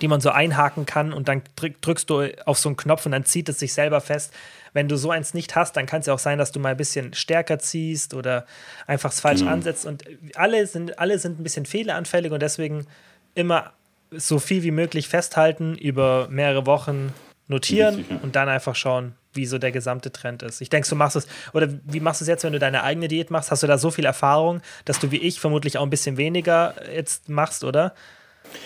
die 0.00 0.08
man 0.08 0.20
so 0.20 0.30
einhaken 0.30 0.86
kann 0.86 1.12
und 1.12 1.28
dann 1.28 1.42
drückst 1.56 2.10
du 2.10 2.28
auf 2.44 2.58
so 2.58 2.68
einen 2.68 2.76
Knopf 2.76 3.06
und 3.06 3.12
dann 3.12 3.24
zieht 3.24 3.48
es 3.48 3.58
sich 3.58 3.72
selber 3.72 4.00
fest. 4.00 4.32
Wenn 4.72 4.88
du 4.88 4.96
so 4.96 5.10
eins 5.10 5.32
nicht 5.32 5.56
hast, 5.56 5.76
dann 5.76 5.86
kann 5.86 6.00
es 6.00 6.06
ja 6.06 6.14
auch 6.14 6.18
sein, 6.18 6.38
dass 6.38 6.52
du 6.52 6.60
mal 6.60 6.70
ein 6.70 6.76
bisschen 6.76 7.14
stärker 7.14 7.58
ziehst 7.58 8.12
oder 8.12 8.46
einfach 8.86 9.10
es 9.10 9.20
falsch 9.20 9.40
genau. 9.40 9.52
ansetzt. 9.52 9.86
Und 9.86 10.04
alle 10.34 10.66
sind, 10.66 10.98
alle 10.98 11.18
sind 11.18 11.40
ein 11.40 11.42
bisschen 11.42 11.66
fehleranfällig 11.66 12.32
und 12.32 12.42
deswegen 12.42 12.86
immer 13.34 13.72
so 14.10 14.38
viel 14.38 14.62
wie 14.62 14.70
möglich 14.70 15.08
festhalten, 15.08 15.76
über 15.76 16.28
mehrere 16.30 16.66
Wochen 16.66 17.12
notieren 17.48 18.04
und 18.22 18.36
dann 18.36 18.48
einfach 18.48 18.74
schauen, 18.74 19.14
wie 19.32 19.46
so 19.46 19.58
der 19.58 19.72
gesamte 19.72 20.10
Trend 20.10 20.42
ist. 20.42 20.60
Ich 20.60 20.68
denke, 20.68 20.88
du 20.88 20.96
machst 20.96 21.16
es, 21.16 21.26
oder 21.52 21.68
wie 21.84 22.00
machst 22.00 22.20
du 22.20 22.24
es 22.24 22.28
jetzt, 22.28 22.44
wenn 22.44 22.52
du 22.52 22.58
deine 22.58 22.82
eigene 22.82 23.08
Diät 23.08 23.30
machst? 23.30 23.50
Hast 23.50 23.62
du 23.62 23.66
da 23.66 23.78
so 23.78 23.90
viel 23.90 24.04
Erfahrung, 24.04 24.62
dass 24.84 24.98
du 24.98 25.10
wie 25.10 25.18
ich 25.18 25.40
vermutlich 25.40 25.78
auch 25.78 25.82
ein 25.82 25.90
bisschen 25.90 26.16
weniger 26.16 26.74
jetzt 26.92 27.28
machst, 27.28 27.62
oder? 27.62 27.94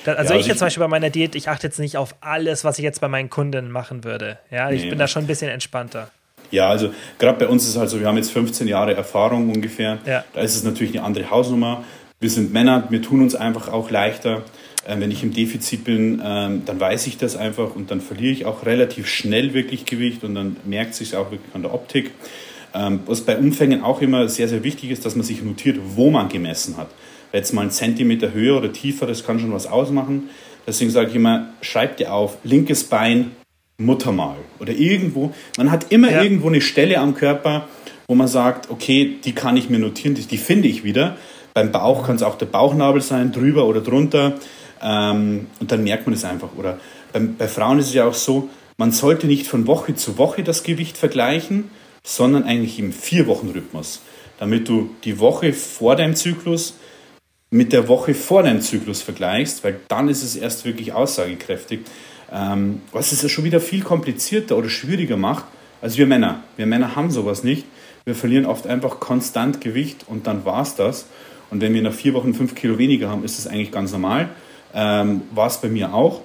Also, 0.04 0.10
ja, 0.10 0.16
also 0.16 0.34
ich 0.34 0.46
jetzt 0.46 0.58
zum 0.58 0.66
Beispiel 0.66 0.82
bei 0.82 0.88
meiner 0.88 1.10
Diät, 1.10 1.34
ich 1.34 1.48
achte 1.48 1.66
jetzt 1.66 1.78
nicht 1.78 1.96
auf 1.96 2.14
alles, 2.20 2.64
was 2.64 2.78
ich 2.78 2.84
jetzt 2.84 3.00
bei 3.00 3.08
meinen 3.08 3.30
Kunden 3.30 3.70
machen 3.70 4.04
würde. 4.04 4.38
Ja, 4.50 4.70
ich 4.70 4.84
nee. 4.84 4.90
bin 4.90 4.98
da 4.98 5.08
schon 5.08 5.24
ein 5.24 5.26
bisschen 5.26 5.50
entspannter. 5.50 6.10
Ja, 6.50 6.68
also 6.68 6.92
gerade 7.18 7.38
bei 7.38 7.46
uns 7.46 7.64
ist 7.64 7.70
es 7.70 7.76
halt 7.76 7.90
so, 7.90 8.00
wir 8.00 8.06
haben 8.06 8.16
jetzt 8.16 8.32
15 8.32 8.66
Jahre 8.66 8.94
Erfahrung 8.94 9.50
ungefähr. 9.50 9.98
Ja. 10.04 10.24
Da 10.32 10.40
ist 10.40 10.56
es 10.56 10.64
natürlich 10.64 10.96
eine 10.96 11.04
andere 11.04 11.30
Hausnummer. 11.30 11.84
Wir 12.18 12.30
sind 12.30 12.52
Männer, 12.52 12.84
wir 12.90 13.02
tun 13.02 13.22
uns 13.22 13.34
einfach 13.34 13.68
auch 13.68 13.90
leichter. 13.90 14.42
Ähm, 14.86 15.00
wenn 15.00 15.10
ich 15.10 15.22
im 15.22 15.32
Defizit 15.32 15.84
bin, 15.84 16.20
ähm, 16.24 16.62
dann 16.64 16.80
weiß 16.80 17.06
ich 17.06 17.18
das 17.18 17.36
einfach 17.36 17.74
und 17.74 17.90
dann 17.90 18.00
verliere 18.00 18.32
ich 18.32 18.46
auch 18.46 18.66
relativ 18.66 19.06
schnell 19.06 19.54
wirklich 19.54 19.84
Gewicht 19.84 20.24
und 20.24 20.34
dann 20.34 20.56
merkt 20.64 20.94
sich 20.94 21.14
auch 21.16 21.30
wirklich 21.30 21.54
an 21.54 21.62
der 21.62 21.72
Optik. 21.74 22.12
Ähm, 22.74 23.00
was 23.06 23.20
bei 23.20 23.36
Umfängen 23.36 23.82
auch 23.82 24.00
immer 24.00 24.28
sehr, 24.28 24.48
sehr 24.48 24.64
wichtig 24.64 24.90
ist, 24.90 25.04
dass 25.04 25.16
man 25.16 25.24
sich 25.24 25.42
notiert, 25.42 25.78
wo 25.94 26.10
man 26.10 26.28
gemessen 26.28 26.76
hat 26.76 26.88
jetzt 27.32 27.52
mal 27.52 27.62
einen 27.62 27.70
Zentimeter 27.70 28.32
höher 28.32 28.56
oder 28.56 28.72
tiefer, 28.72 29.06
das 29.06 29.24
kann 29.24 29.38
schon 29.38 29.52
was 29.52 29.66
ausmachen. 29.66 30.30
Deswegen 30.66 30.90
sage 30.90 31.10
ich 31.10 31.16
immer, 31.16 31.48
schreib 31.62 31.96
dir 31.96 32.12
auf, 32.12 32.38
linkes 32.44 32.84
Bein, 32.84 33.32
Muttermal 33.78 34.36
oder 34.58 34.72
irgendwo. 34.72 35.32
Man 35.56 35.70
hat 35.70 35.90
immer 35.90 36.10
ja. 36.10 36.22
irgendwo 36.22 36.48
eine 36.48 36.60
Stelle 36.60 36.98
am 36.98 37.14
Körper, 37.14 37.66
wo 38.06 38.14
man 38.14 38.28
sagt, 38.28 38.70
okay, 38.70 39.16
die 39.24 39.32
kann 39.32 39.56
ich 39.56 39.70
mir 39.70 39.78
notieren, 39.78 40.14
die, 40.14 40.26
die 40.26 40.36
finde 40.36 40.68
ich 40.68 40.84
wieder. 40.84 41.16
Beim 41.54 41.72
Bauch 41.72 42.06
kann 42.06 42.16
es 42.16 42.22
auch 42.22 42.36
der 42.36 42.46
Bauchnabel 42.46 43.00
sein, 43.00 43.32
drüber 43.32 43.64
oder 43.66 43.80
drunter. 43.80 44.34
Ähm, 44.82 45.46
und 45.60 45.72
dann 45.72 45.82
merkt 45.82 46.06
man 46.06 46.14
es 46.14 46.24
einfach. 46.24 46.50
Oder 46.56 46.78
bei, 47.12 47.20
bei 47.20 47.48
Frauen 47.48 47.78
ist 47.78 47.88
es 47.88 47.94
ja 47.94 48.04
auch 48.04 48.14
so, 48.14 48.48
man 48.76 48.92
sollte 48.92 49.26
nicht 49.26 49.46
von 49.46 49.66
Woche 49.66 49.94
zu 49.94 50.16
Woche 50.18 50.42
das 50.42 50.62
Gewicht 50.62 50.96
vergleichen, 50.96 51.70
sondern 52.02 52.44
eigentlich 52.44 52.78
im 52.78 52.92
Vier-Wochen-Rhythmus. 52.92 54.00
Damit 54.38 54.68
du 54.68 54.90
die 55.04 55.18
Woche 55.18 55.52
vor 55.52 55.96
deinem 55.96 56.14
Zyklus 56.14 56.76
mit 57.50 57.72
der 57.72 57.88
Woche 57.88 58.14
vor 58.14 58.42
deinem 58.42 58.60
Zyklus 58.60 59.02
vergleichst, 59.02 59.64
weil 59.64 59.80
dann 59.88 60.08
ist 60.08 60.22
es 60.22 60.36
erst 60.36 60.64
wirklich 60.64 60.92
aussagekräftig. 60.92 61.80
Ähm, 62.32 62.82
was 62.92 63.10
es 63.12 63.22
ja 63.22 63.28
schon 63.28 63.44
wieder 63.44 63.60
viel 63.60 63.82
komplizierter 63.82 64.56
oder 64.56 64.68
schwieriger 64.68 65.16
macht 65.16 65.44
als 65.82 65.96
wir 65.96 66.06
Männer. 66.06 66.42
Wir 66.56 66.66
Männer 66.66 66.94
haben 66.94 67.10
sowas 67.10 67.42
nicht. 67.42 67.66
Wir 68.04 68.14
verlieren 68.14 68.46
oft 68.46 68.66
einfach 68.66 69.00
konstant 69.00 69.60
Gewicht 69.60 70.04
und 70.06 70.26
dann 70.26 70.44
war 70.44 70.62
es 70.62 70.74
das. 70.74 71.06
Und 71.50 71.60
wenn 71.60 71.74
wir 71.74 71.82
nach 71.82 71.92
vier 71.92 72.14
Wochen 72.14 72.34
fünf 72.34 72.54
Kilo 72.54 72.78
weniger 72.78 73.08
haben, 73.08 73.24
ist 73.24 73.38
das 73.38 73.46
eigentlich 73.46 73.72
ganz 73.72 73.92
normal. 73.92 74.28
Ähm, 74.72 75.22
War 75.32 75.48
es 75.48 75.60
bei 75.60 75.68
mir 75.68 75.92
auch. 75.92 76.22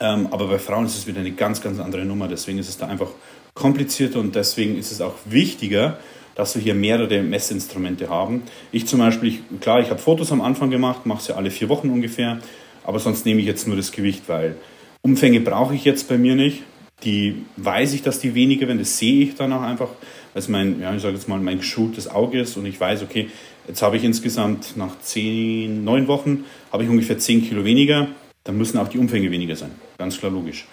Ähm, 0.00 0.28
aber 0.32 0.48
bei 0.48 0.58
Frauen 0.58 0.86
ist 0.86 0.96
es 0.96 1.06
wieder 1.06 1.20
eine 1.20 1.32
ganz, 1.32 1.62
ganz 1.62 1.78
andere 1.78 2.04
Nummer. 2.04 2.26
Deswegen 2.26 2.58
ist 2.58 2.68
es 2.68 2.76
da 2.76 2.88
einfach 2.88 3.10
komplizierter 3.54 4.18
und 4.18 4.34
deswegen 4.34 4.76
ist 4.76 4.90
es 4.90 5.00
auch 5.00 5.14
wichtiger, 5.26 5.98
dass 6.34 6.54
wir 6.54 6.62
hier 6.62 6.74
mehrere 6.74 7.22
Messinstrumente 7.22 8.08
haben. 8.08 8.42
Ich 8.70 8.86
zum 8.86 8.98
Beispiel, 9.00 9.28
ich, 9.28 9.60
klar, 9.60 9.80
ich 9.80 9.90
habe 9.90 10.00
Fotos 10.00 10.32
am 10.32 10.40
Anfang 10.40 10.70
gemacht, 10.70 11.06
mache 11.06 11.22
sie 11.22 11.36
alle 11.36 11.50
vier 11.50 11.68
Wochen 11.68 11.90
ungefähr, 11.90 12.38
aber 12.84 12.98
sonst 12.98 13.26
nehme 13.26 13.40
ich 13.40 13.46
jetzt 13.46 13.66
nur 13.66 13.76
das 13.76 13.92
Gewicht, 13.92 14.24
weil 14.28 14.56
Umfänge 15.02 15.40
brauche 15.40 15.74
ich 15.74 15.84
jetzt 15.84 16.08
bei 16.08 16.18
mir 16.18 16.34
nicht. 16.34 16.62
Die 17.04 17.44
weiß 17.56 17.94
ich, 17.94 18.02
dass 18.02 18.20
die 18.20 18.34
weniger 18.34 18.68
werden, 18.68 18.78
das 18.78 18.96
sehe 18.96 19.24
ich 19.24 19.34
dann 19.34 19.52
auch 19.52 19.62
einfach, 19.62 19.88
weil 20.32 20.40
es 20.40 20.48
mein, 20.48 20.80
ja, 20.80 20.94
ich 20.94 21.02
sage 21.02 21.14
jetzt 21.14 21.28
mal, 21.28 21.40
mein 21.40 21.58
geschultes 21.58 22.08
Auge 22.08 22.40
ist 22.40 22.56
und 22.56 22.64
ich 22.64 22.78
weiß, 22.78 23.02
okay, 23.02 23.28
jetzt 23.66 23.82
habe 23.82 23.96
ich 23.96 24.04
insgesamt 24.04 24.76
nach 24.76 24.98
zehn, 25.00 25.82
neun 25.82 26.06
Wochen, 26.06 26.44
habe 26.72 26.84
ich 26.84 26.88
ungefähr 26.88 27.18
zehn 27.18 27.42
Kilo 27.42 27.64
weniger, 27.64 28.08
dann 28.44 28.56
müssen 28.56 28.78
auch 28.78 28.88
die 28.88 28.98
Umfänge 28.98 29.32
weniger 29.32 29.56
sein. 29.56 29.72
Ganz 29.98 30.18
klar 30.18 30.30
logisch. 30.30 30.66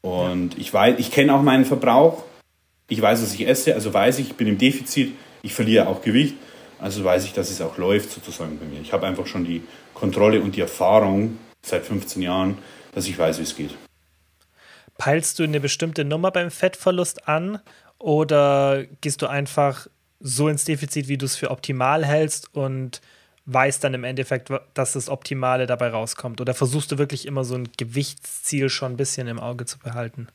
Und 0.00 0.56
ich 0.58 0.72
weiß, 0.72 0.98
ich 0.98 1.10
kenne 1.10 1.34
auch 1.34 1.42
meinen 1.42 1.64
Verbrauch, 1.64 2.22
ich 2.88 3.00
weiß, 3.00 3.22
was 3.22 3.34
ich 3.34 3.46
esse, 3.46 3.74
also 3.74 3.92
weiß 3.92 4.18
ich, 4.18 4.30
ich 4.30 4.36
bin 4.36 4.46
im 4.46 4.58
Defizit, 4.58 5.14
ich 5.42 5.54
verliere 5.54 5.88
auch 5.88 6.02
Gewicht, 6.02 6.34
also 6.78 7.04
weiß 7.04 7.24
ich, 7.24 7.32
dass 7.32 7.50
es 7.50 7.60
auch 7.60 7.78
läuft 7.78 8.10
sozusagen 8.10 8.58
bei 8.58 8.66
mir. 8.66 8.80
Ich 8.80 8.92
habe 8.92 9.06
einfach 9.06 9.26
schon 9.26 9.44
die 9.44 9.62
Kontrolle 9.94 10.40
und 10.40 10.56
die 10.56 10.60
Erfahrung 10.60 11.38
seit 11.62 11.84
15 11.84 12.22
Jahren, 12.22 12.58
dass 12.92 13.06
ich 13.06 13.18
weiß, 13.18 13.38
wie 13.38 13.42
es 13.42 13.56
geht. 13.56 13.74
Peilst 14.98 15.38
du 15.38 15.42
eine 15.42 15.60
bestimmte 15.60 16.04
Nummer 16.04 16.30
beim 16.30 16.50
Fettverlust 16.50 17.28
an 17.28 17.60
oder 17.98 18.84
gehst 19.00 19.22
du 19.22 19.26
einfach 19.26 19.86
so 20.20 20.48
ins 20.48 20.64
Defizit, 20.64 21.08
wie 21.08 21.18
du 21.18 21.26
es 21.26 21.36
für 21.36 21.50
optimal 21.50 22.04
hältst 22.04 22.54
und 22.54 23.00
weißt 23.46 23.84
dann 23.84 23.94
im 23.94 24.04
Endeffekt, 24.04 24.50
dass 24.74 24.92
das 24.92 25.08
Optimale 25.08 25.66
dabei 25.66 25.88
rauskommt? 25.88 26.40
Oder 26.40 26.54
versuchst 26.54 26.92
du 26.92 26.98
wirklich 26.98 27.26
immer 27.26 27.44
so 27.44 27.54
ein 27.54 27.68
Gewichtsziel 27.76 28.68
schon 28.68 28.92
ein 28.92 28.96
bisschen 28.96 29.28
im 29.28 29.38
Auge 29.38 29.66
zu 29.66 29.78
behalten? 29.78 30.28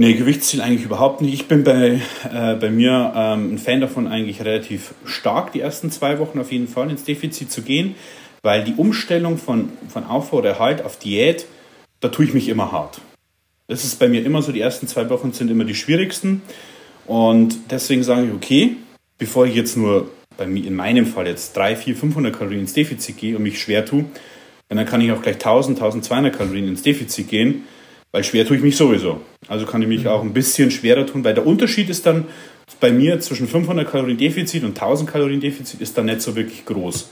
Nee, 0.00 0.14
Gewichtsziel 0.14 0.60
eigentlich 0.60 0.84
überhaupt 0.84 1.22
nicht. 1.22 1.34
Ich 1.34 1.48
bin 1.48 1.64
bei, 1.64 2.00
äh, 2.32 2.54
bei 2.54 2.70
mir 2.70 3.12
ähm, 3.16 3.54
ein 3.54 3.58
Fan 3.58 3.80
davon, 3.80 4.06
eigentlich 4.06 4.44
relativ 4.44 4.94
stark 5.04 5.50
die 5.50 5.60
ersten 5.60 5.90
zwei 5.90 6.20
Wochen 6.20 6.38
auf 6.38 6.52
jeden 6.52 6.68
Fall 6.68 6.88
ins 6.88 7.02
Defizit 7.02 7.50
zu 7.50 7.62
gehen, 7.62 7.96
weil 8.42 8.62
die 8.62 8.74
Umstellung 8.74 9.38
von, 9.38 9.70
von 9.88 10.04
Aufbau 10.04 10.36
oder 10.36 10.50
Erhalt 10.50 10.84
auf 10.84 11.00
Diät, 11.00 11.46
da 11.98 12.10
tue 12.10 12.26
ich 12.26 12.32
mich 12.32 12.48
immer 12.48 12.70
hart. 12.70 13.00
Das 13.66 13.82
ist 13.82 13.98
bei 13.98 14.06
mir 14.06 14.24
immer 14.24 14.40
so, 14.40 14.52
die 14.52 14.60
ersten 14.60 14.86
zwei 14.86 15.10
Wochen 15.10 15.32
sind 15.32 15.50
immer 15.50 15.64
die 15.64 15.74
schwierigsten. 15.74 16.42
Und 17.08 17.58
deswegen 17.68 18.04
sage 18.04 18.28
ich, 18.28 18.32
okay, 18.32 18.76
bevor 19.18 19.46
ich 19.46 19.56
jetzt 19.56 19.76
nur 19.76 20.12
bei 20.36 20.46
mir, 20.46 20.64
in 20.64 20.76
meinem 20.76 21.06
Fall 21.06 21.26
jetzt 21.26 21.56
3, 21.56 21.74
4, 21.74 21.96
500 21.96 22.38
Kalorien 22.38 22.60
ins 22.60 22.72
Defizit 22.72 23.16
gehe 23.16 23.36
und 23.36 23.42
mich 23.42 23.60
schwer 23.60 23.84
tue, 23.84 24.04
dann 24.68 24.86
kann 24.86 25.00
ich 25.00 25.10
auch 25.10 25.22
gleich 25.22 25.36
1000, 25.36 25.76
1200 25.76 26.32
Kalorien 26.32 26.68
ins 26.68 26.82
Defizit 26.82 27.28
gehen 27.28 27.64
weil 28.12 28.24
schwer 28.24 28.46
tue 28.46 28.56
ich 28.56 28.62
mich 28.62 28.76
sowieso. 28.76 29.20
Also 29.48 29.66
kann 29.66 29.82
ich 29.82 29.88
mich 29.88 30.02
mhm. 30.02 30.08
auch 30.08 30.22
ein 30.22 30.32
bisschen 30.32 30.70
schwerer 30.70 31.06
tun, 31.06 31.24
weil 31.24 31.34
der 31.34 31.46
Unterschied 31.46 31.90
ist 31.90 32.06
dann 32.06 32.26
bei 32.80 32.92
mir 32.92 33.20
zwischen 33.20 33.48
500 33.48 33.90
Kalorien 33.90 34.18
Defizit 34.18 34.64
und 34.64 34.70
1000 34.70 35.10
Kalorien 35.10 35.40
Defizit 35.40 35.80
ist 35.80 35.96
dann 35.98 36.06
nicht 36.06 36.22
so 36.22 36.36
wirklich 36.36 36.64
groß. 36.64 37.10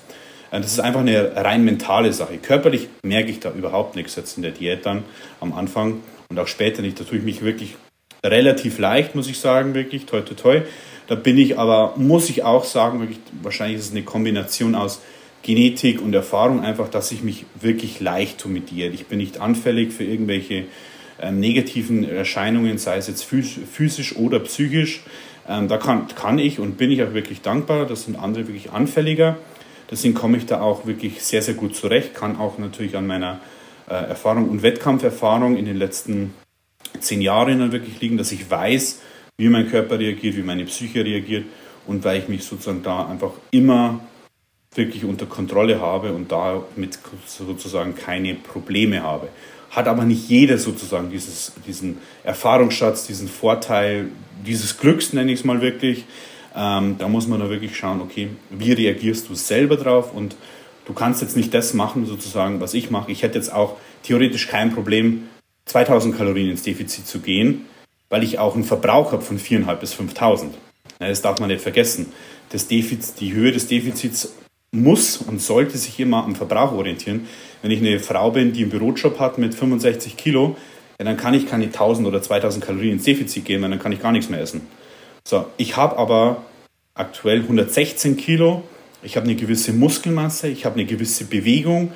Äh, 0.50 0.60
das 0.60 0.72
ist 0.72 0.80
einfach 0.80 1.00
eine 1.00 1.34
rein 1.36 1.64
mentale 1.64 2.12
Sache. 2.12 2.38
Körperlich 2.38 2.88
merke 3.02 3.30
ich 3.30 3.40
da 3.40 3.52
überhaupt 3.52 3.96
nichts 3.96 4.16
jetzt 4.16 4.36
in 4.36 4.42
der 4.42 4.52
Diät 4.52 4.86
dann 4.86 5.04
am 5.40 5.52
Anfang 5.52 6.00
und 6.28 6.38
auch 6.38 6.48
später 6.48 6.82
nicht. 6.82 6.98
Da 7.00 7.04
tue 7.04 7.18
ich 7.18 7.24
mich 7.24 7.42
wirklich 7.42 7.76
relativ 8.24 8.78
leicht, 8.78 9.14
muss 9.14 9.28
ich 9.28 9.38
sagen, 9.38 9.74
wirklich, 9.74 10.06
toi, 10.06 10.20
toi, 10.20 10.34
toi. 10.34 10.62
Da 11.08 11.14
bin 11.14 11.38
ich 11.38 11.58
aber, 11.58 11.94
muss 11.96 12.28
ich 12.28 12.42
auch 12.42 12.64
sagen, 12.64 13.00
wirklich, 13.00 13.18
wahrscheinlich 13.42 13.78
ist 13.78 13.86
es 13.86 13.90
eine 13.92 14.02
Kombination 14.02 14.74
aus 14.74 15.00
Genetik 15.46 16.02
und 16.02 16.12
Erfahrung 16.12 16.64
einfach, 16.64 16.88
dass 16.88 17.12
ich 17.12 17.22
mich 17.22 17.46
wirklich 17.60 18.00
leicht 18.00 18.40
tue 18.40 18.50
mit 18.50 18.72
Diät. 18.72 18.92
Ich 18.94 19.06
bin 19.06 19.18
nicht 19.18 19.40
anfällig 19.40 19.92
für 19.92 20.02
irgendwelche 20.02 20.64
ähm, 21.22 21.38
negativen 21.38 22.02
Erscheinungen, 22.02 22.78
sei 22.78 22.96
es 22.96 23.06
jetzt 23.06 23.22
physisch 23.22 24.16
oder 24.16 24.40
psychisch. 24.40 25.04
Ähm, 25.48 25.68
da 25.68 25.76
kann, 25.76 26.08
kann 26.08 26.40
ich 26.40 26.58
und 26.58 26.78
bin 26.78 26.90
ich 26.90 27.00
auch 27.04 27.14
wirklich 27.14 27.42
dankbar. 27.42 27.86
Das 27.86 28.06
sind 28.06 28.16
andere 28.16 28.48
wirklich 28.48 28.72
anfälliger. 28.72 29.36
Deswegen 29.88 30.14
komme 30.14 30.36
ich 30.36 30.46
da 30.46 30.60
auch 30.60 30.84
wirklich 30.84 31.22
sehr, 31.22 31.42
sehr 31.42 31.54
gut 31.54 31.76
zurecht. 31.76 32.12
Kann 32.12 32.36
auch 32.40 32.58
natürlich 32.58 32.96
an 32.96 33.06
meiner 33.06 33.38
äh, 33.88 33.94
Erfahrung 33.94 34.48
und 34.48 34.64
Wettkampferfahrung 34.64 35.56
in 35.56 35.64
den 35.64 35.76
letzten 35.76 36.34
zehn 36.98 37.20
Jahren 37.20 37.60
dann 37.60 37.70
wirklich 37.70 38.00
liegen, 38.00 38.16
dass 38.16 38.32
ich 38.32 38.50
weiß, 38.50 39.00
wie 39.38 39.48
mein 39.48 39.70
Körper 39.70 40.00
reagiert, 40.00 40.36
wie 40.36 40.42
meine 40.42 40.64
Psyche 40.64 41.04
reagiert 41.04 41.44
und 41.86 42.02
weil 42.02 42.18
ich 42.18 42.26
mich 42.26 42.42
sozusagen 42.42 42.82
da 42.82 43.06
einfach 43.06 43.30
immer 43.52 44.00
wirklich 44.76 45.04
unter 45.04 45.26
Kontrolle 45.26 45.80
habe 45.80 46.12
und 46.12 46.32
damit 46.32 46.98
sozusagen 47.26 47.94
keine 47.94 48.34
Probleme 48.34 49.02
habe. 49.02 49.28
Hat 49.70 49.88
aber 49.88 50.04
nicht 50.04 50.28
jeder 50.28 50.58
sozusagen 50.58 51.10
dieses, 51.10 51.52
diesen 51.66 51.98
Erfahrungsschatz, 52.24 53.06
diesen 53.06 53.28
Vorteil, 53.28 54.08
dieses 54.44 54.78
Glücks, 54.78 55.12
nenne 55.12 55.32
ich 55.32 55.40
es 55.40 55.44
mal 55.44 55.60
wirklich. 55.60 56.04
Ähm, 56.54 56.96
da 56.98 57.08
muss 57.08 57.26
man 57.26 57.40
da 57.40 57.50
wirklich 57.50 57.76
schauen, 57.76 58.00
okay, 58.00 58.28
wie 58.50 58.72
reagierst 58.72 59.28
du 59.28 59.34
selber 59.34 59.76
drauf 59.76 60.14
und 60.14 60.36
du 60.86 60.94
kannst 60.94 61.20
jetzt 61.20 61.36
nicht 61.36 61.52
das 61.52 61.74
machen, 61.74 62.06
sozusagen, 62.06 62.60
was 62.60 62.72
ich 62.72 62.90
mache. 62.90 63.12
Ich 63.12 63.22
hätte 63.22 63.36
jetzt 63.38 63.52
auch 63.52 63.76
theoretisch 64.02 64.48
kein 64.48 64.72
Problem, 64.72 65.28
2000 65.66 66.16
Kalorien 66.16 66.50
ins 66.50 66.62
Defizit 66.62 67.06
zu 67.06 67.18
gehen, 67.18 67.66
weil 68.08 68.22
ich 68.22 68.38
auch 68.38 68.54
einen 68.54 68.64
Verbrauch 68.64 69.12
habe 69.12 69.22
von 69.22 69.38
4.500 69.38 69.74
bis 69.74 69.94
5.000. 69.94 70.50
Das 70.98 71.20
darf 71.20 71.40
man 71.40 71.48
nicht 71.48 71.60
vergessen. 71.60 72.12
Das 72.50 72.68
Defizit, 72.68 73.20
die 73.20 73.32
Höhe 73.32 73.52
des 73.52 73.66
Defizits 73.66 74.32
muss 74.82 75.16
und 75.16 75.40
sollte 75.40 75.78
sich 75.78 75.98
immer 76.00 76.24
am 76.24 76.34
Verbrauch 76.34 76.72
orientieren. 76.72 77.26
Wenn 77.62 77.70
ich 77.70 77.80
eine 77.80 77.98
Frau 77.98 78.30
bin, 78.30 78.52
die 78.52 78.62
einen 78.62 78.70
Bürojob 78.70 79.18
hat 79.18 79.38
mit 79.38 79.54
65 79.54 80.16
Kilo, 80.16 80.56
ja, 80.98 81.04
dann 81.04 81.16
kann 81.16 81.34
ich 81.34 81.46
keine 81.46 81.64
1000 81.64 82.06
oder 82.06 82.22
2000 82.22 82.64
Kalorien 82.64 82.94
ins 82.94 83.04
Defizit 83.04 83.44
gehen, 83.44 83.62
weil 83.62 83.70
dann 83.70 83.78
kann 83.78 83.92
ich 83.92 84.00
gar 84.00 84.12
nichts 84.12 84.30
mehr 84.30 84.40
essen. 84.40 84.62
So, 85.24 85.46
ich 85.56 85.76
habe 85.76 85.98
aber 85.98 86.44
aktuell 86.94 87.40
116 87.40 88.16
Kilo, 88.16 88.62
ich 89.02 89.16
habe 89.16 89.24
eine 89.24 89.36
gewisse 89.36 89.72
Muskelmasse, 89.72 90.48
ich 90.48 90.64
habe 90.64 90.76
eine 90.76 90.86
gewisse 90.86 91.24
Bewegung, 91.24 91.92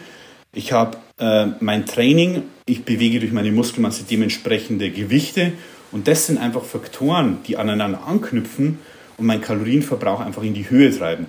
ich 0.53 0.73
habe 0.73 0.99
äh, 1.19 1.47
mein 1.61 1.87
Training, 1.87 2.43
ich 2.67 2.85
bewege 2.85 3.21
durch 3.21 3.33
meine 3.33 3.53
Muskelmasse 3.53 4.05
dementsprechende 4.09 4.91
Gewichte 4.91 5.53
und 5.93 6.09
das 6.09 6.27
sind 6.27 6.39
einfach 6.39 6.65
Faktoren, 6.65 7.39
die 7.47 7.57
aneinander 7.57 8.05
anknüpfen 8.07 8.79
und 9.17 9.27
meinen 9.27 9.41
Kalorienverbrauch 9.41 10.21
einfach 10.21 10.43
in 10.43 10.55
die 10.55 10.69
Höhe 10.69 10.97
treiben. 10.97 11.27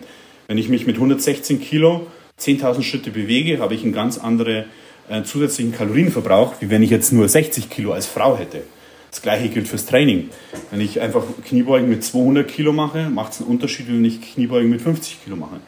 Wenn 0.51 0.57
ich 0.57 0.67
mich 0.67 0.85
mit 0.85 0.97
116 0.97 1.61
Kilo 1.61 2.07
10.000 2.37 2.83
Schritte 2.83 3.09
bewege, 3.09 3.59
habe 3.59 3.73
ich 3.73 3.83
einen 3.83 3.93
ganz 3.93 4.17
anderen 4.17 4.65
äh, 5.07 5.23
zusätzlichen 5.23 5.71
Kalorienverbrauch, 5.71 6.55
wie 6.59 6.69
wenn 6.69 6.83
ich 6.83 6.89
jetzt 6.89 7.13
nur 7.13 7.29
60 7.29 7.69
Kilo 7.69 7.93
als 7.93 8.05
Frau 8.05 8.37
hätte. 8.37 8.63
Das 9.11 9.21
gleiche 9.21 9.47
gilt 9.47 9.69
fürs 9.69 9.85
Training. 9.85 10.29
Wenn 10.69 10.81
ich 10.81 10.99
einfach 10.99 11.23
Kniebeugen 11.45 11.87
mit 11.87 12.03
200 12.03 12.45
Kilo 12.49 12.73
mache, 12.73 13.09
macht 13.09 13.31
es 13.31 13.39
einen 13.39 13.49
Unterschied, 13.49 13.87
wenn 13.87 14.03
ich 14.03 14.19
Kniebeugen 14.33 14.69
mit 14.69 14.81
50 14.81 15.23
Kilo 15.23 15.37
mache. 15.37 15.61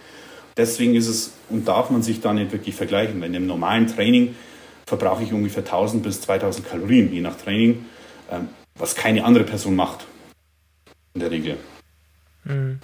Deswegen 0.57 0.95
ist 0.95 1.07
es 1.07 1.31
und 1.49 1.65
darf 1.65 1.89
man 1.89 2.03
sich 2.03 2.19
da 2.19 2.33
nicht 2.33 2.51
wirklich 2.51 2.75
vergleichen. 2.75 3.21
Weil 3.21 3.29
in 3.29 3.37
einem 3.37 3.47
normalen 3.47 3.87
Training 3.87 4.35
verbrauche 4.85 5.23
ich 5.23 5.31
ungefähr 5.31 5.63
1000 5.63 6.03
bis 6.03 6.19
2000 6.19 6.67
Kalorien, 6.67 7.09
je 7.09 7.21
nach 7.21 7.37
Training, 7.37 7.85
ähm, 8.29 8.49
was 8.75 8.95
keine 8.95 9.23
andere 9.23 9.45
Person 9.45 9.77
macht. 9.77 10.05
In 11.13 11.21
der 11.21 11.31
Regel. 11.31 11.55
Mhm. 12.43 12.79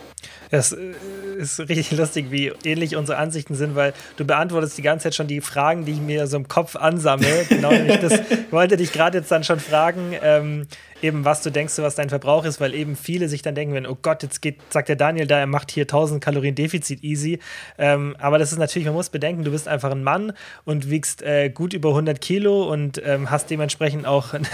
Das 0.51 0.71
äh, 0.71 0.93
ist 1.37 1.59
richtig 1.59 1.91
lustig, 1.91 2.31
wie 2.31 2.51
ähnlich 2.63 2.95
unsere 2.95 3.17
Ansichten 3.17 3.55
sind, 3.55 3.75
weil 3.75 3.93
du 4.17 4.25
beantwortest 4.25 4.77
die 4.77 4.81
ganze 4.81 5.03
Zeit 5.03 5.15
schon 5.15 5.27
die 5.27 5.41
Fragen, 5.41 5.85
die 5.85 5.93
ich 5.93 6.01
mir 6.01 6.27
so 6.27 6.37
im 6.37 6.47
Kopf 6.47 6.75
ansammle. 6.75 7.45
Genau, 7.47 7.71
ich 7.71 7.99
das, 7.99 8.19
wollte 8.51 8.77
dich 8.77 8.91
gerade 8.91 9.19
jetzt 9.19 9.31
dann 9.31 9.43
schon 9.43 9.59
fragen, 9.59 10.15
ähm, 10.21 10.67
eben 11.01 11.25
was 11.25 11.41
du 11.41 11.49
denkst, 11.49 11.77
was 11.77 11.95
dein 11.95 12.09
Verbrauch 12.09 12.45
ist, 12.45 12.59
weil 12.59 12.73
eben 12.73 12.95
viele 12.95 13.29
sich 13.29 13.41
dann 13.41 13.55
denken, 13.55 13.73
wenn, 13.73 13.87
oh 13.87 13.97
Gott, 14.01 14.23
jetzt 14.23 14.41
geht, 14.41 14.59
sagt 14.69 14.89
der 14.89 14.95
Daniel 14.95 15.27
da, 15.27 15.39
er 15.39 15.47
macht 15.47 15.71
hier 15.71 15.83
1000 15.83 16.23
Kalorien 16.23 16.55
Defizit 16.55 17.03
easy. 17.03 17.39
Ähm, 17.77 18.15
aber 18.19 18.37
das 18.37 18.51
ist 18.51 18.57
natürlich, 18.57 18.85
man 18.85 18.95
muss 18.95 19.09
bedenken, 19.09 19.43
du 19.43 19.51
bist 19.51 19.67
einfach 19.67 19.91
ein 19.91 20.03
Mann 20.03 20.33
und 20.65 20.89
wiegst 20.89 21.21
äh, 21.21 21.49
gut 21.49 21.73
über 21.73 21.89
100 21.89 22.19
Kilo 22.21 22.71
und 22.71 23.01
ähm, 23.05 23.29
hast 23.29 23.49
dementsprechend 23.49 24.05
auch 24.05 24.33
eine, 24.33 24.47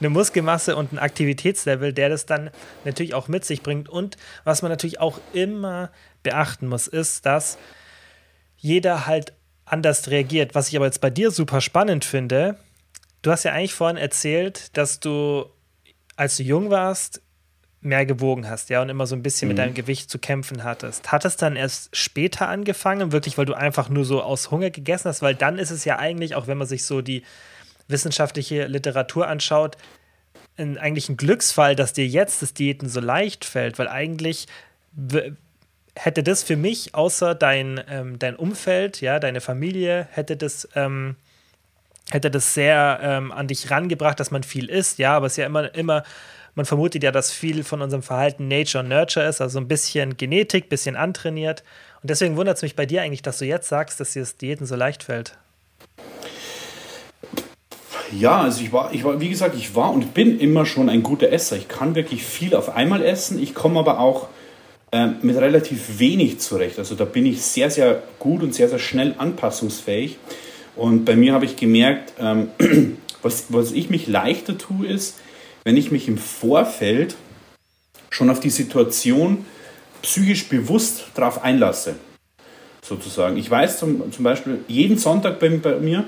eine 0.00 0.08
Muskelmasse 0.08 0.76
und 0.76 0.92
ein 0.92 0.98
Aktivitätslevel, 0.98 1.92
der 1.92 2.08
das 2.08 2.26
dann 2.26 2.50
natürlich 2.84 3.14
auch 3.14 3.28
mit 3.28 3.44
sich 3.44 3.62
bringt. 3.62 3.88
Und 3.88 4.16
was 4.44 4.62
man 4.62 4.70
natürlich 4.70 5.00
auch 5.00 5.20
immer 5.32 5.90
beachten 6.22 6.68
muss, 6.68 6.86
ist, 6.86 7.26
dass 7.26 7.58
jeder 8.56 9.06
halt 9.06 9.32
anders 9.64 10.10
reagiert. 10.10 10.54
Was 10.54 10.68
ich 10.68 10.76
aber 10.76 10.86
jetzt 10.86 11.00
bei 11.00 11.10
dir 11.10 11.30
super 11.30 11.60
spannend 11.60 12.04
finde, 12.04 12.56
du 13.22 13.30
hast 13.30 13.44
ja 13.44 13.52
eigentlich 13.52 13.74
vorhin 13.74 13.96
erzählt, 13.96 14.76
dass 14.76 15.00
du 15.00 15.46
als 16.18 16.36
du 16.36 16.42
jung 16.42 16.70
warst, 16.70 17.22
mehr 17.80 18.04
gewogen 18.04 18.50
hast, 18.50 18.70
ja, 18.70 18.82
und 18.82 18.88
immer 18.88 19.06
so 19.06 19.14
ein 19.14 19.22
bisschen 19.22 19.46
mhm. 19.46 19.50
mit 19.50 19.58
deinem 19.58 19.74
Gewicht 19.74 20.10
zu 20.10 20.18
kämpfen 20.18 20.64
hattest. 20.64 21.12
Hat 21.12 21.24
es 21.24 21.36
dann 21.36 21.54
erst 21.54 21.96
später 21.96 22.48
angefangen, 22.48 23.12
wirklich, 23.12 23.38
weil 23.38 23.46
du 23.46 23.54
einfach 23.54 23.88
nur 23.88 24.04
so 24.04 24.20
aus 24.20 24.50
Hunger 24.50 24.70
gegessen 24.70 25.08
hast? 25.08 25.22
Weil 25.22 25.36
dann 25.36 25.58
ist 25.58 25.70
es 25.70 25.84
ja 25.84 25.96
eigentlich, 25.98 26.34
auch 26.34 26.48
wenn 26.48 26.58
man 26.58 26.66
sich 26.66 26.84
so 26.84 27.02
die 27.02 27.22
wissenschaftliche 27.86 28.66
Literatur 28.66 29.28
anschaut, 29.28 29.76
ein, 30.56 30.76
eigentlich 30.76 31.08
ein 31.08 31.16
Glücksfall, 31.16 31.76
dass 31.76 31.92
dir 31.92 32.06
jetzt 32.06 32.42
das 32.42 32.52
Diäten 32.52 32.88
so 32.88 32.98
leicht 32.98 33.44
fällt, 33.44 33.78
weil 33.78 33.86
eigentlich 33.86 34.48
hätte 35.94 36.24
das 36.24 36.42
für 36.42 36.56
mich, 36.56 36.96
außer 36.96 37.36
dein, 37.36 37.80
ähm, 37.88 38.18
dein 38.18 38.34
Umfeld, 38.34 39.00
ja, 39.00 39.20
deine 39.20 39.40
Familie, 39.40 40.08
hätte 40.10 40.36
das, 40.36 40.68
ähm, 40.74 41.14
hätte 42.10 42.30
das 42.30 42.54
sehr 42.54 43.00
ähm, 43.02 43.32
an 43.32 43.48
dich 43.48 43.70
rangebracht, 43.70 44.18
dass 44.20 44.30
man 44.30 44.42
viel 44.42 44.68
isst, 44.68 44.98
ja, 44.98 45.16
aber 45.16 45.26
es 45.26 45.34
ist 45.34 45.36
ja 45.38 45.46
immer, 45.46 45.74
immer, 45.74 46.04
man 46.54 46.66
vermutet 46.66 47.02
ja, 47.02 47.12
dass 47.12 47.32
viel 47.32 47.64
von 47.64 47.82
unserem 47.82 48.02
Verhalten 48.02 48.48
Nature 48.48 48.82
und 48.82 48.90
Nurture 48.90 49.26
ist, 49.26 49.40
also 49.40 49.58
ein 49.58 49.68
bisschen 49.68 50.16
Genetik, 50.16 50.66
ein 50.66 50.68
bisschen 50.68 50.96
antrainiert. 50.96 51.62
Und 52.02 52.10
deswegen 52.10 52.36
wundert 52.36 52.56
es 52.56 52.62
mich 52.62 52.76
bei 52.76 52.86
dir 52.86 53.02
eigentlich, 53.02 53.22
dass 53.22 53.38
du 53.38 53.44
jetzt 53.44 53.68
sagst, 53.68 54.00
dass 54.00 54.12
dir 54.12 54.20
das 54.20 54.36
Diäten 54.36 54.66
so 54.66 54.76
leicht 54.76 55.02
fällt. 55.02 55.36
Ja, 58.10 58.40
also 58.40 58.62
ich 58.62 58.72
war, 58.72 58.92
ich 58.94 59.04
war, 59.04 59.20
wie 59.20 59.28
gesagt, 59.28 59.54
ich 59.54 59.74
war 59.74 59.92
und 59.92 60.14
bin 60.14 60.38
immer 60.40 60.64
schon 60.64 60.88
ein 60.88 61.02
guter 61.02 61.30
Esser. 61.30 61.56
Ich 61.56 61.68
kann 61.68 61.94
wirklich 61.94 62.24
viel 62.24 62.54
auf 62.54 62.74
einmal 62.74 63.04
essen. 63.04 63.42
Ich 63.42 63.54
komme 63.54 63.78
aber 63.78 64.00
auch 64.00 64.28
ähm, 64.92 65.16
mit 65.20 65.36
relativ 65.36 65.98
wenig 65.98 66.38
zurecht. 66.40 66.78
Also 66.78 66.94
da 66.94 67.04
bin 67.04 67.26
ich 67.26 67.42
sehr, 67.42 67.70
sehr 67.70 68.02
gut 68.18 68.42
und 68.42 68.54
sehr, 68.54 68.68
sehr 68.68 68.78
schnell 68.78 69.14
anpassungsfähig. 69.18 70.16
Und 70.78 71.04
bei 71.04 71.16
mir 71.16 71.34
habe 71.34 71.44
ich 71.44 71.56
gemerkt, 71.56 72.14
ähm, 72.18 72.48
was, 73.22 73.46
was 73.48 73.72
ich 73.72 73.90
mich 73.90 74.06
leichter 74.06 74.56
tue, 74.56 74.86
ist, 74.86 75.18
wenn 75.64 75.76
ich 75.76 75.90
mich 75.90 76.08
im 76.08 76.16
Vorfeld 76.16 77.16
schon 78.10 78.30
auf 78.30 78.40
die 78.40 78.50
Situation 78.50 79.44
psychisch 80.02 80.48
bewusst 80.48 81.06
darauf 81.14 81.42
einlasse. 81.42 81.96
Sozusagen. 82.82 83.36
Ich 83.36 83.50
weiß 83.50 83.78
zum, 83.78 84.10
zum 84.12 84.24
Beispiel, 84.24 84.60
jeden 84.68 84.96
Sonntag 84.96 85.40
bei, 85.40 85.48
bei 85.50 85.78
mir 85.78 86.04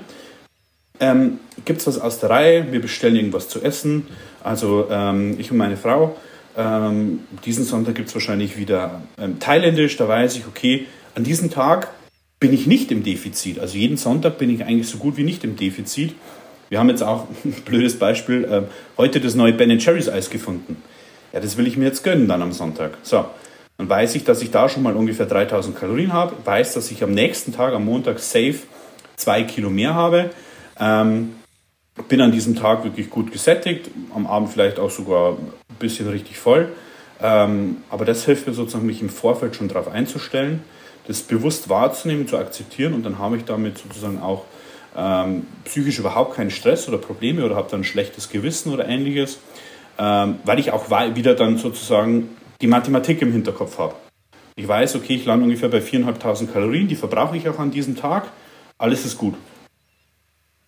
ähm, 0.99 1.39
gibt 1.65 1.81
es 1.81 1.87
was 1.87 1.99
aus 1.99 2.19
der 2.19 2.31
Reihe, 2.31 2.71
wir 2.71 2.81
bestellen 2.81 3.15
irgendwas 3.15 3.49
zu 3.49 3.61
essen. 3.61 4.07
Also 4.43 4.87
ähm, 4.89 5.35
ich 5.37 5.51
und 5.51 5.57
meine 5.57 5.77
Frau 5.77 6.15
ähm, 6.57 7.19
diesen 7.45 7.63
Sonntag 7.63 7.95
gibt 7.95 8.09
es 8.09 8.13
wahrscheinlich 8.15 8.57
wieder 8.57 9.01
ähm, 9.17 9.39
Thailändisch. 9.39 9.97
Da 9.97 10.07
weiß 10.07 10.35
ich, 10.35 10.47
okay, 10.47 10.87
an 11.15 11.23
diesem 11.23 11.49
Tag 11.49 11.89
bin 12.41 12.53
ich 12.53 12.67
nicht 12.67 12.91
im 12.91 13.03
Defizit. 13.03 13.59
Also 13.59 13.77
jeden 13.77 13.97
Sonntag 13.97 14.39
bin 14.39 14.49
ich 14.49 14.65
eigentlich 14.65 14.89
so 14.89 14.97
gut 14.97 15.15
wie 15.15 15.23
nicht 15.23 15.45
im 15.45 15.55
Defizit. 15.55 16.15
Wir 16.69 16.79
haben 16.79 16.89
jetzt 16.89 17.03
auch 17.03 17.27
ein 17.45 17.53
blödes 17.63 17.97
Beispiel, 17.97 18.43
äh, 18.43 18.63
heute 18.97 19.21
das 19.21 19.35
neue 19.35 19.53
Ben 19.53 19.79
Jerry's 19.79 20.09
Eis 20.09 20.29
gefunden. 20.29 20.83
Ja, 21.31 21.39
das 21.39 21.55
will 21.55 21.67
ich 21.67 21.77
mir 21.77 21.85
jetzt 21.85 22.03
gönnen 22.03 22.27
dann 22.27 22.41
am 22.41 22.51
Sonntag. 22.51 22.97
So, 23.03 23.25
dann 23.77 23.87
weiß 23.87 24.15
ich, 24.15 24.25
dass 24.25 24.41
ich 24.41 24.51
da 24.51 24.67
schon 24.67 24.83
mal 24.83 24.95
ungefähr 24.95 25.27
3000 25.27 25.77
Kalorien 25.77 26.11
habe, 26.11 26.35
weiß, 26.43 26.73
dass 26.73 26.91
ich 26.91 27.03
am 27.03 27.11
nächsten 27.11 27.53
Tag, 27.53 27.73
am 27.73 27.85
Montag, 27.85 28.19
safe 28.19 28.59
zwei 29.15 29.43
Kilo 29.43 29.69
mehr 29.69 29.93
habe. 29.93 30.31
Ähm, 30.79 31.35
bin 32.07 32.21
an 32.21 32.31
diesem 32.31 32.55
Tag 32.55 32.83
wirklich 32.83 33.11
gut 33.11 33.31
gesättigt, 33.31 33.91
am 34.15 34.25
Abend 34.25 34.49
vielleicht 34.49 34.79
auch 34.79 34.89
sogar 34.89 35.33
ein 35.33 35.75
bisschen 35.77 36.09
richtig 36.09 36.39
voll. 36.39 36.69
Ähm, 37.21 37.77
aber 37.91 38.03
das 38.03 38.25
hilft 38.25 38.47
mir 38.47 38.53
sozusagen, 38.53 38.87
mich 38.87 39.01
im 39.01 39.09
Vorfeld 39.09 39.55
schon 39.55 39.67
darauf 39.67 39.87
einzustellen, 39.87 40.63
das 41.07 41.21
bewusst 41.21 41.69
wahrzunehmen, 41.69 42.27
zu 42.27 42.37
akzeptieren 42.37 42.93
und 42.93 43.03
dann 43.03 43.19
habe 43.19 43.37
ich 43.37 43.45
damit 43.45 43.77
sozusagen 43.77 44.21
auch 44.21 44.45
ähm, 44.95 45.47
psychisch 45.65 45.99
überhaupt 45.99 46.35
keinen 46.35 46.51
Stress 46.51 46.87
oder 46.87 46.97
Probleme 46.97 47.45
oder 47.45 47.55
habe 47.55 47.69
dann 47.71 47.81
ein 47.81 47.85
schlechtes 47.85 48.29
Gewissen 48.29 48.73
oder 48.73 48.87
ähnliches, 48.87 49.39
ähm, 49.97 50.39
weil 50.43 50.59
ich 50.59 50.71
auch 50.71 50.89
wieder 51.15 51.35
dann 51.35 51.57
sozusagen 51.57 52.35
die 52.61 52.67
Mathematik 52.67 53.21
im 53.21 53.31
Hinterkopf 53.31 53.79
habe. 53.79 53.95
Ich 54.55 54.67
weiß, 54.67 54.95
okay, 54.95 55.15
ich 55.15 55.25
lande 55.25 55.45
ungefähr 55.45 55.69
bei 55.69 55.79
4.500 55.79 56.47
Kalorien, 56.47 56.87
die 56.87 56.95
verbrauche 56.95 57.37
ich 57.37 57.47
auch 57.47 57.57
an 57.57 57.71
diesem 57.71 57.95
Tag, 57.95 58.31
alles 58.77 59.05
ist 59.05 59.17
gut. 59.17 59.35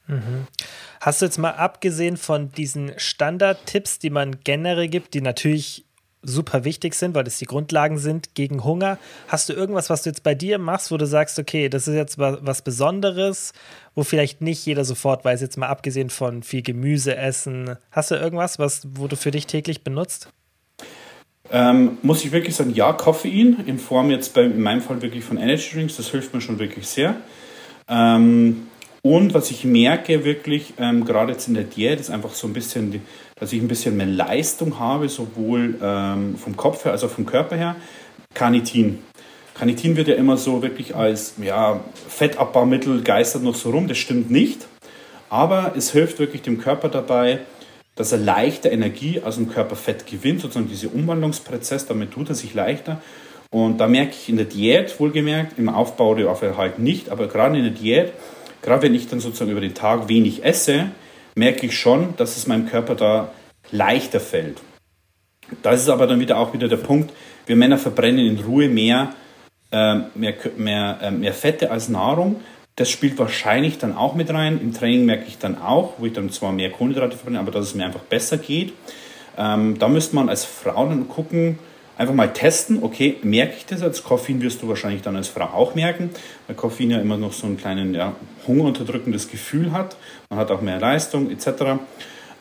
Mhm. 0.07 0.47
Hast 1.01 1.21
du 1.21 1.25
jetzt 1.25 1.38
mal 1.38 1.51
abgesehen 1.51 2.15
von 2.15 2.51
diesen 2.51 2.93
Standardtipps, 2.97 3.99
die 3.99 4.09
man 4.09 4.39
generell 4.43 4.88
gibt, 4.88 5.13
die 5.13 5.21
natürlich 5.21 5.86
super 6.24 6.63
wichtig 6.63 6.95
sind, 6.95 7.13
weil 7.15 7.24
das 7.24 7.38
die 7.38 7.45
Grundlagen 7.45 7.97
sind 7.97 8.34
gegen 8.34 8.63
Hunger. 8.63 8.97
Hast 9.28 9.49
du 9.49 9.53
irgendwas, 9.53 9.89
was 9.89 10.03
du 10.03 10.09
jetzt 10.09 10.24
bei 10.24 10.34
dir 10.34 10.57
machst, 10.57 10.91
wo 10.91 10.97
du 10.97 11.05
sagst, 11.05 11.38
okay, 11.38 11.69
das 11.69 11.88
ist 11.88 11.95
jetzt 11.95 12.17
was 12.17 12.61
Besonderes, 12.61 13.53
wo 13.95 14.03
vielleicht 14.03 14.41
nicht 14.41 14.65
jeder 14.65 14.86
sofort 14.86 15.24
weiß, 15.26 15.41
jetzt 15.41 15.57
mal 15.57 15.67
abgesehen 15.67 16.09
von 16.09 16.43
viel 16.43 16.61
Gemüse 16.61 17.15
essen. 17.15 17.76
Hast 17.91 18.11
du 18.11 18.15
irgendwas, 18.15 18.59
was, 18.59 18.88
wo 18.95 19.07
du 19.07 19.15
für 19.15 19.32
dich 19.32 19.47
täglich 19.47 19.84
benutzt? 19.84 20.30
Ähm, 21.51 21.97
muss 22.01 22.24
ich 22.24 22.32
wirklich 22.32 22.55
sagen, 22.55 22.74
ja, 22.74 22.93
Koffein 22.93 23.63
in 23.65 23.78
Form 23.78 24.09
jetzt 24.09 24.34
bei, 24.34 24.43
in 24.43 24.61
meinem 24.61 24.82
Fall 24.82 25.01
wirklich 25.01 25.24
von 25.24 25.38
Energy 25.38 25.76
Drinks, 25.76 25.97
das 25.97 26.09
hilft 26.09 26.34
mir 26.34 26.41
schon 26.41 26.57
wirklich 26.57 26.88
sehr. 26.88 27.15
Ähm, 27.88 28.67
und 29.06 29.34
was 29.34 29.51
ich 29.51 29.66
merke 29.66 30.24
wirklich, 30.24 30.76
ähm, 30.80 31.04
gerade 31.04 31.34
jetzt 31.34 31.49
in 31.49 31.54
der 31.54 31.66
Diät, 31.66 31.99
ist 31.99 32.10
einfach 32.10 32.34
so 32.34 32.47
ein 32.47 32.54
bisschen, 32.54 33.01
dass 33.36 33.51
ich 33.51 33.62
ein 33.62 33.68
bisschen 33.68 33.97
mehr 33.97 34.06
Leistung 34.06 34.80
habe, 34.80 35.10
sowohl 35.10 35.76
ähm, 35.84 36.38
vom 36.38 36.56
Kopf 36.56 36.86
her 36.86 36.93
als 36.93 37.04
auch 37.04 37.10
vom 37.10 37.26
Körper 37.26 37.58
her. 37.58 37.76
Carnitin. 38.34 38.99
Carnitin 39.56 39.97
wird 39.97 40.08
ja 40.08 40.16
immer 40.16 40.38
so 40.38 40.62
wirklich 40.62 40.95
als 40.95 41.34
ja, 41.41 41.82
Fettabbaumittel 42.08 43.04
geistert 43.04 43.43
noch 43.43 43.56
so 43.56 43.72
rum. 43.72 43.89
Das 43.89 43.97
stimmt 43.97 44.32
nicht. 44.32 44.66
Aber 45.30 45.74
es 45.76 45.91
hilft 45.91 46.20
wirklich 46.20 46.41
dem 46.41 46.60
Körper 46.60 46.88
dabei, 46.88 47.39
dass 47.95 48.14
er 48.14 48.20
leichter 48.20 48.72
Energie 48.72 49.22
aus 49.22 49.36
dem 49.36 49.49
Körperfett 49.49 50.08
gewinnt, 50.08 50.39
sozusagen 50.39 50.70
dieser 50.70 50.93
Umwandlungsprozess, 50.93 51.88
damit 51.88 52.12
tut 52.12 52.30
er 52.30 52.36
sich 52.36 52.54
leichter. 52.54 53.01
Und 53.51 53.80
da 53.80 53.88
merke 53.88 54.14
ich 54.14 54.30
in 54.30 54.38
der 54.38 54.45
Diät, 54.45 54.97
wohlgemerkt, 54.99 55.60
im 55.60 55.68
Aufbau 55.68 56.16
der 56.16 56.32
Aufenthalt 56.32 56.80
nicht, 56.80 57.10
aber 57.10 57.28
gerade 57.28 57.58
in 57.58 57.64
der 57.64 57.74
Diät, 57.74 58.14
gerade 58.64 58.82
wenn 58.82 58.95
ich 58.95 59.07
dann 59.07 59.20
sozusagen 59.20 59.51
über 59.51 59.61
den 59.61 59.76
Tag 59.76 60.09
wenig 60.09 60.43
esse, 60.43 60.89
merke 61.36 61.68
ich 61.68 61.78
schon, 61.78 62.16
dass 62.18 62.38
es 62.38 62.47
meinem 62.47 62.68
Körper 62.68 62.95
da 62.95 63.32
leichter 63.72 64.20
fällt. 64.20 64.61
Da 65.61 65.72
ist 65.72 65.89
aber 65.89 66.07
dann 66.07 66.20
wieder 66.20 66.38
auch 66.39 66.53
wieder 66.53 66.68
der 66.68 66.78
Punkt, 66.78 67.14
wir 67.45 67.55
Männer 67.55 67.78
verbrennen 67.78 68.26
in 68.26 68.39
Ruhe 68.39 68.70
mehr, 68.70 69.14
äh, 69.72 69.95
mehr, 70.16 70.34
mehr, 70.57 70.99
äh, 71.01 71.11
mehr 71.11 71.34
Fette 71.34 71.70
als 71.70 71.89
Nahrung. 71.89 72.38
Das 72.76 72.89
spielt 72.89 73.20
wahrscheinlich 73.20 73.78
dann 73.78 73.95
auch 73.95 74.16
mit 74.16 74.34
rein. 74.34 74.59
Im 74.59 74.74
Training 74.74 75.05
merke 75.05 75.26
ich 75.28 75.38
dann 75.38 75.61
auch, 75.61 75.93
wo 75.99 76.05
ich 76.05 76.14
dann 76.14 76.32
zwar 76.32 76.51
mehr 76.51 76.72
Kohlenhydrate 76.72 77.18
verbrenne, 77.18 77.39
aber 77.39 77.51
dass 77.51 77.66
es 77.66 77.76
mir 77.76 77.86
einfach 77.86 78.01
besser 78.01 78.38
geht. 78.38 78.74
Ähm, 79.38 79.78
da 79.78 79.88
müsste 79.88 80.16
man 80.16 80.30
als 80.30 80.45
Frau 80.45 80.88
dann 80.88 81.07
gucken, 81.07 81.59
einfach 81.97 82.13
mal 82.13 82.33
testen, 82.33 82.81
okay, 82.81 83.17
merke 83.23 83.53
ich 83.57 83.65
das 83.65 83.81
jetzt? 83.81 84.03
Koffein 84.03 84.41
wirst 84.41 84.61
du 84.61 84.67
wahrscheinlich 84.67 85.01
dann 85.01 85.15
als 85.15 85.27
Frau 85.27 85.45
auch 85.45 85.75
merken, 85.75 86.09
weil 86.47 86.55
Koffein 86.55 86.91
ja 86.91 86.99
immer 86.99 87.17
noch 87.17 87.33
so 87.33 87.47
einen 87.47 87.57
kleinen 87.57 87.93
ja, 87.93 88.15
hungerunterdrückendes 88.47 89.29
Gefühl 89.29 89.71
hat. 89.71 89.95
Man 90.29 90.39
hat 90.39 90.51
auch 90.51 90.61
mehr 90.61 90.79
Leistung 90.79 91.29
etc. 91.29 91.79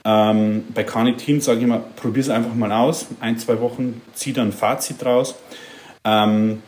Ähm, 0.05 0.65
bei 0.75 0.85
Carnitin 0.85 1.41
sage 1.41 1.59
ich 1.59 1.65
immer, 1.65 1.79
probier 1.79 2.23
es 2.23 2.29
einfach 2.29 2.55
mal 2.55 2.73
aus. 2.73 3.07
Ein, 3.21 3.39
zwei 3.39 3.61
Wochen, 3.61 4.01
zieh 4.15 4.33
dann 4.33 4.49
ein 4.49 4.53
Fazit 4.53 5.03
draus. 5.03 5.37
Ähm, 6.05 6.63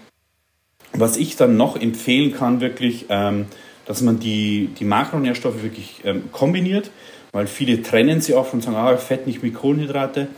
was 0.93 1.17
ich 1.17 1.37
dann 1.37 1.57
noch 1.57 1.81
empfehlen 1.81 2.33
kann, 2.33 2.61
wirklich, 2.61 3.07
ähm, 3.09 3.47
dass 3.87 4.01
man 4.01 4.21
die, 4.21 4.71
die 4.79 4.85
Makronährstoffe 4.85 5.63
wirklich 5.63 6.03
ähm, 6.05 6.31
kombiniert, 6.31 6.91
weil 7.33 7.49
viele 7.49 7.83
trennen 7.83 8.21
sie 8.21 8.35
oft 8.35 8.55
und 8.55 8.63
sagen, 8.63 8.77
ah, 8.77 8.97
Fett 8.97 9.27
nicht 9.27 9.43
mit 9.43 9.55
Kohlenhydrate. 9.55 10.29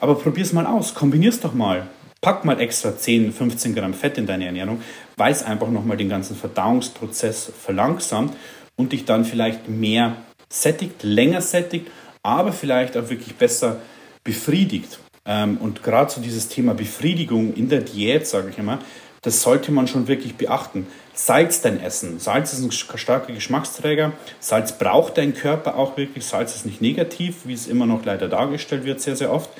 Aber 0.00 0.14
probier 0.14 0.44
es 0.44 0.52
mal 0.52 0.66
aus, 0.66 0.94
kombinier 0.94 1.30
es 1.30 1.40
doch 1.40 1.54
mal. 1.54 1.88
Pack 2.20 2.44
mal 2.44 2.60
extra 2.60 2.96
10, 2.96 3.32
15 3.32 3.74
Gramm 3.74 3.94
Fett 3.94 4.18
in 4.18 4.26
deine 4.26 4.46
Ernährung, 4.46 4.82
weil 5.16 5.32
es 5.32 5.42
einfach 5.42 5.70
nochmal 5.70 5.96
den 5.96 6.08
ganzen 6.08 6.36
Verdauungsprozess 6.36 7.52
verlangsamt 7.60 8.36
und 8.76 8.92
dich 8.92 9.04
dann 9.04 9.24
vielleicht 9.24 9.68
mehr 9.68 10.16
sättigt, 10.48 11.02
länger 11.02 11.40
sättigt, 11.40 11.88
aber 12.22 12.52
vielleicht 12.52 12.96
auch 12.96 13.08
wirklich 13.08 13.36
besser 13.36 13.80
befriedigt. 14.24 14.98
Ähm, 15.26 15.58
und 15.58 15.82
gerade 15.82 16.10
so 16.10 16.20
dieses 16.20 16.48
Thema 16.48 16.74
Befriedigung 16.74 17.54
in 17.54 17.68
der 17.68 17.82
Diät, 17.82 18.26
sage 18.26 18.50
ich 18.50 18.58
immer, 18.58 18.80
das 19.22 19.42
sollte 19.42 19.72
man 19.72 19.88
schon 19.88 20.08
wirklich 20.08 20.36
beachten. 20.36 20.86
Salz 21.12 21.60
dein 21.60 21.80
Essen. 21.80 22.20
Salz 22.20 22.52
ist 22.52 22.62
ein 22.62 22.70
starker 22.70 23.32
Geschmacksträger. 23.32 24.12
Salz 24.38 24.78
braucht 24.78 25.18
dein 25.18 25.34
Körper 25.34 25.76
auch 25.76 25.96
wirklich. 25.96 26.24
Salz 26.24 26.54
ist 26.54 26.66
nicht 26.66 26.80
negativ, 26.80 27.38
wie 27.44 27.52
es 27.52 27.66
immer 27.66 27.86
noch 27.86 28.04
leider 28.04 28.28
dargestellt 28.28 28.84
wird, 28.84 29.00
sehr, 29.00 29.16
sehr 29.16 29.32
oft. 29.32 29.50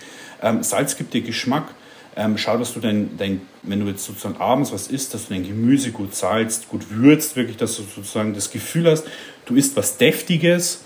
Ähm, 0.43 0.62
Salz 0.62 0.97
gibt 0.97 1.14
dir 1.14 1.22
Geschmack. 1.22 1.68
Ähm, 2.16 2.36
schau, 2.36 2.59
dass 2.59 2.74
du 2.74 2.80
dein, 2.80 3.16
dein, 3.16 3.43
wenn 3.62 3.80
du 3.80 3.86
jetzt 3.86 4.05
sozusagen 4.05 4.41
abends 4.41 4.72
was 4.72 4.89
isst, 4.89 5.14
dass 5.14 5.28
du 5.28 5.34
dein 5.34 5.47
Gemüse 5.47 5.93
gut 5.93 6.14
salzt, 6.14 6.68
gut 6.68 6.91
würzt, 6.91 7.36
wirklich, 7.36 7.57
dass 7.57 7.76
du 7.76 7.82
sozusagen 7.82 8.34
das 8.34 8.51
Gefühl 8.51 8.91
hast, 8.91 9.05
du 9.47 9.55
isst 9.55 9.76
was 9.76 9.99
Deftiges. 9.99 10.84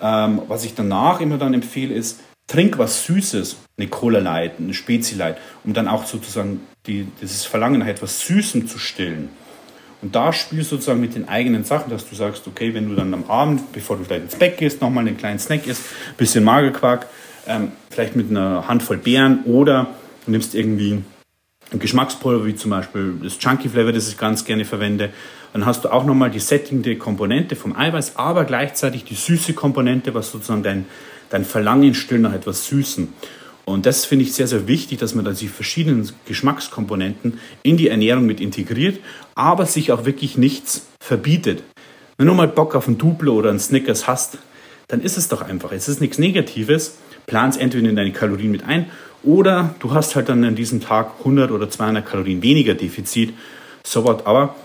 Ähm, 0.00 0.42
was 0.46 0.64
ich 0.64 0.74
danach 0.74 1.20
immer 1.20 1.38
dann 1.38 1.54
empfehle, 1.54 1.92
ist, 1.92 2.20
trink 2.46 2.78
was 2.78 3.04
Süßes, 3.04 3.56
eine 3.76 3.88
Cola 3.88 4.20
Light, 4.20 4.54
eine 4.58 4.74
Spezi 4.74 5.16
Light, 5.16 5.38
um 5.64 5.74
dann 5.74 5.88
auch 5.88 6.06
sozusagen 6.06 6.60
die, 6.86 7.08
dieses 7.20 7.44
Verlangen 7.44 7.80
nach 7.80 7.88
etwas 7.88 8.20
Süßem 8.20 8.68
zu 8.68 8.78
stillen. 8.78 9.28
Und 10.00 10.14
da 10.14 10.32
spielst 10.32 10.70
du 10.70 10.76
sozusagen 10.76 11.00
mit 11.00 11.14
den 11.14 11.28
eigenen 11.28 11.64
Sachen, 11.64 11.90
dass 11.90 12.08
du 12.08 12.14
sagst, 12.14 12.46
okay, 12.46 12.72
wenn 12.72 12.88
du 12.88 12.94
dann 12.94 13.12
am 13.12 13.24
Abend, 13.28 13.72
bevor 13.72 13.96
du 13.96 14.04
vielleicht 14.04 14.24
ins 14.24 14.36
Bett 14.36 14.56
gehst, 14.56 14.80
nochmal 14.80 15.06
einen 15.06 15.16
kleinen 15.16 15.40
Snack 15.40 15.66
isst, 15.66 15.82
bisschen 16.16 16.44
Magerquark, 16.44 17.06
ähm, 17.48 17.72
vielleicht 17.90 18.14
mit 18.14 18.30
einer 18.30 18.68
Handvoll 18.68 18.98
Beeren 18.98 19.44
oder 19.44 19.88
du 20.24 20.30
nimmst 20.30 20.54
irgendwie 20.54 21.02
ein 21.72 21.78
Geschmackspulver, 21.78 22.46
wie 22.46 22.54
zum 22.54 22.70
Beispiel 22.70 23.14
das 23.22 23.38
Chunky 23.38 23.68
Flavor, 23.68 23.92
das 23.92 24.08
ich 24.08 24.16
ganz 24.16 24.44
gerne 24.44 24.64
verwende. 24.64 25.10
Dann 25.52 25.66
hast 25.66 25.84
du 25.84 25.92
auch 25.92 26.04
nochmal 26.04 26.30
die 26.30 26.40
sättigende 26.40 26.96
Komponente 26.96 27.56
vom 27.56 27.74
Eiweiß, 27.76 28.16
aber 28.16 28.44
gleichzeitig 28.44 29.04
die 29.04 29.14
süße 29.14 29.54
Komponente, 29.54 30.14
was 30.14 30.30
sozusagen 30.30 30.62
dein, 30.62 30.86
dein 31.30 31.44
Verlangen 31.44 31.94
stillt 31.94 32.22
nach 32.22 32.32
etwas 32.32 32.66
Süßen. 32.66 33.12
Und 33.64 33.84
das 33.84 34.06
finde 34.06 34.24
ich 34.24 34.32
sehr, 34.32 34.46
sehr 34.46 34.66
wichtig, 34.66 34.98
dass 34.98 35.14
man 35.14 35.26
da 35.26 35.32
die 35.32 35.48
verschiedenen 35.48 36.10
Geschmackskomponenten 36.24 37.38
in 37.62 37.76
die 37.76 37.88
Ernährung 37.88 38.24
mit 38.24 38.40
integriert, 38.40 39.00
aber 39.34 39.66
sich 39.66 39.92
auch 39.92 40.06
wirklich 40.06 40.38
nichts 40.38 40.86
verbietet. 41.00 41.62
Wenn 42.16 42.26
du 42.26 42.34
mal 42.34 42.48
Bock 42.48 42.74
auf 42.74 42.88
ein 42.88 42.96
Duplo 42.96 43.34
oder 43.34 43.50
ein 43.50 43.58
Snickers 43.60 44.06
hast, 44.06 44.38
dann 44.88 45.02
ist 45.02 45.18
es 45.18 45.28
doch 45.28 45.42
einfach. 45.42 45.70
Es 45.72 45.86
ist 45.86 46.00
nichts 46.00 46.18
Negatives. 46.18 46.96
Plan 47.28 47.50
es 47.50 47.56
entweder 47.56 47.88
in 47.88 47.94
deine 47.94 48.12
Kalorien 48.12 48.50
mit 48.50 48.64
ein 48.64 48.90
oder 49.22 49.74
du 49.78 49.92
hast 49.92 50.16
halt 50.16 50.28
dann 50.28 50.42
an 50.42 50.56
diesem 50.56 50.80
Tag 50.80 51.18
100 51.18 51.52
oder 51.52 51.70
200 51.70 52.04
Kalorien 52.04 52.42
weniger 52.42 52.74
Defizit. 52.74 53.34
So 53.84 54.04
what. 54.04 54.26
Aber 54.26 54.56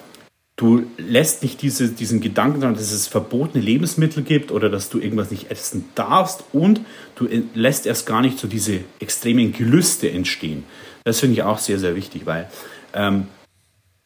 du 0.56 0.84
lässt 0.98 1.44
nicht 1.44 1.62
diese, 1.62 1.90
diesen 1.90 2.22
Gedanken 2.22 2.62
daran, 2.62 2.76
dass 2.76 2.92
es 2.92 3.08
verbotene 3.08 3.64
Lebensmittel 3.64 4.24
gibt 4.24 4.52
oder 4.52 4.70
dass 4.70 4.90
du 4.90 5.00
irgendwas 5.00 5.30
nicht 5.30 5.52
essen 5.52 5.86
darfst 5.96 6.44
und 6.54 6.82
du 7.16 7.28
lässt 7.54 7.86
erst 7.86 8.06
gar 8.06 8.22
nicht 8.22 8.40
so 8.40 8.48
diese 8.48 8.80
extremen 9.00 9.52
Gelüste 9.52 10.10
entstehen. 10.10 10.64
Das 11.04 11.20
finde 11.20 11.34
ich 11.34 11.44
auch 11.44 11.60
sehr, 11.60 11.80
sehr 11.80 11.96
wichtig, 11.96 12.26
weil, 12.26 12.50
ähm, 12.94 13.28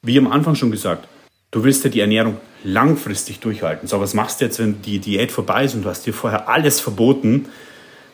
wie 0.02 0.18
am 0.18 0.32
Anfang 0.32 0.56
schon 0.56 0.72
gesagt, 0.72 1.08
du 1.52 1.64
willst 1.64 1.84
ja 1.84 1.90
die 1.90 2.00
Ernährung 2.00 2.38
langfristig 2.64 3.40
durchhalten. 3.40 3.88
So, 3.88 4.00
was 4.00 4.14
machst 4.14 4.42
du 4.42 4.46
jetzt, 4.46 4.60
wenn 4.60 4.82
die 4.82 5.00
Diät 5.00 5.32
vorbei 5.32 5.66
ist 5.66 5.76
und 5.76 5.84
du 5.84 5.90
hast 5.90 6.06
dir 6.06 6.14
vorher 6.14 6.50
alles 6.50 6.80
verboten? 6.80 7.48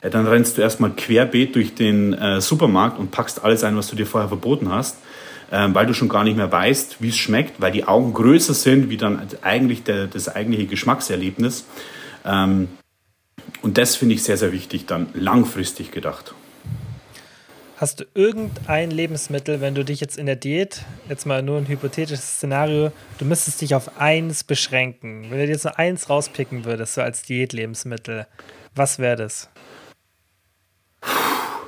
Ja, 0.04 0.10
dann 0.10 0.28
rennst 0.28 0.58
du 0.58 0.62
erstmal 0.62 0.92
querbeet 0.92 1.56
durch 1.56 1.74
den 1.74 2.14
äh, 2.14 2.42
Supermarkt 2.42 3.00
und 3.00 3.12
packst 3.12 3.44
alles 3.44 3.64
ein, 3.64 3.76
was 3.78 3.88
du 3.88 3.96
dir 3.96 4.06
vorher 4.06 4.28
verboten 4.28 4.70
hast 4.70 4.98
ähm, 5.54 5.76
weil 5.76 5.86
du 5.86 5.94
schon 5.94 6.10
gar 6.10 6.24
nicht 6.24 6.36
mehr 6.36 6.52
weißt, 6.52 7.02
wie 7.02 7.10
es 7.10 7.18
schmeckt, 7.18 7.62
weil 7.62 7.72
die 7.72 7.86
Augen 7.86 8.14
größer 8.14 8.56
sind, 8.56 8.90
wie 8.90 8.98
dann 8.98 9.22
eigentlich 9.44 9.84
der, 9.84 10.08
das 10.08 10.28
eigentliche 10.28 10.66
Geschmackserlebnis. 10.66 11.66
Ähm, 12.26 12.70
und 13.62 13.78
das 13.78 13.96
finde 13.96 14.16
ich 14.16 14.24
sehr, 14.24 14.38
sehr 14.38 14.52
wichtig, 14.52 14.88
dann 14.88 15.10
langfristig 15.14 15.92
gedacht. 15.92 16.34
Hast 17.78 18.00
du 18.00 18.06
irgendein 18.16 18.90
Lebensmittel, 18.90 19.62
wenn 19.62 19.76
du 19.76 19.86
dich 19.86 20.00
jetzt 20.00 20.18
in 20.18 20.26
der 20.26 20.38
Diät, 20.38 20.84
jetzt 21.08 21.26
mal 21.26 21.44
nur 21.44 21.58
ein 21.58 21.68
hypothetisches 21.68 22.38
Szenario, 22.38 22.92
du 23.20 23.26
müsstest 23.26 23.62
dich 23.62 23.76
auf 23.76 24.00
eins 24.00 24.44
beschränken. 24.44 25.26
Wenn 25.30 25.38
du 25.38 25.46
dir 25.46 25.54
jetzt 25.54 25.66
nur 25.66 25.78
eins 25.78 26.10
rauspicken 26.10 26.66
würdest, 26.66 26.96
so 26.96 27.02
als 27.02 27.22
Diätlebensmittel, 27.24 28.26
was 28.74 28.98
wäre 28.98 29.18
das? 29.18 29.50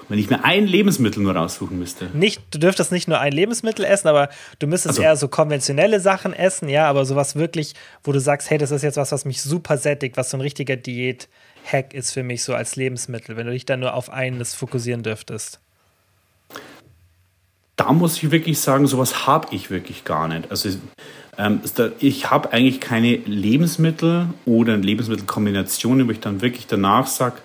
Wenn 0.08 0.20
ich 0.20 0.30
mir 0.30 0.44
ein 0.44 0.68
Lebensmittel 0.68 1.24
nur 1.24 1.36
raussuchen 1.36 1.80
müsste. 1.80 2.10
Nicht, 2.14 2.42
du 2.52 2.60
dürftest 2.60 2.92
nicht 2.92 3.08
nur 3.08 3.20
ein 3.20 3.34
Lebensmittel 3.34 3.86
essen, 3.86 4.08
aber 4.08 4.30
du 4.60 4.68
müsstest 4.68 5.00
also. 5.00 5.02
eher 5.02 5.16
so 5.16 5.28
konventionelle 5.28 6.00
Sachen 6.00 6.34
essen, 6.34 6.70
ja, 6.70 6.88
aber 6.88 7.06
sowas 7.06 7.36
wirklich, 7.36 7.74
wo 8.04 8.12
du 8.12 8.20
sagst, 8.20 8.50
hey, 8.50 8.58
das 8.58 8.72
ist 8.72 8.84
jetzt 8.84 8.98
was, 8.98 9.12
was 9.12 9.26
mich 9.26 9.42
super 9.42 9.78
sättigt, 9.78 10.18
was 10.18 10.30
so 10.30 10.38
ein 10.38 10.42
richtiger 10.42 10.76
Diät-Hack 10.76 11.94
ist 11.94 12.12
für 12.12 12.24
mich 12.24 12.44
so 12.44 12.54
als 12.54 12.76
Lebensmittel, 12.76 13.36
wenn 13.36 13.48
du 13.48 13.54
dich 13.54 13.66
dann 13.66 13.80
nur 13.80 13.94
auf 13.94 14.10
eines 14.12 14.54
fokussieren 14.54 15.02
dürftest. 15.02 15.60
Da 17.76 17.92
muss 17.92 18.18
ich 18.18 18.32
wirklich 18.32 18.60
sagen, 18.60 18.88
sowas 18.88 19.28
habe 19.28 19.48
ich 19.52 19.70
wirklich 19.70 20.06
gar 20.06 20.28
nicht. 20.28 20.50
Also 20.50 20.70
ähm, 21.38 21.60
ich 22.00 22.32
habe 22.32 22.54
eigentlich 22.54 22.80
keine 22.80 23.18
Lebensmittel 23.18 24.28
oder 24.46 24.78
Lebensmittelkombinationen, 24.78 26.08
wo 26.08 26.12
ich 26.12 26.20
dann 26.20 26.42
wirklich 26.42 26.68
danach 26.68 27.08
sage, 27.08 27.38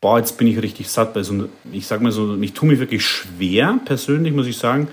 boah, 0.00 0.18
jetzt 0.18 0.38
bin 0.38 0.46
ich 0.46 0.60
richtig 0.62 0.88
satt. 0.88 1.14
Bei 1.14 1.22
so, 1.22 1.48
ich 1.72 1.86
sag 1.86 2.00
mal 2.00 2.12
so, 2.12 2.36
ich 2.40 2.52
tue 2.52 2.68
mir 2.68 2.78
wirklich 2.78 3.04
schwer, 3.04 3.78
persönlich 3.84 4.32
muss 4.32 4.46
ich 4.46 4.56
sagen, 4.56 4.88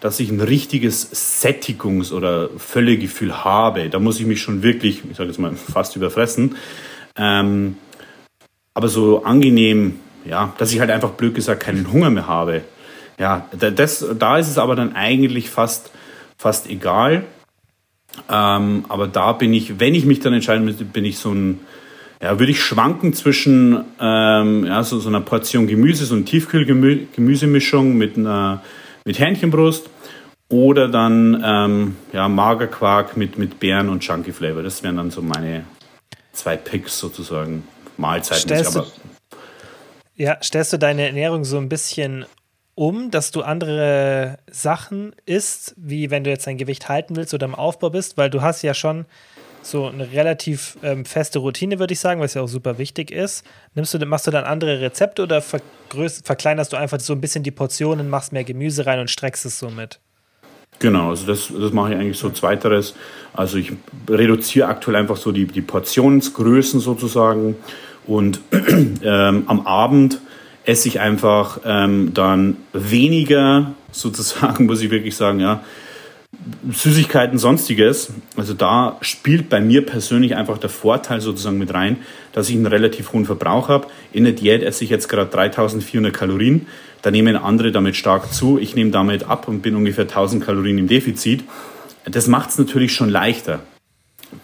dass 0.00 0.18
ich 0.18 0.30
ein 0.30 0.40
richtiges 0.40 1.12
Sättigungs- 1.44 2.12
oder 2.12 2.48
Völlegefühl 2.56 3.44
habe. 3.44 3.88
Da 3.88 3.98
muss 3.98 4.18
ich 4.18 4.26
mich 4.26 4.40
schon 4.40 4.62
wirklich, 4.62 5.02
ich 5.08 5.16
sage 5.16 5.28
jetzt 5.28 5.38
mal, 5.38 5.54
fast 5.54 5.94
überfressen. 5.94 6.56
Ähm, 7.16 7.76
aber 8.74 8.88
so 8.88 9.22
angenehm, 9.24 10.00
ja, 10.24 10.54
dass 10.58 10.72
ich 10.72 10.80
halt 10.80 10.90
einfach 10.90 11.10
blöd 11.10 11.34
gesagt 11.34 11.62
keinen 11.62 11.92
Hunger 11.92 12.10
mehr 12.10 12.26
habe. 12.26 12.62
Ja, 13.18 13.48
das, 13.58 14.04
da 14.18 14.38
ist 14.38 14.48
es 14.48 14.58
aber 14.58 14.74
dann 14.74 14.96
eigentlich 14.96 15.50
fast, 15.50 15.90
fast 16.36 16.68
egal. 16.68 17.24
Ähm, 18.28 18.84
aber 18.88 19.06
da 19.06 19.32
bin 19.32 19.52
ich, 19.54 19.78
wenn 19.78 19.94
ich 19.94 20.04
mich 20.04 20.20
dann 20.20 20.32
entscheiden 20.32 20.64
müsste, 20.64 20.84
bin 20.84 21.04
ich 21.04 21.18
so 21.18 21.32
ein, 21.32 21.60
ja, 22.22 22.38
würde 22.38 22.52
ich 22.52 22.62
schwanken 22.62 23.12
zwischen 23.14 23.84
ähm, 24.00 24.64
ja, 24.64 24.84
so, 24.84 25.00
so 25.00 25.08
einer 25.08 25.20
Portion 25.20 25.66
Gemüse, 25.66 26.06
so 26.06 26.14
eine 26.14 26.24
Tiefkühlgemüsemischung 26.24 27.96
mit, 27.96 28.16
einer, 28.16 28.62
mit 29.04 29.18
Hähnchenbrust 29.18 29.90
oder 30.48 30.88
dann 30.88 31.42
ähm, 31.44 31.96
ja, 32.12 32.28
Magerquark 32.28 33.16
mit, 33.16 33.38
mit 33.38 33.58
Beeren 33.58 33.88
und 33.88 34.00
Chunky 34.00 34.32
Flavor. 34.32 34.62
Das 34.62 34.84
wären 34.84 34.98
dann 34.98 35.10
so 35.10 35.20
meine 35.20 35.64
zwei 36.32 36.56
Picks 36.56 36.98
sozusagen, 36.98 37.64
Mahlzeiten. 37.96 38.42
Stellst 38.42 38.76
du, 38.76 38.84
ja, 40.14 40.38
stellst 40.40 40.72
du 40.72 40.78
deine 40.78 41.06
Ernährung 41.06 41.44
so 41.44 41.58
ein 41.58 41.68
bisschen 41.68 42.24
um, 42.74 43.10
dass 43.10 43.32
du 43.32 43.42
andere 43.42 44.38
Sachen 44.48 45.14
isst, 45.26 45.74
wie 45.76 46.10
wenn 46.10 46.22
du 46.22 46.30
jetzt 46.30 46.46
dein 46.46 46.56
Gewicht 46.56 46.88
halten 46.88 47.16
willst 47.16 47.34
oder 47.34 47.46
im 47.46 47.54
Aufbau 47.56 47.90
bist, 47.90 48.16
weil 48.16 48.30
du 48.30 48.42
hast 48.42 48.62
ja 48.62 48.74
schon 48.74 49.06
so 49.62 49.86
eine 49.86 50.12
relativ 50.12 50.76
ähm, 50.82 51.04
feste 51.04 51.38
Routine, 51.38 51.78
würde 51.78 51.92
ich 51.92 52.00
sagen, 52.00 52.20
was 52.20 52.34
ja 52.34 52.42
auch 52.42 52.48
super 52.48 52.78
wichtig 52.78 53.10
ist. 53.10 53.44
Nimmst 53.74 53.94
du, 53.94 54.04
machst 54.06 54.26
du 54.26 54.30
dann 54.30 54.44
andere 54.44 54.80
Rezepte 54.80 55.22
oder 55.22 55.42
verkleinerst 55.42 56.72
du 56.72 56.76
einfach 56.76 57.00
so 57.00 57.12
ein 57.12 57.20
bisschen 57.20 57.42
die 57.42 57.50
Portionen, 57.50 58.10
machst 58.10 58.32
mehr 58.32 58.44
Gemüse 58.44 58.86
rein 58.86 58.98
und 58.98 59.10
streckst 59.10 59.46
es 59.46 59.58
so 59.58 59.70
mit? 59.70 60.00
Genau, 60.78 61.10
also 61.10 61.26
das, 61.26 61.50
das 61.56 61.72
mache 61.72 61.92
ich 61.92 62.00
eigentlich 62.00 62.18
so 62.18 62.30
zweiteres. 62.30 62.94
Also 63.32 63.58
ich 63.58 63.72
reduziere 64.08 64.68
aktuell 64.68 64.96
einfach 64.96 65.16
so 65.16 65.30
die, 65.30 65.46
die 65.46 65.60
Portionsgrößen 65.60 66.80
sozusagen 66.80 67.56
und 68.06 68.40
ähm, 68.52 69.44
am 69.46 69.66
Abend 69.66 70.18
esse 70.64 70.88
ich 70.88 71.00
einfach 71.00 71.60
ähm, 71.64 72.14
dann 72.14 72.56
weniger 72.72 73.74
sozusagen, 73.92 74.66
muss 74.66 74.82
ich 74.82 74.90
wirklich 74.90 75.14
sagen, 75.14 75.40
ja, 75.40 75.62
Süßigkeiten, 76.70 77.38
sonstiges. 77.38 78.12
Also 78.36 78.54
da 78.54 78.98
spielt 79.00 79.48
bei 79.48 79.60
mir 79.60 79.84
persönlich 79.84 80.36
einfach 80.36 80.58
der 80.58 80.70
Vorteil 80.70 81.20
sozusagen 81.20 81.58
mit 81.58 81.72
rein, 81.72 81.98
dass 82.32 82.48
ich 82.48 82.56
einen 82.56 82.66
relativ 82.66 83.12
hohen 83.12 83.24
Verbrauch 83.24 83.68
habe. 83.68 83.86
In 84.12 84.24
der 84.24 84.32
Diät 84.32 84.62
esse 84.62 84.84
ich 84.84 84.90
jetzt 84.90 85.08
gerade 85.08 85.30
3400 85.30 86.12
Kalorien. 86.12 86.66
Da 87.02 87.10
nehmen 87.10 87.36
andere 87.36 87.72
damit 87.72 87.96
stark 87.96 88.32
zu. 88.32 88.58
Ich 88.58 88.74
nehme 88.74 88.90
damit 88.90 89.24
ab 89.24 89.48
und 89.48 89.62
bin 89.62 89.76
ungefähr 89.76 90.04
1000 90.04 90.44
Kalorien 90.44 90.78
im 90.78 90.88
Defizit. 90.88 91.44
Das 92.04 92.26
macht 92.26 92.50
es 92.50 92.58
natürlich 92.58 92.92
schon 92.92 93.08
leichter. 93.08 93.60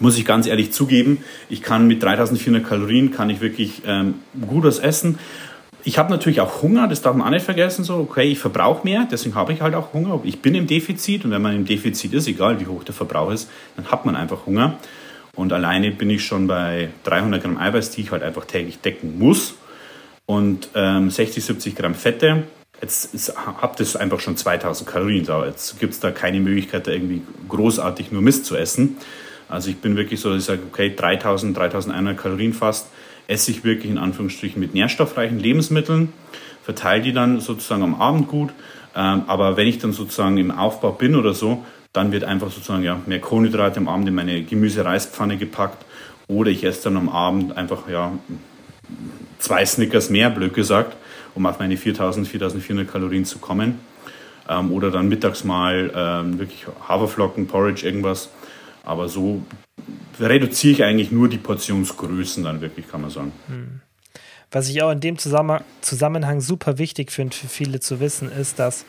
Muss 0.00 0.18
ich 0.18 0.24
ganz 0.24 0.46
ehrlich 0.46 0.72
zugeben. 0.72 1.18
Ich 1.48 1.62
kann 1.62 1.86
mit 1.86 2.02
3400 2.02 2.64
Kalorien 2.64 3.10
kann 3.10 3.30
ich 3.30 3.40
wirklich 3.40 3.82
ähm, 3.86 4.14
gut 4.46 4.64
was 4.64 4.78
essen 4.78 5.18
ich 5.84 5.98
habe 5.98 6.10
natürlich 6.10 6.40
auch 6.40 6.62
Hunger, 6.62 6.88
das 6.88 7.02
darf 7.02 7.14
man 7.14 7.26
auch 7.26 7.30
nicht 7.30 7.44
vergessen. 7.44 7.84
So, 7.84 7.96
okay, 7.96 8.24
ich 8.24 8.38
verbrauche 8.38 8.86
mehr, 8.86 9.06
deswegen 9.10 9.34
habe 9.34 9.52
ich 9.52 9.60
halt 9.60 9.74
auch 9.74 9.92
Hunger. 9.92 10.20
Ich 10.24 10.40
bin 10.40 10.54
im 10.54 10.66
Defizit 10.66 11.24
und 11.24 11.30
wenn 11.30 11.42
man 11.42 11.54
im 11.54 11.64
Defizit 11.64 12.12
ist, 12.12 12.26
egal 12.26 12.60
wie 12.60 12.66
hoch 12.66 12.84
der 12.84 12.94
Verbrauch 12.94 13.30
ist, 13.30 13.48
dann 13.76 13.86
hat 13.86 14.04
man 14.04 14.16
einfach 14.16 14.46
Hunger. 14.46 14.78
Und 15.34 15.52
alleine 15.52 15.92
bin 15.92 16.10
ich 16.10 16.24
schon 16.24 16.48
bei 16.48 16.88
300 17.04 17.40
Gramm 17.42 17.58
Eiweiß, 17.58 17.92
die 17.92 18.00
ich 18.00 18.10
halt 18.10 18.24
einfach 18.24 18.44
täglich 18.44 18.80
decken 18.80 19.18
muss. 19.18 19.54
Und 20.26 20.68
ähm, 20.74 21.10
60, 21.10 21.44
70 21.44 21.76
Gramm 21.76 21.94
Fette. 21.94 22.42
Jetzt, 22.82 23.12
jetzt 23.12 23.34
habt 23.36 23.80
ihr 23.80 24.00
einfach 24.00 24.20
schon 24.20 24.36
2000 24.36 24.88
Kalorien 24.88 25.24
da. 25.24 25.46
Jetzt 25.46 25.78
gibt 25.78 25.94
es 25.94 26.00
da 26.00 26.10
keine 26.10 26.40
Möglichkeit, 26.40 26.88
da 26.88 26.90
irgendwie 26.90 27.22
großartig 27.48 28.10
nur 28.10 28.20
Mist 28.20 28.46
zu 28.46 28.56
essen. 28.56 28.96
Also 29.48 29.70
ich 29.70 29.78
bin 29.78 29.96
wirklich 29.96 30.20
so, 30.20 30.30
dass 30.30 30.40
ich 30.40 30.44
sage, 30.44 30.62
okay, 30.68 30.92
3000, 30.94 31.56
3100 31.56 32.18
Kalorien 32.18 32.52
fast 32.52 32.88
esse 33.28 33.52
ich 33.52 33.62
wirklich 33.62 33.92
in 33.92 33.98
Anführungsstrichen 33.98 34.58
mit 34.58 34.74
nährstoffreichen 34.74 35.38
Lebensmitteln, 35.38 36.12
verteile 36.64 37.02
die 37.02 37.12
dann 37.12 37.40
sozusagen 37.40 37.82
am 37.82 37.94
Abend 37.94 38.26
gut. 38.26 38.50
Ähm, 38.96 39.22
aber 39.28 39.56
wenn 39.56 39.68
ich 39.68 39.78
dann 39.78 39.92
sozusagen 39.92 40.36
im 40.38 40.50
Aufbau 40.50 40.90
bin 40.90 41.14
oder 41.14 41.34
so, 41.34 41.64
dann 41.92 42.10
wird 42.10 42.24
einfach 42.24 42.50
sozusagen 42.50 42.82
ja, 42.82 43.00
mehr 43.06 43.20
Kohlenhydrate 43.20 43.78
am 43.78 43.88
Abend 43.88 44.08
in 44.08 44.14
meine 44.14 44.42
Gemüse-Reispfanne 44.42 45.36
gepackt 45.36 45.84
oder 46.26 46.50
ich 46.50 46.64
esse 46.64 46.84
dann 46.84 46.96
am 46.96 47.08
Abend 47.08 47.56
einfach 47.56 47.88
ja, 47.88 48.12
zwei 49.38 49.64
Snickers 49.64 50.10
mehr, 50.10 50.30
blöd 50.30 50.54
gesagt, 50.54 50.96
um 51.34 51.46
auf 51.46 51.58
meine 51.58 51.76
4000, 51.76 52.26
4400 52.26 52.90
Kalorien 52.90 53.24
zu 53.24 53.38
kommen. 53.38 53.78
Ähm, 54.48 54.72
oder 54.72 54.90
dann 54.90 55.08
mittags 55.08 55.44
mal 55.44 55.90
ähm, 55.94 56.38
wirklich 56.38 56.66
Haferflocken, 56.88 57.46
Porridge, 57.46 57.86
irgendwas. 57.86 58.30
Aber 58.88 59.08
so 59.08 59.42
reduziere 60.18 60.72
ich 60.72 60.82
eigentlich 60.82 61.12
nur 61.12 61.28
die 61.28 61.36
Portionsgrößen 61.36 62.42
dann 62.42 62.62
wirklich, 62.62 62.88
kann 62.88 63.02
man 63.02 63.10
sagen. 63.10 63.32
Hm. 63.46 63.80
Was 64.50 64.70
ich 64.70 64.82
auch 64.82 64.90
in 64.90 65.00
dem 65.00 65.18
Zusammenhang 65.18 66.40
super 66.40 66.78
wichtig 66.78 67.12
finde 67.12 67.36
für 67.36 67.48
viele 67.48 67.80
zu 67.80 68.00
wissen, 68.00 68.32
ist, 68.32 68.58
dass 68.58 68.86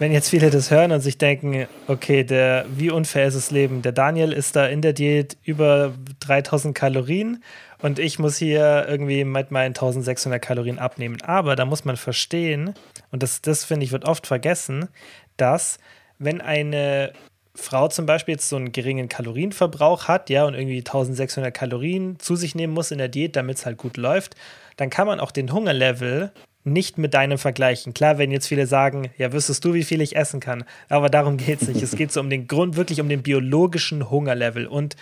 wenn 0.00 0.10
jetzt 0.10 0.30
viele 0.30 0.50
das 0.50 0.72
hören 0.72 0.90
und 0.90 1.00
sich 1.00 1.16
denken, 1.16 1.68
okay, 1.86 2.24
der, 2.24 2.66
wie 2.76 2.90
unfair 2.90 3.28
ist 3.28 3.36
das 3.36 3.52
Leben? 3.52 3.82
Der 3.82 3.92
Daniel 3.92 4.32
ist 4.32 4.56
da 4.56 4.66
in 4.66 4.82
der 4.82 4.92
Diät 4.92 5.36
über 5.44 5.94
3000 6.18 6.74
Kalorien 6.74 7.44
und 7.80 8.00
ich 8.00 8.18
muss 8.18 8.36
hier 8.36 8.86
irgendwie 8.88 9.22
mit 9.22 9.52
meinen 9.52 9.68
1600 9.68 10.42
Kalorien 10.42 10.80
abnehmen. 10.80 11.22
Aber 11.22 11.54
da 11.54 11.64
muss 11.64 11.84
man 11.84 11.96
verstehen, 11.96 12.74
und 13.12 13.22
das, 13.22 13.42
das 13.42 13.64
finde 13.64 13.84
ich 13.84 13.92
wird 13.92 14.06
oft 14.06 14.26
vergessen, 14.26 14.88
dass 15.36 15.78
wenn 16.18 16.40
eine 16.40 17.12
Frau 17.54 17.88
zum 17.88 18.06
Beispiel 18.06 18.34
jetzt 18.34 18.48
so 18.48 18.56
einen 18.56 18.72
geringen 18.72 19.08
Kalorienverbrauch 19.08 20.08
hat, 20.08 20.28
ja, 20.28 20.44
und 20.44 20.54
irgendwie 20.54 20.78
1600 20.78 21.54
Kalorien 21.54 22.18
zu 22.18 22.34
sich 22.36 22.54
nehmen 22.54 22.72
muss 22.72 22.90
in 22.90 22.98
der 22.98 23.08
Diät, 23.08 23.36
damit 23.36 23.58
es 23.58 23.66
halt 23.66 23.76
gut 23.76 23.96
läuft, 23.96 24.34
dann 24.76 24.90
kann 24.90 25.06
man 25.06 25.20
auch 25.20 25.30
den 25.30 25.52
Hungerlevel 25.52 26.32
nicht 26.64 26.98
mit 26.98 27.14
deinem 27.14 27.38
vergleichen. 27.38 27.94
Klar, 27.94 28.18
wenn 28.18 28.32
jetzt 28.32 28.48
viele 28.48 28.66
sagen, 28.66 29.10
ja, 29.18 29.32
wüsstest 29.32 29.64
du, 29.64 29.74
wie 29.74 29.84
viel 29.84 30.00
ich 30.00 30.16
essen 30.16 30.40
kann, 30.40 30.64
aber 30.88 31.10
darum 31.10 31.36
geht 31.36 31.62
es 31.62 31.68
nicht. 31.68 31.82
es 31.82 31.92
geht 31.96 32.10
so 32.10 32.20
um 32.20 32.30
den 32.30 32.48
Grund, 32.48 32.76
wirklich 32.76 33.00
um 33.00 33.08
den 33.08 33.22
biologischen 33.22 34.10
Hungerlevel 34.10 34.66
und 34.66 34.96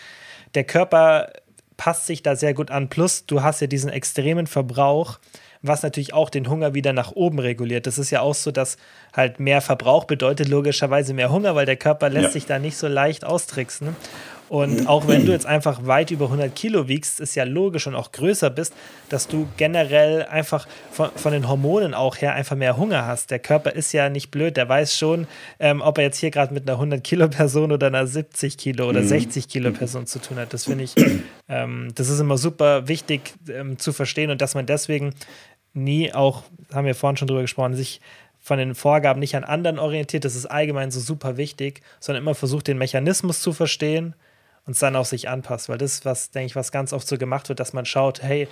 der 0.55 0.65
Körper 0.65 1.33
passt 1.79 2.07
sich 2.07 2.23
da 2.23 2.37
sehr 2.37 2.53
gut 2.53 2.71
an. 2.71 2.89
Plus, 2.89 3.27
du 3.27 3.43
hast 3.43 3.61
ja 3.61 3.67
diesen 3.67 3.91
extremen 3.91 4.47
Verbrauch, 4.47 5.19
was 5.63 5.83
natürlich 5.83 6.13
auch 6.13 6.29
den 6.29 6.49
Hunger 6.49 6.75
wieder 6.75 6.93
nach 6.93 7.13
oben 7.13 7.39
reguliert. 7.39 7.87
Das 7.87 7.99
ist 7.99 8.11
ja 8.11 8.21
auch 8.21 8.35
so, 8.35 8.51
dass 8.51 8.77
halt 9.13 9.41
mehr 9.41 9.61
Verbrauch 9.61 10.05
bedeutet 10.05 10.49
logischerweise 10.49 11.15
mehr 11.15 11.31
Hunger, 11.31 11.55
weil 11.55 11.67
der 11.67 11.77
Körper 11.77 12.11
lässt 12.11 12.27
ja. 12.27 12.31
sich 12.31 12.47
da 12.47 12.59
nicht 12.59 12.77
so 12.77 12.89
leicht 12.89 13.25
austricksen. 13.25 13.97
Und 14.53 14.87
auch 14.87 15.09
wenn 15.09 15.25
du 15.25 15.33
jetzt 15.33 15.47
einfach 15.47 15.87
weit 15.87 16.11
über 16.11 16.27
100 16.27 16.55
Kilo 16.55 16.87
wiegst, 16.87 17.21
ist 17.21 17.35
ja 17.37 17.45
logisch 17.45 17.87
und 17.87 17.95
auch 17.95 18.13
größer 18.13 18.51
bist, 18.51 18.75
dass 19.09 19.27
du 19.27 19.49
generell 19.57 20.25
einfach 20.25 20.69
von, 20.91 21.09
von 21.17 21.33
den 21.33 21.49
Hormonen 21.49 21.95
auch 21.95 22.19
her 22.19 22.35
einfach 22.35 22.55
mehr 22.55 22.77
Hunger 22.77 23.07
hast. 23.07 23.31
Der 23.31 23.39
Körper 23.39 23.73
ist 23.73 23.93
ja 23.93 24.11
nicht 24.11 24.31
blöd, 24.31 24.59
der 24.59 24.69
weiß 24.69 24.95
schon, 24.95 25.27
ähm, 25.59 25.81
ob 25.81 25.97
er 25.97 26.05
jetzt 26.05 26.19
hier 26.19 26.31
gerade 26.31 26.53
mit 26.53 26.69
einer 26.69 26.75
100 26.75 27.03
Kilo 27.03 27.29
Person 27.29 27.73
oder 27.73 27.87
einer 27.87 28.07
70 28.07 28.59
Kilo 28.59 28.91
oder 28.91 29.01
mhm. 29.01 29.07
60 29.07 29.49
Kilo 29.49 29.71
Person 29.71 30.07
zu 30.07 30.19
tun 30.19 30.37
hat. 30.37 30.53
Das 30.53 30.65
finde 30.65 30.85
ich, 30.85 30.97
ähm, 31.49 31.89
das 31.95 32.11
ist 32.11 32.21
immer 32.21 32.37
super 32.37 32.89
wichtig 32.89 33.33
ähm, 33.49 33.79
zu 33.79 33.95
verstehen 33.95 34.31
und 34.31 34.43
dass 34.43 34.55
man 34.55 34.67
deswegen 34.67 35.15
nie 35.75 36.13
auch, 36.13 36.43
haben 36.73 36.87
wir 36.87 36.95
vorhin 36.95 37.17
schon 37.17 37.29
drüber 37.29 37.43
gesprochen, 37.43 37.75
sich 37.75 38.01
von 38.41 38.59
den 38.59 38.75
Vorgaben 38.75 39.21
nicht 39.21 39.37
an 39.37 39.45
anderen 39.45 39.79
orientiert, 39.79 40.25
das 40.25 40.35
ist 40.35 40.47
allgemein 40.47 40.91
so 40.91 41.01
super 41.01 41.37
wichtig, 41.37 41.81
sondern 42.01 42.25
immer 42.25 42.35
versucht, 42.35 42.67
den 42.67 42.79
Mechanismus 42.79 43.41
zu 43.41 43.53
verstehen 43.53 44.15
und 44.67 44.73
es 44.73 44.81
dann 44.81 44.97
auch 44.97 45.05
sich 45.05 45.29
anpasst, 45.29 45.69
weil 45.69 45.79
das 45.79 46.05
was, 46.05 46.31
denke 46.31 46.47
ich, 46.47 46.57
was 46.57 46.73
ganz 46.73 46.93
oft 46.93 47.07
so 47.07 47.19
gemacht 47.19 47.49
wird, 47.49 47.61
dass 47.61 47.73
man 47.73 47.87
schaut, 47.87 48.23
hey, 48.23 48.49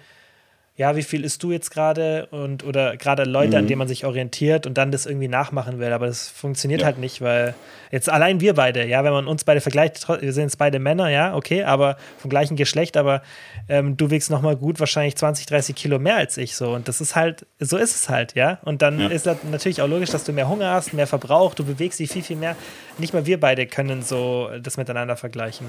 ja, 0.81 0.97
wie 0.97 1.03
viel 1.03 1.27
isst 1.27 1.43
du 1.43 1.53
jetzt 1.53 1.71
gerade 1.71 2.25
und 2.31 2.65
oder 2.65 2.97
gerade 2.97 3.25
Leute, 3.25 3.51
mhm. 3.51 3.57
an 3.57 3.67
denen 3.67 3.79
man 3.81 3.87
sich 3.87 4.07
orientiert 4.07 4.67
und 4.67 4.79
dann 4.79 4.91
das 4.91 5.05
irgendwie 5.05 5.29
nachmachen 5.29 5.79
will. 5.79 5.93
Aber 5.93 6.07
das 6.07 6.31
funktioniert 6.31 6.81
ja. 6.81 6.87
halt 6.87 6.97
nicht, 6.97 7.21
weil 7.21 7.55
jetzt 7.91 8.09
allein 8.09 8.41
wir 8.41 8.55
beide, 8.55 8.87
ja, 8.87 9.05
wenn 9.05 9.13
man 9.13 9.27
uns 9.27 9.45
beide 9.45 9.61
vergleicht, 9.61 10.09
wir 10.09 10.33
sind 10.33 10.45
jetzt 10.45 10.57
beide 10.57 10.79
Männer, 10.79 11.11
ja, 11.11 11.35
okay, 11.35 11.65
aber 11.65 11.99
vom 12.17 12.31
gleichen 12.31 12.57
Geschlecht, 12.57 12.97
aber 12.97 13.21
ähm, 13.69 13.99
du 13.99 14.11
wiegst 14.11 14.31
nochmal 14.31 14.57
gut 14.57 14.81
wahrscheinlich 14.81 15.17
20, 15.17 15.45
30 15.45 15.77
Kilo 15.77 15.99
mehr 15.99 16.17
als 16.17 16.39
ich 16.39 16.57
so. 16.57 16.71
Und 16.71 16.89
das 16.89 17.03
ist 17.03 17.15
halt, 17.15 17.45
so 17.59 17.77
ist 17.77 17.95
es 17.95 18.09
halt, 18.09 18.35
ja. 18.35 18.59
Und 18.65 18.81
dann 18.81 19.01
ja. 19.01 19.09
ist 19.09 19.27
das 19.27 19.37
natürlich 19.51 19.83
auch 19.83 19.89
logisch, 19.89 20.09
dass 20.09 20.25
du 20.25 20.33
mehr 20.33 20.49
Hunger 20.49 20.73
hast, 20.73 20.95
mehr 20.95 21.07
Verbrauch, 21.07 21.53
du 21.53 21.63
bewegst 21.63 22.01
dich 22.01 22.11
viel, 22.11 22.23
viel 22.23 22.37
mehr. 22.37 22.57
Nicht 22.97 23.13
mal 23.13 23.27
wir 23.27 23.39
beide 23.39 23.67
können 23.67 24.01
so 24.01 24.49
das 24.63 24.79
miteinander 24.79 25.19
vergleichen. 25.19 25.67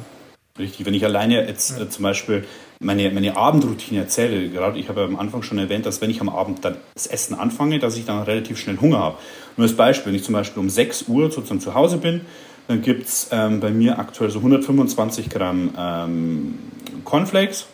Richtig, 0.60 0.86
wenn 0.86 0.94
ich 0.94 1.06
alleine 1.06 1.48
jetzt 1.48 1.80
äh, 1.80 1.90
zum 1.90 2.04
Beispiel 2.04 2.46
meine, 2.80 3.10
meine 3.12 3.38
Abendroutine 3.38 4.02
erzähle, 4.02 4.50
gerade 4.50 4.78
ich 4.80 4.90
habe 4.90 5.02
ja 5.02 5.06
am 5.08 5.18
Anfang 5.18 5.44
schon 5.44 5.58
erwähnt, 5.58 5.86
dass 5.86 6.02
wenn 6.02 6.10
ich 6.10 6.20
am 6.20 6.30
Abend 6.30 6.66
dann 6.66 6.78
das 6.94 7.08
Essen 7.08 7.36
anfange, 7.36 7.80
dass 7.80 7.98
ich 7.98 8.06
dann 8.06 8.22
relativ 8.24 8.60
schnell 8.60 8.78
Hunger 8.78 9.00
habe. 9.00 9.18
Nur 9.56 9.66
als 9.66 9.78
Beispiel, 9.78 10.12
wenn 10.12 10.16
ich 10.18 10.26
zum 10.26 10.34
Beispiel 10.34 10.60
um 10.60 10.70
6 10.70 11.08
Uhr 11.08 11.32
sozusagen 11.32 11.62
zu 11.62 11.74
Hause 11.74 11.98
bin, 11.98 12.22
dann 12.68 12.82
gibt 12.82 13.08
es 13.08 13.30
ähm, 13.32 13.60
bei 13.60 13.72
mir 13.72 13.98
aktuell 13.98 14.30
so 14.30 14.40
125 14.40 15.30
Gramm 15.30 15.74
ähm, 15.78 16.60
Cornflakes 17.06 17.68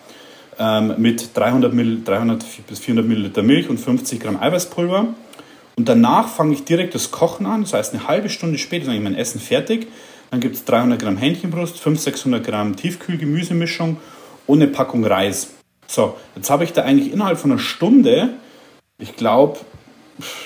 ähm, 0.59 0.95
mit 0.97 1.35
300, 1.35 1.73
Mill, 1.73 2.01
300 2.03 2.43
bis 2.67 2.79
400 2.79 3.07
Milliliter 3.07 3.43
Milch 3.43 3.69
und 3.69 3.79
50 3.79 4.19
Gramm 4.19 4.37
Eiweißpulver. 4.39 5.07
Und 5.77 5.89
danach 5.89 6.27
fange 6.27 6.53
ich 6.53 6.63
direkt 6.63 6.95
das 6.95 7.11
Kochen 7.11 7.45
an, 7.45 7.61
das 7.61 7.73
heißt 7.73 7.93
eine 7.93 8.07
halbe 8.07 8.29
Stunde 8.29 8.57
später 8.57 8.83
ist 8.83 8.89
eigentlich 8.89 9.03
mein 9.03 9.15
Essen 9.15 9.39
fertig 9.39 9.87
dann 10.31 10.39
gibt 10.39 10.55
es 10.55 10.65
300 10.65 11.01
Gramm 11.01 11.17
Hähnchenbrust, 11.17 11.79
500, 11.79 12.15
600 12.15 12.45
Gramm 12.45 12.75
Tiefkühlgemüsemischung 12.75 13.97
und 14.45 14.61
eine 14.61 14.71
Packung 14.71 15.05
Reis. 15.05 15.51
So, 15.87 16.17
jetzt 16.35 16.49
habe 16.49 16.63
ich 16.63 16.73
da 16.73 16.83
eigentlich 16.83 17.13
innerhalb 17.13 17.39
von 17.39 17.51
einer 17.51 17.59
Stunde, 17.59 18.31
ich 18.97 19.15
glaube, 19.15 19.59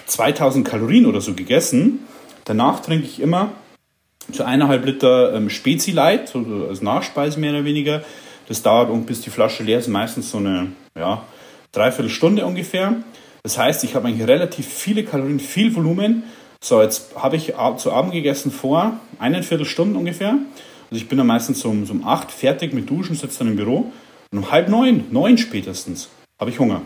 2000 0.06 0.68
Kalorien 0.68 1.06
oder 1.06 1.22
so 1.22 1.34
gegessen. 1.34 2.00
Danach 2.46 2.82
trinke 2.82 3.06
ich 3.06 3.20
immer 3.20 3.52
zu 4.32 4.44
eineinhalb 4.44 4.86
Liter 4.86 5.34
ähm, 5.34 5.50
Spezi 5.50 5.92
Light, 5.92 6.30
so 6.30 6.46
als 6.70 6.82
Nachspeise 6.82 7.40
mehr 7.40 7.52
oder 7.52 7.66
weniger. 7.66 8.04
Das 8.48 8.62
dauert, 8.62 9.06
bis 9.06 9.22
die 9.22 9.30
Flasche 9.30 9.64
leer 9.64 9.80
ist, 9.80 9.88
meistens 9.88 10.32
so 10.32 10.38
eine 10.38 10.74
ja, 10.98 11.24
Dreiviertelstunde 11.72 12.46
ungefähr. 12.46 12.96
Das 13.44 13.58
heißt, 13.58 13.84
ich 13.84 13.96
habe 13.96 14.08
eigentlich 14.08 14.28
relativ 14.28 14.68
viele 14.68 15.04
Kalorien, 15.04 15.40
viel 15.40 15.76
Volumen 15.76 16.24
so, 16.64 16.82
jetzt 16.82 17.16
habe 17.16 17.36
ich 17.36 17.54
zu 17.78 17.92
Abend 17.92 18.14
gegessen 18.14 18.52
vor 18.52 19.00
einen 19.20 19.44
Viertelstunden 19.44 19.96
ungefähr. 19.96 20.38
Also 20.92 21.02
ich 21.02 21.10
bin 21.10 21.18
dann 21.18 21.28
meistens 21.28 21.66
um, 21.66 21.90
um 21.90 22.08
acht 22.08 22.32
fertig 22.32 22.74
mit 22.74 22.90
Duschen, 22.90 23.16
sitze 23.16 23.40
dann 23.40 23.50
im 23.50 23.56
Büro. 23.56 23.92
Und 24.32 24.38
um 24.38 24.52
halb 24.52 24.70
neun, 24.70 25.06
neun 25.12 25.38
spätestens, 25.38 26.10
habe 26.40 26.52
ich 26.52 26.60
Hunger. 26.60 26.84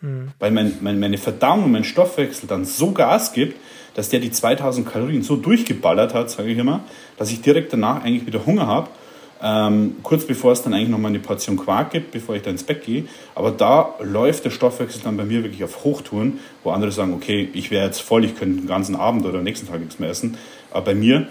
Mhm. 0.00 0.28
Weil 0.38 0.50
mein, 0.50 0.78
mein, 0.80 0.98
meine 0.98 1.18
Verdauung 1.18 1.64
und 1.64 1.72
mein 1.72 1.84
Stoffwechsel 1.84 2.48
dann 2.48 2.64
so 2.64 2.92
Gas 2.92 3.32
gibt, 3.32 3.56
dass 3.94 4.08
der 4.08 4.20
die 4.20 4.30
2000 4.30 4.88
Kalorien 4.88 5.22
so 5.22 5.36
durchgeballert 5.36 6.14
hat, 6.14 6.30
sage 6.30 6.50
ich 6.50 6.58
immer, 6.58 6.80
dass 7.16 7.30
ich 7.30 7.42
direkt 7.42 7.72
danach 7.72 8.02
eigentlich 8.02 8.26
wieder 8.26 8.46
Hunger 8.46 8.66
habe 8.66 8.88
ähm, 9.44 9.96
kurz 10.02 10.26
bevor 10.26 10.52
es 10.52 10.62
dann 10.62 10.72
eigentlich 10.72 10.88
noch 10.88 10.98
mal 10.98 11.08
eine 11.08 11.18
Portion 11.18 11.58
Quark 11.58 11.90
gibt, 11.90 12.12
bevor 12.12 12.34
ich 12.34 12.40
dann 12.40 12.54
ins 12.54 12.64
Bett 12.64 12.82
gehe. 12.82 13.04
Aber 13.34 13.50
da 13.50 13.94
läuft 14.00 14.46
der 14.46 14.50
Stoffwechsel 14.50 15.02
dann 15.04 15.18
bei 15.18 15.24
mir 15.24 15.42
wirklich 15.44 15.62
auf 15.62 15.84
Hochtouren, 15.84 16.40
wo 16.62 16.70
andere 16.70 16.90
sagen, 16.90 17.12
okay, 17.12 17.50
ich 17.52 17.70
wäre 17.70 17.84
jetzt 17.84 18.00
voll, 18.00 18.24
ich 18.24 18.36
könnte 18.36 18.62
den 18.62 18.66
ganzen 18.66 18.96
Abend 18.96 19.26
oder 19.26 19.42
nächsten 19.42 19.68
Tag 19.68 19.80
nichts 19.80 19.98
mehr 19.98 20.08
essen. 20.08 20.38
Aber 20.70 20.86
bei 20.86 20.94
mir 20.94 21.28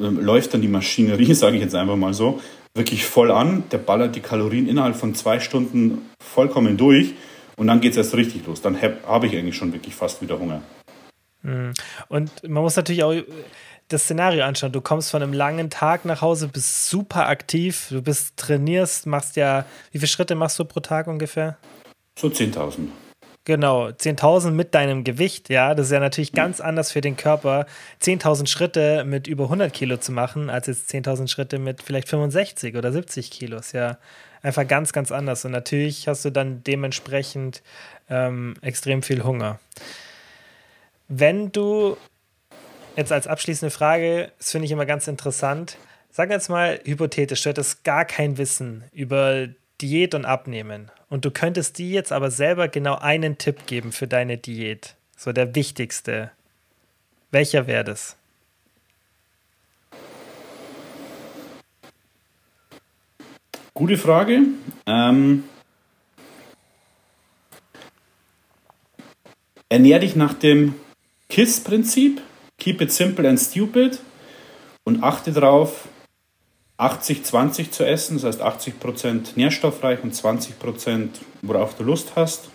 ähm, 0.00 0.18
läuft 0.20 0.54
dann 0.54 0.60
die 0.60 0.68
Maschinerie, 0.68 1.34
sage 1.34 1.54
ich 1.54 1.62
jetzt 1.62 1.76
einfach 1.76 1.94
mal 1.94 2.14
so, 2.14 2.40
wirklich 2.74 3.04
voll 3.04 3.30
an. 3.30 3.62
Der 3.70 3.78
ballert 3.78 4.16
die 4.16 4.20
Kalorien 4.20 4.66
innerhalb 4.68 4.96
von 4.96 5.14
zwei 5.14 5.38
Stunden 5.38 6.10
vollkommen 6.20 6.76
durch 6.76 7.14
und 7.56 7.68
dann 7.68 7.80
geht 7.80 7.92
es 7.92 7.96
erst 7.96 8.16
richtig 8.16 8.44
los. 8.44 8.60
Dann 8.60 8.76
habe 8.82 9.26
ich 9.28 9.36
eigentlich 9.36 9.56
schon 9.56 9.72
wirklich 9.72 9.94
fast 9.94 10.20
wieder 10.20 10.40
Hunger. 10.40 10.62
Mhm. 11.42 11.74
Und 12.08 12.30
man 12.42 12.64
muss 12.64 12.74
natürlich 12.74 13.04
auch 13.04 13.14
das 13.88 14.04
Szenario 14.04 14.44
anschauen. 14.44 14.72
Du 14.72 14.80
kommst 14.80 15.10
von 15.10 15.22
einem 15.22 15.32
langen 15.32 15.70
Tag 15.70 16.04
nach 16.04 16.20
Hause, 16.20 16.48
bist 16.48 16.86
super 16.86 17.28
aktiv, 17.28 17.86
du 17.90 18.02
bist 18.02 18.36
trainierst, 18.36 19.06
machst 19.06 19.36
ja, 19.36 19.64
wie 19.92 19.98
viele 19.98 20.08
Schritte 20.08 20.34
machst 20.34 20.58
du 20.58 20.64
pro 20.64 20.80
Tag 20.80 21.06
ungefähr? 21.06 21.56
So 22.18 22.28
10.000. 22.28 22.88
Genau, 23.44 23.86
10.000 23.86 24.50
mit 24.50 24.74
deinem 24.74 25.04
Gewicht, 25.04 25.50
ja, 25.50 25.76
das 25.76 25.86
ist 25.86 25.92
ja 25.92 26.00
natürlich 26.00 26.32
ganz 26.32 26.60
anders 26.60 26.90
für 26.90 27.00
den 27.00 27.16
Körper, 27.16 27.66
10.000 28.02 28.48
Schritte 28.48 29.04
mit 29.04 29.28
über 29.28 29.44
100 29.44 29.72
Kilo 29.72 29.98
zu 29.98 30.10
machen, 30.10 30.50
als 30.50 30.66
jetzt 30.66 30.90
10.000 30.90 31.28
Schritte 31.28 31.60
mit 31.60 31.80
vielleicht 31.80 32.08
65 32.08 32.74
oder 32.74 32.90
70 32.90 33.30
Kilo. 33.30 33.58
Ist 33.58 33.70
ja 33.70 33.98
einfach 34.42 34.66
ganz, 34.66 34.92
ganz 34.92 35.12
anders. 35.12 35.44
Und 35.44 35.52
natürlich 35.52 36.08
hast 36.08 36.24
du 36.24 36.30
dann 36.30 36.64
dementsprechend 36.64 37.62
ähm, 38.10 38.54
extrem 38.62 39.04
viel 39.04 39.22
Hunger. 39.22 39.60
Wenn 41.06 41.52
du 41.52 41.96
jetzt 42.96 43.12
als 43.12 43.26
abschließende 43.26 43.70
Frage, 43.70 44.32
das 44.38 44.50
finde 44.50 44.64
ich 44.64 44.72
immer 44.72 44.86
ganz 44.86 45.06
interessant. 45.06 45.76
Sag 46.10 46.30
jetzt 46.30 46.48
mal 46.48 46.80
hypothetisch, 46.84 47.42
du 47.42 47.50
hättest 47.50 47.84
gar 47.84 48.04
kein 48.04 48.38
Wissen 48.38 48.84
über 48.92 49.48
Diät 49.80 50.14
und 50.14 50.24
Abnehmen 50.24 50.90
und 51.10 51.24
du 51.24 51.30
könntest 51.30 51.78
dir 51.78 51.90
jetzt 51.90 52.12
aber 52.12 52.30
selber 52.30 52.68
genau 52.68 52.96
einen 52.96 53.36
Tipp 53.36 53.66
geben 53.66 53.92
für 53.92 54.08
deine 54.08 54.38
Diät. 54.38 54.96
So 55.16 55.32
der 55.32 55.54
wichtigste. 55.54 56.30
Welcher 57.30 57.66
wäre 57.66 57.84
das? 57.84 58.16
Gute 63.74 63.98
Frage. 63.98 64.40
Ähm, 64.86 65.44
ernähr 69.68 69.98
dich 69.98 70.16
nach 70.16 70.32
dem 70.32 70.74
KISS-Prinzip. 71.28 72.22
Keep 72.58 72.80
it 72.80 72.92
simple 72.92 73.28
and 73.28 73.38
stupid 73.38 74.00
und 74.84 75.02
achte 75.02 75.32
darauf, 75.32 75.88
80-20 76.78 77.70
zu 77.70 77.86
essen, 77.86 78.20
das 78.20 78.24
heißt 78.24 78.42
80% 78.42 79.32
nährstoffreich 79.36 80.02
und 80.02 80.14
20% 80.14 81.08
worauf 81.42 81.74
du 81.74 81.84
Lust 81.84 82.12
hast. 82.16 82.50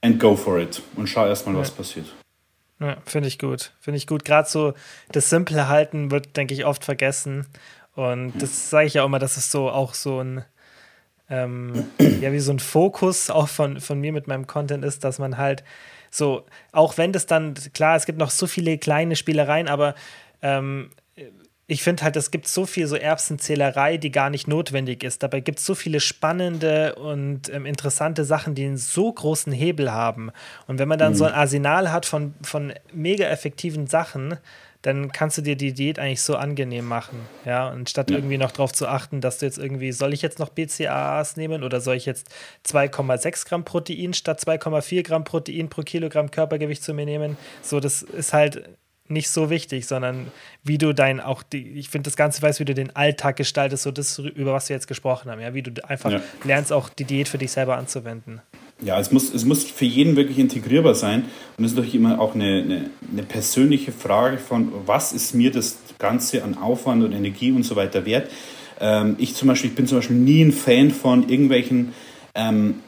And 0.00 0.20
go 0.20 0.36
for 0.36 0.58
it 0.58 0.82
und 0.96 1.06
schau 1.06 1.26
erstmal, 1.26 1.54
ja. 1.54 1.60
was 1.60 1.70
passiert. 1.70 2.06
Ja, 2.80 2.98
finde 3.06 3.28
ich 3.28 3.38
gut. 3.38 3.72
Finde 3.80 3.96
ich 3.98 4.06
gut. 4.06 4.24
Gerade 4.24 4.48
so 4.48 4.74
das 5.12 5.30
simple 5.30 5.68
Halten 5.68 6.10
wird, 6.10 6.36
denke 6.36 6.54
ich, 6.54 6.64
oft 6.66 6.84
vergessen. 6.84 7.46
Und 7.94 8.32
das 8.40 8.68
sage 8.68 8.86
ich 8.86 8.94
ja 8.94 9.02
auch 9.02 9.06
immer, 9.06 9.20
dass 9.20 9.36
es 9.36 9.50
so 9.50 9.70
auch 9.70 9.94
so 9.94 10.20
ein, 10.20 10.44
ähm, 11.30 11.86
ja, 12.20 12.32
wie 12.32 12.40
so 12.40 12.52
ein 12.52 12.58
Fokus 12.58 13.30
auch 13.30 13.48
von, 13.48 13.80
von 13.80 14.00
mir 14.00 14.12
mit 14.12 14.26
meinem 14.26 14.46
Content 14.46 14.84
ist, 14.84 15.04
dass 15.04 15.18
man 15.18 15.38
halt 15.38 15.62
so, 16.14 16.44
auch 16.70 16.96
wenn 16.96 17.10
das 17.10 17.26
dann, 17.26 17.54
klar, 17.72 17.96
es 17.96 18.06
gibt 18.06 18.18
noch 18.18 18.30
so 18.30 18.46
viele 18.46 18.78
kleine 18.78 19.16
Spielereien, 19.16 19.66
aber 19.66 19.96
ähm, 20.42 20.90
ich 21.66 21.82
finde 21.82 22.04
halt, 22.04 22.14
es 22.14 22.30
gibt 22.30 22.46
so 22.46 22.66
viel 22.66 22.86
so 22.86 22.94
Erbsenzählerei, 22.94 23.96
die 23.96 24.12
gar 24.12 24.30
nicht 24.30 24.46
notwendig 24.46 25.02
ist. 25.02 25.24
Dabei 25.24 25.40
gibt 25.40 25.58
es 25.58 25.66
so 25.66 25.74
viele 25.74 25.98
spannende 25.98 26.94
und 26.94 27.52
ähm, 27.52 27.66
interessante 27.66 28.24
Sachen, 28.24 28.54
die 28.54 28.64
einen 28.64 28.76
so 28.76 29.12
großen 29.12 29.52
Hebel 29.52 29.90
haben. 29.90 30.30
Und 30.68 30.78
wenn 30.78 30.86
man 30.86 31.00
dann 31.00 31.14
mhm. 31.14 31.16
so 31.16 31.24
ein 31.24 31.32
Arsenal 31.32 31.90
hat 31.90 32.06
von, 32.06 32.34
von 32.42 32.72
mega 32.92 33.24
effektiven 33.24 33.88
Sachen, 33.88 34.36
dann 34.84 35.12
kannst 35.12 35.38
du 35.38 35.42
dir 35.42 35.56
die 35.56 35.72
Diät 35.72 35.98
eigentlich 35.98 36.20
so 36.20 36.36
angenehm 36.36 36.84
machen. 36.84 37.18
Ja, 37.46 37.70
und 37.70 37.88
statt 37.88 38.10
ja. 38.10 38.18
irgendwie 38.18 38.36
noch 38.36 38.52
darauf 38.52 38.70
zu 38.70 38.86
achten, 38.86 39.22
dass 39.22 39.38
du 39.38 39.46
jetzt 39.46 39.56
irgendwie, 39.56 39.92
soll 39.92 40.12
ich 40.12 40.20
jetzt 40.20 40.38
noch 40.38 40.50
BCAAs 40.50 41.38
nehmen 41.38 41.62
oder 41.64 41.80
soll 41.80 41.96
ich 41.96 42.04
jetzt 42.04 42.28
2,6 42.66 43.48
Gramm 43.48 43.64
Protein 43.64 44.12
statt 44.12 44.40
2,4 44.40 45.02
Gramm 45.02 45.24
Protein 45.24 45.70
pro 45.70 45.80
Kilogramm 45.80 46.30
Körpergewicht 46.30 46.82
zu 46.82 46.92
mir 46.92 47.06
nehmen? 47.06 47.38
So, 47.62 47.80
das 47.80 48.02
ist 48.02 48.34
halt 48.34 48.68
nicht 49.08 49.28
so 49.28 49.50
wichtig, 49.50 49.86
sondern 49.86 50.28
wie 50.62 50.78
du 50.78 50.94
dein 50.94 51.20
auch 51.20 51.42
die, 51.42 51.72
ich 51.72 51.90
finde 51.90 52.08
das 52.08 52.16
Ganze 52.16 52.40
weiß, 52.40 52.58
wie 52.60 52.64
du 52.64 52.74
den 52.74 52.96
Alltag 52.96 53.36
gestaltest, 53.36 53.82
so 53.82 53.90
das, 53.90 54.18
über 54.18 54.54
was 54.54 54.70
wir 54.70 54.76
jetzt 54.76 54.88
gesprochen 54.88 55.30
haben, 55.30 55.40
ja, 55.40 55.52
wie 55.52 55.62
du 55.62 55.72
einfach 55.86 56.10
ja. 56.10 56.22
lernst, 56.42 56.72
auch 56.72 56.88
die 56.88 57.04
Diät 57.04 57.28
für 57.28 57.36
dich 57.36 57.52
selber 57.52 57.76
anzuwenden. 57.76 58.40
Ja, 58.80 58.98
es 58.98 59.12
muss, 59.12 59.32
es 59.32 59.44
muss 59.44 59.64
für 59.64 59.84
jeden 59.84 60.16
wirklich 60.16 60.38
integrierbar 60.38 60.94
sein 60.94 61.26
und 61.56 61.64
es 61.64 61.72
ist 61.72 61.76
natürlich 61.76 61.96
immer 61.96 62.18
auch 62.18 62.34
eine, 62.34 62.62
eine, 62.62 62.90
eine 63.12 63.22
persönliche 63.22 63.92
Frage 63.92 64.38
von, 64.38 64.72
was 64.86 65.12
ist 65.12 65.34
mir 65.34 65.52
das 65.52 65.76
Ganze 65.98 66.42
an 66.42 66.56
Aufwand 66.56 67.04
und 67.04 67.12
Energie 67.12 67.52
und 67.52 67.62
so 67.62 67.76
weiter 67.76 68.06
wert. 68.06 68.30
Ähm, 68.80 69.16
ich 69.18 69.34
zum 69.34 69.48
Beispiel, 69.48 69.68
ich 69.70 69.76
bin 69.76 69.86
zum 69.86 69.98
Beispiel 69.98 70.16
nie 70.16 70.42
ein 70.42 70.52
Fan 70.52 70.90
von 70.90 71.28
irgendwelchen 71.28 71.92
ähm, 72.34 72.80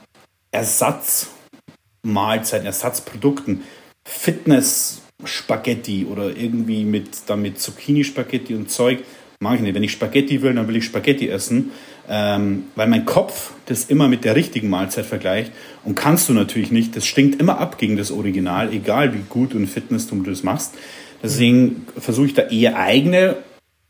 Ersatzmahlzeiten, 0.51 2.67
Ersatzprodukten, 2.67 3.63
Fitness, 4.05 5.03
Spaghetti 5.25 6.07
oder 6.11 6.37
irgendwie 6.37 6.85
mit, 6.85 7.09
damit 7.27 7.61
Zucchini-Spaghetti 7.61 8.55
und 8.55 8.71
Zeug. 8.71 9.01
Mag 9.41 9.57
ich 9.57 9.61
nicht. 9.61 9.75
Wenn 9.75 9.83
ich 9.83 9.93
Spaghetti 9.93 10.41
will, 10.43 10.55
dann 10.55 10.69
will 10.69 10.77
ich 10.77 10.85
Spaghetti 10.85 11.29
essen, 11.29 11.71
ähm, 12.09 12.65
weil 12.75 12.87
mein 12.89 13.05
Kopf 13.05 13.53
das 13.67 13.85
immer 13.85 14.09
mit 14.09 14.25
der 14.25 14.35
richtigen 14.35 14.69
Mahlzeit 14.69 15.05
vergleicht. 15.05 15.53
Und 15.85 15.95
kannst 15.95 16.29
du 16.29 16.33
natürlich 16.33 16.71
nicht. 16.71 16.97
Das 16.97 17.07
stinkt 17.07 17.41
immer 17.41 17.59
ab 17.59 17.79
gegen 17.79 17.97
das 17.97 18.11
Original, 18.11 18.73
egal 18.73 19.15
wie 19.15 19.23
gut 19.29 19.55
und 19.55 19.67
Fitness 19.67 20.07
du 20.07 20.23
das 20.23 20.43
machst. 20.43 20.75
Deswegen 21.23 21.87
versuche 21.99 22.27
ich 22.27 22.35
da 22.35 22.43
eher 22.43 22.79
eigene 22.79 23.37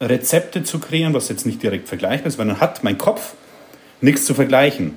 Rezepte 0.01 0.63
zu 0.63 0.79
kreieren, 0.79 1.15
was 1.15 1.29
jetzt 1.29 1.47
nicht 1.47 1.63
direkt 1.63 1.89
vergleichbar 1.89 2.29
ist, 2.29 2.39
weil 2.39 2.47
dann 2.47 2.61
hat 2.61 2.85
mein 2.85 2.99
Kopf 2.99 3.35
nichts 4.01 4.25
zu 4.27 4.35
vergleichen. 4.35 4.95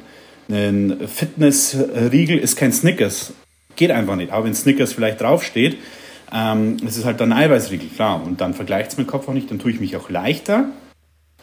Ein 0.50 1.08
Fitnessriegel 1.08 2.38
ist 2.38 2.56
kein 2.56 2.74
Snickers. 2.74 3.34
Geht 3.76 3.92
einfach 3.92 4.16
nicht. 4.16 4.32
Aber 4.32 4.46
wenn 4.46 4.54
Snickers 4.54 4.94
vielleicht 4.94 5.22
draufsteht, 5.22 5.78
ähm, 6.32 6.78
es 6.86 6.98
ist 6.98 7.06
halt 7.06 7.20
dann 7.20 7.34
Eiweißriegel, 7.34 7.90
klar. 7.90 8.24
Und 8.24 8.42
dann 8.42 8.54
vergleicht 8.54 8.92
es 8.92 8.98
mit 8.98 9.08
Kopf 9.08 9.28
auch 9.28 9.34
nicht, 9.34 9.50
dann 9.52 9.60
tue 9.60 9.72
ich 9.72 9.80
mich 9.80 9.96
auch 9.96 10.10
leichter. 10.10 10.66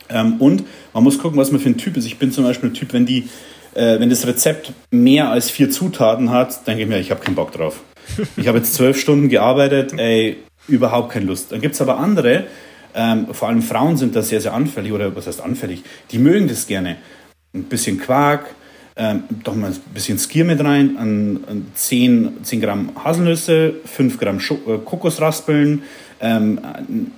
Ähm, 0.09 0.37
und 0.39 0.65
man 0.93 1.03
muss 1.03 1.19
gucken, 1.19 1.39
was 1.39 1.51
man 1.51 1.61
für 1.61 1.69
ein 1.69 1.79
Typ 1.79 1.97
ist. 1.97 2.07
Ich 2.07 2.19
bin 2.19 2.33
zum 2.33 2.45
Beispiel 2.45 2.71
ein 2.71 2.75
Typ, 2.75 2.93
wenn, 2.93 3.07
die, 3.07 3.29
äh, 3.75 3.99
wenn 3.99 4.11
das 4.11 4.27
Rezept 4.27 4.73
mehr 4.91 5.31
als 5.31 5.51
vier 5.51 5.71
Zutaten 5.71 6.31
hat, 6.31 6.67
denke 6.67 6.83
ich 6.83 6.89
mir, 6.89 6.99
ich 6.99 7.11
habe 7.11 7.23
keinen 7.23 7.35
Bock 7.35 7.53
drauf. 7.53 7.81
Ich 8.37 8.47
habe 8.47 8.59
jetzt 8.59 8.75
zwölf 8.75 9.01
Stunden 9.01 9.29
gearbeitet, 9.29 9.95
ey, 9.97 10.37
überhaupt 10.69 11.11
keine 11.11 11.27
Lust. 11.27 11.51
Dann 11.51 11.61
gibt 11.61 11.75
es 11.75 11.81
aber 11.81 11.99
andere, 11.99 12.45
ähm, 12.95 13.27
vor 13.33 13.49
allem 13.49 13.63
Frauen 13.63 13.97
sind 13.97 14.15
da 14.15 14.23
sehr, 14.23 14.41
sehr 14.41 14.55
anfällig, 14.55 14.93
oder 14.93 15.15
was 15.15 15.27
heißt 15.27 15.41
anfällig? 15.41 15.83
Die 16.13 16.19
mögen 16.19 16.49
das 16.49 16.67
gerne. 16.67 16.97
Ein 17.53 17.65
bisschen 17.65 17.99
Quark, 17.99 18.47
ähm, 18.99 19.25
doch 19.45 19.55
mal 19.55 19.71
ein 19.71 19.81
bisschen 19.93 20.19
Skier 20.19 20.45
mit 20.45 20.63
rein, 20.65 20.97
an, 20.97 21.45
an 21.47 21.67
10, 21.75 22.39
10 22.43 22.61
Gramm 22.61 22.93
Haselnüsse, 23.05 23.75
5 23.85 24.19
Gramm 24.19 24.41
Scho 24.41 24.55
äh, 24.67 24.79
Kokosraspeln, 24.79 25.83
ähm, 26.21 26.61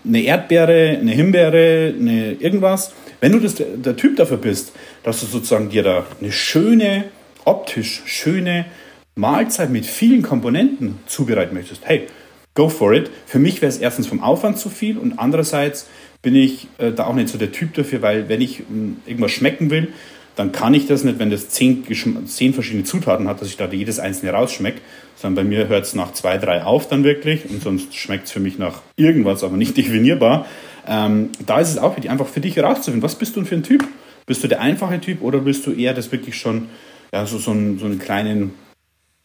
eine 0.05 0.23
Erdbeere, 0.23 0.99
eine 1.01 1.13
Himbeere, 1.13 1.95
eine 1.97 2.33
irgendwas. 2.33 2.93
Wenn 3.21 3.33
du 3.33 3.39
das, 3.39 3.55
der, 3.57 3.97
Typ 3.97 4.17
dafür 4.17 4.39
bist, 4.39 4.73
dass 5.05 5.21
du 5.21 5.27
sozusagen 5.27 5.71
dir 5.71 5.85
da 5.85 6.07
eine 6.21 6.33
schöne, 6.33 7.05
optisch 7.45 8.03
schöne 8.07 8.67
Mahlzeit 9.15 9.71
mit 9.71 9.87
vielen 9.87 10.23
Komponenten 10.23 10.99
zubereiten 11.07 11.55
möchtest, 11.55 11.83
hey, 11.85 12.09
go 12.55 12.69
for 12.69 12.93
it. 12.93 13.09
Für 13.27 13.39
mich 13.39 13.63
wäre 13.63 13.71
es 13.71 13.79
erstens 13.79 14.09
vom 14.09 14.21
Aufwand 14.21 14.59
zu 14.59 14.69
viel 14.69 14.99
und 14.99 15.21
andererseits 15.21 15.87
bin 16.23 16.35
ich 16.35 16.67
äh, 16.79 16.91
da 16.91 17.07
auch 17.07 17.15
nicht 17.15 17.29
so 17.29 17.39
der 17.39 17.53
Typ 17.53 17.75
dafür, 17.75 18.03
weil 18.03 18.29
wenn 18.29 18.41
ich 18.41 18.61
äh, 18.61 18.63
irgendwas 19.07 19.31
schmecken 19.31 19.71
will, 19.71 19.93
dann 20.39 20.53
kann 20.53 20.73
ich 20.73 20.87
das 20.87 21.03
nicht, 21.03 21.19
wenn 21.19 21.31
das 21.31 21.49
zehn, 21.49 21.85
zehn 22.27 22.55
verschiedene 22.55 22.85
Zutaten 22.85 23.27
hat, 23.27 23.41
dass 23.41 23.49
ich 23.49 23.57
da 23.57 23.67
jedes 23.67 23.99
einzelne 23.99 24.31
rausschmecke, 24.31 24.81
sondern 25.17 25.45
bei 25.45 25.49
mir 25.49 25.67
hört 25.67 25.85
es 25.85 25.97
nach 25.97 26.13
zwei, 26.13 26.39
drei 26.39 26.63
auf 26.63 26.87
dann 26.87 27.03
wirklich 27.03 27.51
und 27.51 27.61
sonst 27.61 27.97
schmeckt 27.97 28.27
es 28.27 28.33
für 28.33 28.39
mich 28.39 28.57
nach 28.57 28.83
irgendwas, 28.95 29.43
aber 29.43 29.57
nicht 29.57 29.77
definierbar. 29.77 30.47
Ähm, 30.87 31.31
da 31.45 31.59
ist 31.59 31.71
es 31.71 31.79
auch 31.79 31.97
wichtig, 31.97 32.13
einfach 32.13 32.29
für 32.29 32.39
dich 32.39 32.55
herauszufinden, 32.55 33.03
was 33.03 33.17
bist 33.17 33.35
du 33.35 33.41
denn 33.41 33.49
für 33.49 33.57
ein 33.57 33.65
Typ? 33.65 33.85
Bist 34.27 34.45
du 34.45 34.47
der 34.47 34.61
einfache 34.61 35.01
Typ 35.01 35.23
oder 35.23 35.45
willst 35.45 35.67
du 35.67 35.73
eher 35.73 35.93
das 35.93 36.13
wirklich 36.13 36.39
schon, 36.39 36.69
ja, 37.13 37.27
so, 37.27 37.39
so, 37.39 37.51
einen, 37.51 37.81
so 37.81 37.87
einen 37.87 37.99
kleinen 37.99 38.55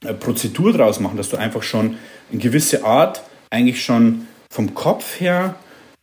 äh, 0.03 0.15
Prozedur 0.15 0.73
draus 0.73 0.99
machen, 0.99 1.17
dass 1.17 1.29
du 1.29 1.37
einfach 1.37 1.61
schon 1.61 1.97
in 2.31 2.39
gewisse 2.39 2.85
Art 2.85 3.21
eigentlich 3.51 3.83
schon 3.83 4.25
vom 4.49 4.73
Kopf 4.73 5.19
her 5.19 5.53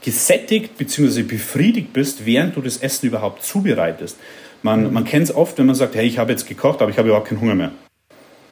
gesättigt 0.04 0.78
bzw. 0.78 1.24
befriedigt 1.24 1.92
bist, 1.92 2.24
während 2.26 2.54
du 2.54 2.62
das 2.62 2.76
Essen 2.76 3.06
überhaupt 3.06 3.42
zubereitest. 3.42 4.16
Man, 4.62 4.92
man 4.92 5.04
kennt 5.04 5.24
es 5.24 5.34
oft, 5.34 5.58
wenn 5.58 5.66
man 5.66 5.74
sagt, 5.74 5.94
hey, 5.94 6.06
ich 6.06 6.18
habe 6.18 6.32
jetzt 6.32 6.46
gekocht, 6.46 6.82
aber 6.82 6.90
ich 6.90 6.98
habe 6.98 7.08
überhaupt 7.08 7.28
keinen 7.28 7.40
Hunger 7.40 7.54
mehr. 7.54 7.72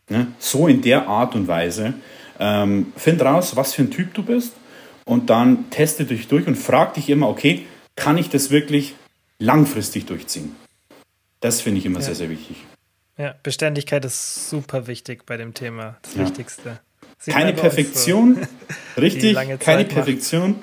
Ne? 0.09 0.29
So 0.39 0.69
in 0.69 0.81
der 0.81 1.07
Art 1.07 1.35
und 1.35 1.49
Weise. 1.49 1.95
Ähm, 2.41 2.93
find 2.97 3.21
raus, 3.23 3.57
was 3.57 3.75
für 3.75 3.83
ein 3.83 3.91
Typ 3.91 4.15
du 4.15 4.23
bist 4.23 4.53
und 5.05 5.29
dann 5.29 5.71
teste 5.71 6.05
dich 6.05 6.29
durch 6.29 6.47
und 6.47 6.57
frag 6.57 6.95
dich 6.95 7.11
immer, 7.11 7.29
okay, 7.29 7.67
kann 7.97 8.17
ich 8.17 8.31
das 8.31 8.51
wirklich 8.51 8.95
langfristig 9.39 10.07
durchziehen? 10.07 10.55
Das 11.41 11.61
finde 11.61 11.81
ich 11.81 11.87
immer 11.87 11.99
ja. 11.99 12.07
sehr, 12.07 12.15
sehr 12.15 12.31
wichtig. 12.31 12.65
Ja, 13.17 13.35
Beständigkeit 13.43 14.05
ist 14.05 14.49
super 14.49 14.87
wichtig 14.87 15.27
bei 15.27 15.37
dem 15.37 15.53
Thema. 15.53 15.99
Das 16.03 16.15
ja. 16.15 16.23
Wichtigste. 16.23 16.81
Sieht 17.19 17.35
keine 17.35 17.53
Perfektion, 17.53 18.37
so. 18.95 19.01
richtig, 19.01 19.37
keine 19.59 19.85
Perfektion, 19.85 20.57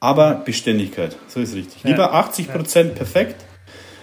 aber 0.00 0.34
Beständigkeit. 0.34 1.16
So 1.28 1.40
ist 1.40 1.54
richtig. 1.54 1.84
Ja. 1.84 1.90
Lieber 1.90 2.12
80 2.12 2.52
Prozent 2.52 2.94
perfekt 2.96 3.44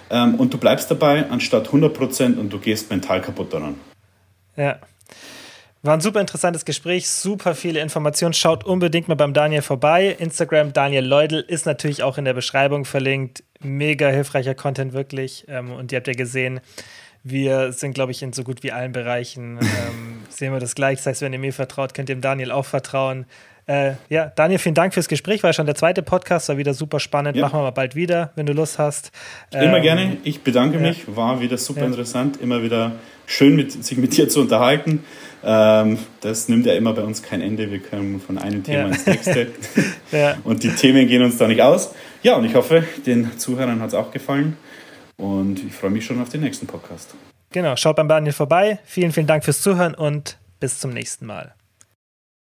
ähm, 0.09 0.35
und 0.35 0.53
du 0.53 0.57
bleibst 0.57 0.89
dabei, 0.89 1.29
anstatt 1.29 1.69
100% 1.69 2.37
und 2.37 2.51
du 2.51 2.59
gehst 2.59 2.89
mental 2.89 3.21
kaputt 3.21 3.53
daran. 3.53 3.75
Ja. 4.55 4.79
War 5.81 5.93
ein 5.93 6.01
super 6.01 6.19
interessantes 6.19 6.65
Gespräch, 6.65 7.09
super 7.09 7.55
viele 7.55 7.79
Informationen. 7.79 8.33
Schaut 8.33 8.65
unbedingt 8.65 9.07
mal 9.07 9.15
beim 9.15 9.33
Daniel 9.33 9.61
vorbei. 9.61 10.13
Instagram 10.19 10.73
Daniel 10.73 11.05
Leudel 11.05 11.39
ist 11.39 11.65
natürlich 11.65 12.03
auch 12.03 12.17
in 12.17 12.25
der 12.25 12.33
Beschreibung 12.33 12.83
verlinkt. 12.83 13.45
Mega 13.61 14.09
hilfreicher 14.09 14.55
Content, 14.55 14.91
wirklich. 14.91 15.45
Ähm, 15.47 15.71
und 15.71 15.93
ihr 15.93 15.97
habt 15.97 16.07
ja 16.07 16.13
gesehen, 16.13 16.59
wir 17.23 17.71
sind, 17.71 17.93
glaube 17.93 18.11
ich, 18.11 18.21
in 18.21 18.33
so 18.33 18.43
gut 18.43 18.61
wie 18.61 18.73
allen 18.73 18.91
Bereichen. 18.91 19.57
Ähm, 19.61 20.23
sehen 20.29 20.51
wir 20.51 20.59
das 20.59 20.75
gleich. 20.75 20.97
Das 20.97 21.05
heißt, 21.05 21.21
wenn 21.21 21.31
ihr 21.31 21.39
mir 21.39 21.53
vertraut, 21.53 21.93
könnt 21.93 22.09
ihr 22.09 22.15
dem 22.15 22.21
Daniel 22.21 22.51
auch 22.51 22.65
vertrauen. 22.65 23.25
Äh, 23.69 23.93
ja, 24.09 24.31
Daniel, 24.35 24.57
vielen 24.57 24.73
Dank 24.73 24.95
fürs 24.95 25.07
Gespräch. 25.07 25.43
War 25.43 25.53
schon 25.53 25.67
der 25.67 25.75
zweite 25.75 26.01
Podcast, 26.01 26.49
war 26.49 26.57
wieder 26.57 26.73
super 26.73 26.99
spannend. 26.99 27.37
Ja. 27.37 27.43
Machen 27.43 27.59
wir 27.59 27.63
mal 27.63 27.69
bald 27.69 27.95
wieder, 27.95 28.31
wenn 28.35 28.47
du 28.47 28.53
Lust 28.53 28.79
hast. 28.79 29.11
Immer 29.51 29.77
ähm, 29.77 29.83
gerne. 29.83 30.17
Ich 30.23 30.41
bedanke 30.41 30.79
mich. 30.79 31.03
War 31.15 31.39
wieder 31.39 31.55
super 31.59 31.81
ja. 31.81 31.85
interessant. 31.85 32.41
Immer 32.41 32.63
wieder 32.63 32.93
schön, 33.27 33.55
mit, 33.55 33.71
sich 33.71 33.95
mit 33.99 34.17
dir 34.17 34.27
zu 34.27 34.41
unterhalten. 34.41 35.03
Ähm, 35.43 35.99
das 36.21 36.49
nimmt 36.49 36.65
ja 36.65 36.73
immer 36.73 36.93
bei 36.93 37.03
uns 37.03 37.21
kein 37.21 37.41
Ende. 37.41 37.69
Wir 37.69 37.77
können 37.77 38.19
von 38.19 38.39
einem 38.39 38.63
Thema 38.63 38.79
ja. 38.79 38.87
ins 38.87 39.05
nächste. 39.05 39.49
Und 40.43 40.63
die 40.63 40.69
Themen 40.69 41.07
gehen 41.07 41.21
uns 41.21 41.37
da 41.37 41.47
nicht 41.47 41.61
aus. 41.61 41.93
Ja, 42.23 42.35
und 42.35 42.45
ich 42.45 42.55
hoffe, 42.55 42.83
den 43.05 43.37
Zuhörern 43.37 43.81
hat 43.81 43.89
es 43.89 43.93
auch 43.93 44.11
gefallen. 44.11 44.57
Und 45.15 45.63
ich 45.63 45.73
freue 45.73 45.91
mich 45.91 46.05
schon 46.05 46.19
auf 46.19 46.29
den 46.29 46.41
nächsten 46.41 46.65
Podcast. 46.65 47.13
Genau, 47.51 47.75
schaut 47.75 47.95
beim 47.95 48.09
Daniel 48.09 48.33
vorbei. 48.33 48.79
Vielen, 48.83 49.11
vielen 49.11 49.27
Dank 49.27 49.45
fürs 49.45 49.61
Zuhören 49.61 49.93
und 49.93 50.37
bis 50.59 50.79
zum 50.79 50.91
nächsten 50.91 51.27
Mal. 51.27 51.53